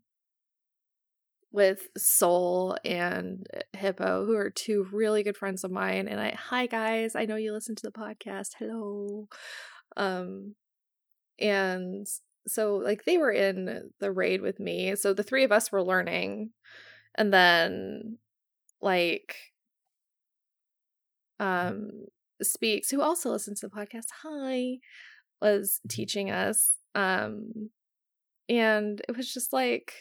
with 1.53 1.87
soul 1.95 2.75
and 2.83 3.47
hippo 3.73 4.25
who 4.25 4.35
are 4.35 4.49
two 4.49 4.87
really 4.91 5.21
good 5.21 5.37
friends 5.37 5.63
of 5.63 5.71
mine 5.71 6.07
and 6.07 6.19
i 6.19 6.31
hi 6.31 6.65
guys 6.65 7.15
i 7.15 7.25
know 7.25 7.35
you 7.35 7.53
listen 7.53 7.75
to 7.75 7.83
the 7.83 7.91
podcast. 7.91 8.49
Hello. 8.57 9.27
Um 9.95 10.55
and 11.39 12.07
so 12.47 12.77
like 12.77 13.05
they 13.05 13.17
were 13.17 13.31
in 13.31 13.91
the 13.99 14.11
raid 14.11 14.41
with 14.41 14.59
me 14.59 14.95
so 14.95 15.13
the 15.13 15.23
three 15.23 15.43
of 15.43 15.51
us 15.51 15.71
were 15.71 15.83
learning 15.83 16.49
and 17.15 17.31
then 17.31 18.17
like 18.81 19.35
um 21.39 21.89
speaks 22.41 22.89
who 22.89 23.01
also 23.01 23.29
listens 23.29 23.59
to 23.59 23.67
the 23.67 23.75
podcast 23.75 24.07
hi 24.23 24.77
was 25.41 25.79
teaching 25.87 26.31
us 26.31 26.73
um 26.95 27.69
and 28.49 29.01
it 29.07 29.15
was 29.15 29.31
just 29.33 29.53
like 29.53 29.93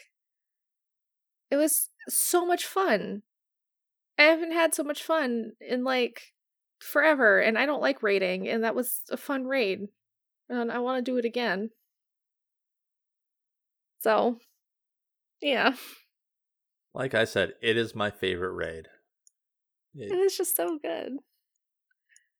it 1.53 1.57
was 1.57 1.89
so 2.09 2.45
much 2.45 2.65
fun 2.65 3.21
i 4.17 4.23
haven't 4.23 4.51
had 4.51 4.73
so 4.73 4.83
much 4.83 5.03
fun 5.03 5.51
in 5.61 5.83
like 5.83 6.33
forever 6.79 7.39
and 7.39 7.57
i 7.57 7.65
don't 7.65 7.81
like 7.81 8.01
raiding 8.03 8.47
and 8.49 8.63
that 8.63 8.75
was 8.75 9.01
a 9.11 9.17
fun 9.17 9.45
raid 9.45 9.87
and 10.49 10.71
i 10.71 10.79
want 10.79 10.97
to 11.05 11.11
do 11.11 11.17
it 11.17 11.25
again 11.25 11.69
so 13.99 14.37
yeah 15.41 15.73
Like 16.95 17.15
I 17.15 17.25
said, 17.25 17.53
it 17.59 17.75
is 17.75 17.95
my 17.95 18.11
favorite 18.11 18.53
raid. 18.53 18.87
It- 19.95 20.11
it 20.11 20.15
was 20.15 20.37
just 20.37 20.55
so 20.55 20.77
good 20.77 21.13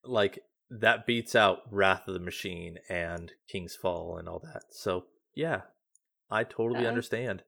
like 0.03 0.43
that 0.69 1.05
beats 1.07 1.33
out 1.35 1.61
Wrath 1.71 2.07
of 2.07 2.13
the 2.13 2.19
Machine 2.19 2.77
and 2.89 3.31
King's 3.47 3.75
Fall 3.75 4.17
and 4.17 4.27
all 4.29 4.39
that. 4.39 4.63
So 4.71 5.05
yeah, 5.33 5.61
I 6.29 6.43
totally 6.43 6.83
Yeah. 6.83 6.89
understand. 6.89 7.43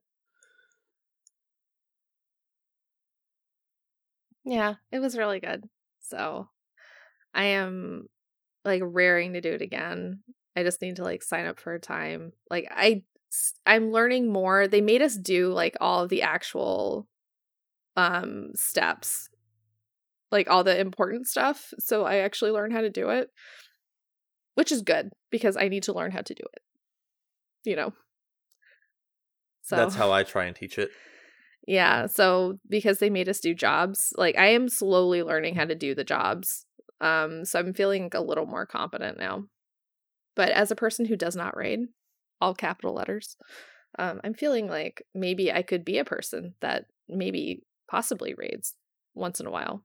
Yeah, 4.46 4.76
it 4.92 5.00
was 5.00 5.18
really 5.18 5.40
good. 5.40 5.68
So 6.00 6.48
I 7.34 7.46
am 7.46 8.08
like 8.64 8.82
raring 8.86 9.34
to 9.34 9.42
do 9.42 9.52
it 9.52 9.62
again. 9.62 10.22
I 10.56 10.64
just 10.64 10.82
need 10.82 10.98
to 10.98 11.04
like 11.04 11.24
sign 11.24 11.48
up 11.48 11.60
for 11.60 11.74
a 11.74 11.80
time. 11.80 12.32
Like 12.50 12.68
I 12.72 13.04
I'm 13.66 13.92
learning 13.92 14.32
more. 14.32 14.68
They 14.68 14.82
made 14.82 15.02
us 15.02 15.16
do 15.16 15.52
like 15.52 15.76
all 15.82 16.04
of 16.04 16.10
the 16.10 16.22
actual 16.22 17.08
um 17.98 18.52
steps. 18.56 19.30
Like 20.32 20.50
all 20.50 20.64
the 20.64 20.80
important 20.80 21.28
stuff. 21.28 21.74
So 21.80 22.06
I 22.06 22.18
actually 22.18 22.52
learned 22.52 22.74
how 22.74 22.82
to 22.82 22.90
do 22.90 23.10
it. 23.10 23.30
Which 24.54 24.72
is 24.72 24.84
good 24.84 25.12
because 25.32 25.58
I 25.58 25.68
need 25.68 25.84
to 25.84 25.94
learn 25.94 26.12
how 26.12 26.22
to 26.22 26.34
do 26.34 26.44
it. 26.54 26.62
You 27.66 27.76
know. 27.76 27.94
So 29.64 29.76
That's 29.76 29.96
how 29.96 30.12
I 30.12 30.24
try 30.24 30.46
and 30.46 30.56
teach 30.56 30.78
it. 30.78 30.92
Yeah, 31.68 32.06
so 32.08 32.60
because 32.70 33.00
they 33.00 33.10
made 33.10 33.30
us 33.30 33.40
do 33.40 33.54
jobs, 33.54 34.14
like 34.18 34.38
I 34.38 34.48
am 34.48 34.70
slowly 34.70 35.24
learning 35.24 35.56
how 35.56 35.66
to 35.66 35.76
do 35.76 35.96
the 35.96 36.04
jobs. 36.04 36.66
Um 37.02 37.46
so 37.46 37.60
I'm 37.60 37.74
feeling 37.74 38.10
a 38.14 38.22
little 38.22 38.46
more 38.46 38.66
competent 38.66 39.18
now. 39.18 39.46
But 40.36 40.50
as 40.50 40.72
a 40.72 40.76
person 40.76 41.06
who 41.06 41.16
does 41.16 41.36
not 41.36 41.58
raid, 41.58 41.80
all 42.42 42.54
capital 42.54 42.94
letters, 42.94 43.36
um 43.98 44.22
I'm 44.24 44.34
feeling 44.34 44.68
like 44.68 45.04
maybe 45.14 45.52
I 45.52 45.62
could 45.62 45.86
be 45.86 45.98
a 45.98 46.06
person 46.06 46.56
that 46.62 46.86
maybe 47.10 47.64
possibly 47.90 48.34
raids 48.36 48.76
once 49.14 49.40
in 49.40 49.48
a 49.48 49.52
while 49.52 49.84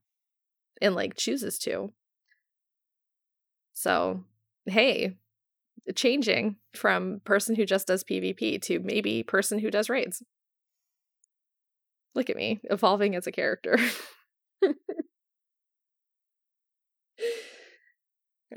and 0.82 0.94
like 0.94 1.16
chooses 1.16 1.58
to. 1.60 1.92
So, 3.72 4.24
hey, 4.66 5.16
changing 5.94 6.56
from 6.74 7.20
person 7.24 7.54
who 7.56 7.64
just 7.64 7.86
does 7.86 8.04
PvP 8.04 8.60
to 8.62 8.80
maybe 8.80 9.22
person 9.22 9.58
who 9.58 9.70
does 9.70 9.88
raids. 9.88 10.22
Look 12.14 12.28
at 12.30 12.36
me 12.36 12.60
evolving 12.64 13.14
as 13.14 13.26
a 13.26 13.32
character. 13.32 13.78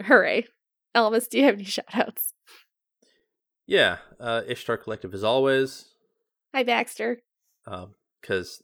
Hooray. 0.05 0.45
Elvis, 0.95 1.27
do 1.29 1.37
you 1.39 1.45
have 1.45 1.55
any 1.55 1.63
shout 1.63 1.85
outs? 1.93 2.33
Yeah, 3.65 3.97
uh, 4.19 4.41
Ishtar 4.47 4.77
Collective 4.77 5.13
as 5.13 5.23
always, 5.23 5.85
Hi, 6.53 6.63
Baxter. 6.63 7.21
because 8.21 8.61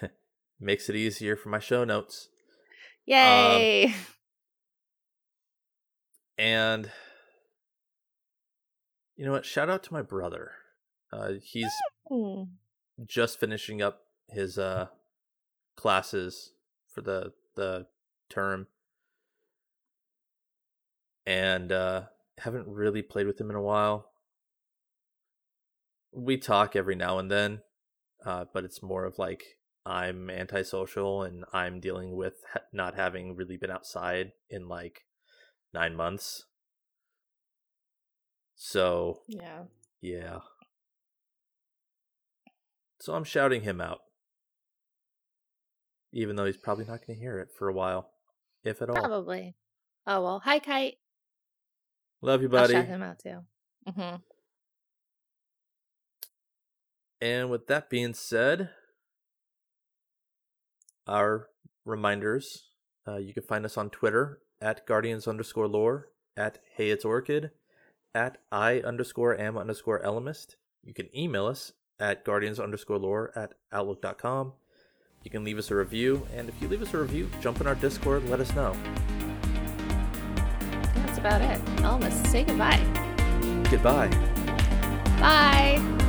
makes 0.60 0.88
it 0.88 0.96
easier 0.96 1.36
for 1.36 1.50
my 1.50 1.58
show 1.58 1.84
notes. 1.84 2.28
Yay. 3.06 3.94
And 6.38 6.90
you 9.16 9.24
know 9.26 9.32
what? 9.32 9.44
Shout 9.44 9.68
out 9.68 9.82
to 9.84 9.92
my 9.92 10.02
brother. 10.02 10.52
Uh, 11.12 11.32
he's 11.42 11.70
Hmm. 12.08 12.42
Just 13.06 13.38
finishing 13.38 13.80
up 13.80 14.02
his 14.28 14.58
uh 14.58 14.86
classes 15.76 16.52
for 16.92 17.00
the 17.00 17.32
the 17.54 17.86
term 18.28 18.66
and 21.26 21.70
uh 21.72 22.02
haven't 22.38 22.66
really 22.68 23.02
played 23.02 23.26
with 23.26 23.40
him 23.40 23.50
in 23.50 23.56
a 23.56 23.62
while 23.62 24.10
we 26.12 26.36
talk 26.36 26.74
every 26.74 26.94
now 26.94 27.18
and 27.18 27.30
then 27.30 27.60
uh 28.24 28.44
but 28.52 28.64
it's 28.64 28.82
more 28.82 29.04
of 29.04 29.18
like 29.18 29.44
i'm 29.86 30.28
antisocial 30.30 31.22
and 31.22 31.44
i'm 31.52 31.80
dealing 31.80 32.16
with 32.16 32.34
ha- 32.52 32.60
not 32.72 32.94
having 32.94 33.36
really 33.36 33.56
been 33.56 33.70
outside 33.70 34.32
in 34.50 34.68
like 34.68 35.04
9 35.74 35.94
months 35.94 36.44
so 38.56 39.20
Yeah. 39.28 39.62
yeah. 40.00 40.40
So 43.00 43.14
I'm 43.14 43.24
shouting 43.24 43.62
him 43.62 43.80
out. 43.80 44.00
Even 46.12 46.36
though 46.36 46.46
he's 46.46 46.56
probably 46.56 46.84
not 46.84 47.06
going 47.06 47.18
to 47.18 47.22
hear 47.22 47.38
it 47.38 47.48
for 47.56 47.68
a 47.68 47.72
while, 47.72 48.10
if 48.64 48.80
at 48.82 48.88
all. 48.88 48.96
Probably. 48.96 49.54
Oh, 50.06 50.22
well. 50.22 50.40
Hi, 50.44 50.58
Kite. 50.58 50.94
Love 52.22 52.42
you, 52.42 52.48
buddy. 52.48 52.74
I'll 52.74 52.82
shout 52.82 52.88
him 52.88 53.02
out 53.02 53.18
too. 53.18 53.38
hmm 53.86 54.16
And 57.20 57.50
with 57.50 57.66
that 57.66 57.90
being 57.90 58.14
said, 58.14 58.70
our 61.06 61.48
reminders 61.84 62.68
uh, 63.08 63.16
you 63.16 63.32
can 63.32 63.42
find 63.42 63.64
us 63.64 63.78
on 63.78 63.90
Twitter 63.90 64.40
at 64.60 64.86
guardians 64.86 65.26
underscore 65.26 65.68
lore, 65.68 66.08
at 66.36 66.58
hey 66.76 66.90
it's 66.90 67.04
orchid, 67.04 67.50
at 68.14 68.38
i 68.52 68.80
underscore 68.80 69.38
am 69.40 69.56
underscore 69.56 70.02
elemist. 70.02 70.56
You 70.82 70.92
can 70.92 71.08
email 71.16 71.46
us 71.46 71.72
at 72.00 72.24
guardians 72.24 72.60
underscore 72.60 72.98
lore 72.98 73.32
at 73.36 73.54
outlook.com. 73.72 74.52
You 75.24 75.30
can 75.30 75.44
leave 75.44 75.58
us 75.58 75.70
a 75.70 75.74
review, 75.74 76.26
and 76.34 76.48
if 76.48 76.60
you 76.62 76.68
leave 76.68 76.82
us 76.82 76.94
a 76.94 76.98
review, 76.98 77.28
jump 77.40 77.60
in 77.60 77.66
our 77.66 77.74
Discord 77.74 78.22
and 78.22 78.30
let 78.30 78.40
us 78.40 78.54
know. 78.54 78.74
That's 80.94 81.18
about 81.18 81.42
it. 81.42 81.64
Elvis, 81.82 82.26
say 82.28 82.44
goodbye. 82.44 82.80
Goodbye. 83.70 84.08
Bye. 85.18 86.04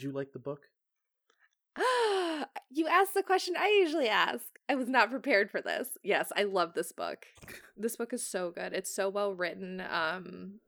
Did 0.00 0.06
you 0.06 0.12
like 0.12 0.32
the 0.32 0.38
book? 0.38 0.62
you 2.70 2.86
asked 2.86 3.12
the 3.12 3.22
question 3.22 3.54
I 3.58 3.68
usually 3.84 4.08
ask. 4.08 4.46
I 4.66 4.74
was 4.74 4.88
not 4.88 5.10
prepared 5.10 5.50
for 5.50 5.60
this. 5.60 5.88
Yes, 6.02 6.32
I 6.34 6.44
love 6.44 6.72
this 6.72 6.90
book. 6.90 7.26
This 7.76 7.96
book 7.96 8.14
is 8.14 8.26
so 8.26 8.50
good. 8.50 8.72
It's 8.72 8.94
so 8.94 9.10
well 9.10 9.34
written. 9.34 9.82
Um 9.92 10.60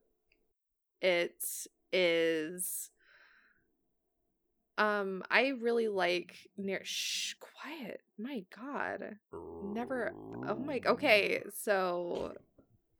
it 1.00 1.42
is 1.94 2.90
um 4.76 5.22
I 5.30 5.52
really 5.58 5.88
like 5.88 6.50
near 6.58 6.82
shh 6.84 7.36
quiet. 7.40 8.02
My 8.18 8.44
god. 8.54 9.16
Never 9.64 10.12
Oh 10.46 10.56
my 10.56 10.82
okay, 10.84 11.42
so 11.56 12.34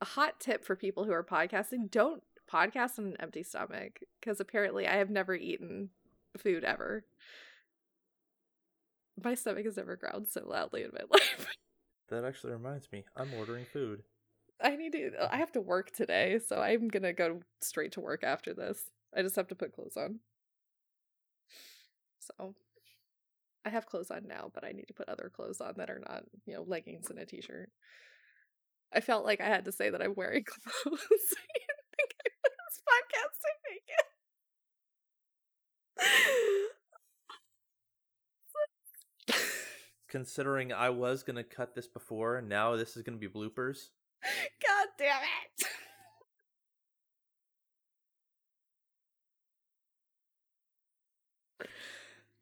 a 0.01 0.05
hot 0.05 0.39
tip 0.39 0.65
for 0.65 0.75
people 0.75 1.03
who 1.03 1.11
are 1.11 1.23
podcasting, 1.23 1.91
don't 1.91 2.23
podcast 2.51 2.97
on 2.97 3.05
an 3.05 3.17
empty 3.19 3.43
stomach 3.43 3.99
because 4.19 4.39
apparently 4.39 4.87
I 4.87 4.95
have 4.95 5.11
never 5.11 5.35
eaten 5.35 5.91
food 6.37 6.63
ever. 6.63 7.05
My 9.23 9.35
stomach 9.35 9.65
has 9.65 9.77
never 9.77 9.95
growled 9.95 10.29
so 10.29 10.43
loudly 10.45 10.83
in 10.83 10.91
my 10.93 11.01
life. 11.11 11.47
That 12.09 12.25
actually 12.25 12.53
reminds 12.53 12.91
me. 12.91 13.05
I'm 13.15 13.33
ordering 13.37 13.65
food. 13.65 14.03
I 14.61 14.75
need 14.75 14.93
to 14.93 15.11
I 15.31 15.37
have 15.37 15.51
to 15.53 15.61
work 15.61 15.91
today, 15.91 16.39
so 16.45 16.61
I'm 16.61 16.87
going 16.87 17.03
to 17.03 17.13
go 17.13 17.41
straight 17.61 17.91
to 17.93 18.01
work 18.01 18.23
after 18.23 18.53
this. 18.53 18.79
I 19.15 19.21
just 19.21 19.35
have 19.35 19.47
to 19.49 19.55
put 19.55 19.73
clothes 19.73 19.97
on. 19.97 20.19
So 22.19 22.55
I 23.65 23.69
have 23.69 23.85
clothes 23.85 24.11
on 24.11 24.27
now, 24.27 24.51
but 24.53 24.63
I 24.63 24.71
need 24.71 24.87
to 24.87 24.93
put 24.93 25.09
other 25.09 25.31
clothes 25.33 25.61
on 25.61 25.73
that 25.77 25.89
are 25.89 26.01
not, 26.07 26.23
you 26.45 26.53
know, 26.53 26.63
leggings 26.65 27.09
and 27.09 27.19
a 27.19 27.25
t-shirt. 27.25 27.69
I 28.93 28.99
felt 29.01 29.25
like 29.25 29.41
I 29.41 29.47
had 29.47 29.65
to 29.65 29.71
say 29.71 29.89
that 29.89 30.01
I'm 30.01 30.13
wearing 30.15 30.43
clothes. 30.83 30.99
so 30.99 31.37
you 31.55 31.61
didn't 31.67 31.87
think 31.97 32.15
I 32.21 32.49
was 32.49 32.81
podcasting 32.87 33.57
naked. 33.69 34.05
Considering 40.13 40.71
I 40.71 40.91
was 40.91 41.23
gonna 41.23 41.43
cut 41.43 41.73
this 41.73 41.87
before, 41.87 42.37
and 42.37 42.47
now 42.47 42.75
this 42.75 42.95
is 42.95 43.01
gonna 43.01 43.17
be 43.17 43.27
bloopers. 43.27 43.89
God 44.61 44.87
damn 44.99 45.17
it. 45.17 45.67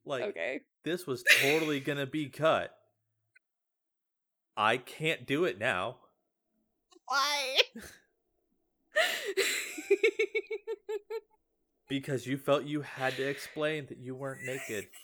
Like 0.06 0.24
okay. 0.24 0.60
this 0.84 1.08
was 1.08 1.24
totally 1.42 1.80
gonna 1.86 2.06
be 2.06 2.28
cut. 2.28 2.76
I 4.58 4.76
can't 4.76 5.26
do 5.26 5.46
it 5.46 5.58
now. 5.58 5.96
Why? 7.06 7.58
Because 11.88 12.28
you 12.28 12.38
felt 12.38 12.66
you 12.66 12.82
had 12.82 13.16
to 13.16 13.24
explain 13.24 13.86
that 13.88 13.98
you 13.98 14.14
weren't 14.14 14.44
naked. 14.46 14.88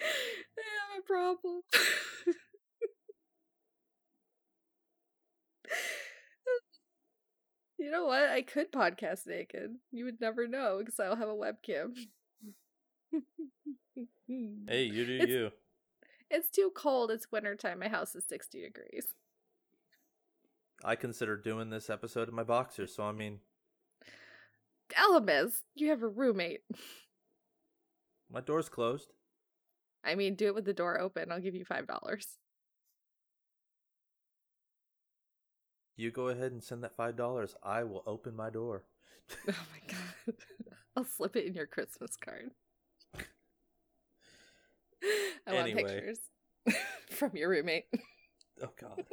I 0.00 0.02
have 0.92 0.93
a 0.93 0.93
problem. 1.06 1.62
you 7.78 7.90
know 7.90 8.06
what? 8.06 8.28
I 8.30 8.42
could 8.42 8.72
podcast 8.72 9.26
naked. 9.26 9.74
You 9.90 10.04
would 10.04 10.20
never 10.20 10.46
know 10.46 10.78
because 10.78 10.98
I 11.00 11.06
don't 11.06 11.18
have 11.18 11.28
a 11.28 11.32
webcam. 11.34 11.94
Hey, 14.66 14.84
you 14.84 15.04
do 15.06 15.14
It's- 15.16 15.28
you. 15.28 15.50
It's 16.30 16.50
too 16.50 16.72
cold. 16.74 17.10
It's 17.12 17.30
wintertime. 17.30 17.78
My 17.78 17.88
house 17.88 18.14
is 18.16 18.24
60 18.26 18.62
degrees. 18.62 19.06
I 20.82 20.96
consider 20.96 21.36
doing 21.36 21.68
this 21.70 21.88
episode 21.90 22.28
in 22.28 22.34
my 22.34 22.42
boxers, 22.42 22.92
so 22.96 23.04
I 23.04 23.12
mean, 23.12 23.38
Elemist, 24.98 25.60
you 25.76 25.90
have 25.90 26.02
a 26.02 26.08
roommate. 26.08 26.62
my 28.32 28.40
door's 28.40 28.68
closed. 28.70 29.12
I 30.04 30.14
mean, 30.14 30.34
do 30.34 30.46
it 30.46 30.54
with 30.54 30.64
the 30.64 30.74
door 30.74 31.00
open. 31.00 31.32
I'll 31.32 31.40
give 31.40 31.54
you 31.54 31.64
$5. 31.64 32.38
You 35.96 36.10
go 36.10 36.28
ahead 36.28 36.52
and 36.52 36.62
send 36.62 36.82
that 36.84 36.96
five 36.96 37.16
dollars. 37.16 37.54
I 37.62 37.84
will 37.84 38.02
open 38.06 38.34
my 38.36 38.50
door. 38.50 38.84
Oh 39.48 39.66
my 39.72 39.80
god. 39.88 40.34
I'll 40.96 41.04
slip 41.04 41.36
it 41.36 41.46
in 41.46 41.54
your 41.54 41.66
Christmas 41.66 42.16
card. 42.16 42.50
I 45.46 45.54
want 45.54 45.74
pictures 45.74 46.18
from 47.10 47.30
your 47.34 47.48
roommate. 47.48 47.86
Oh 48.62 48.68
God. 48.80 49.04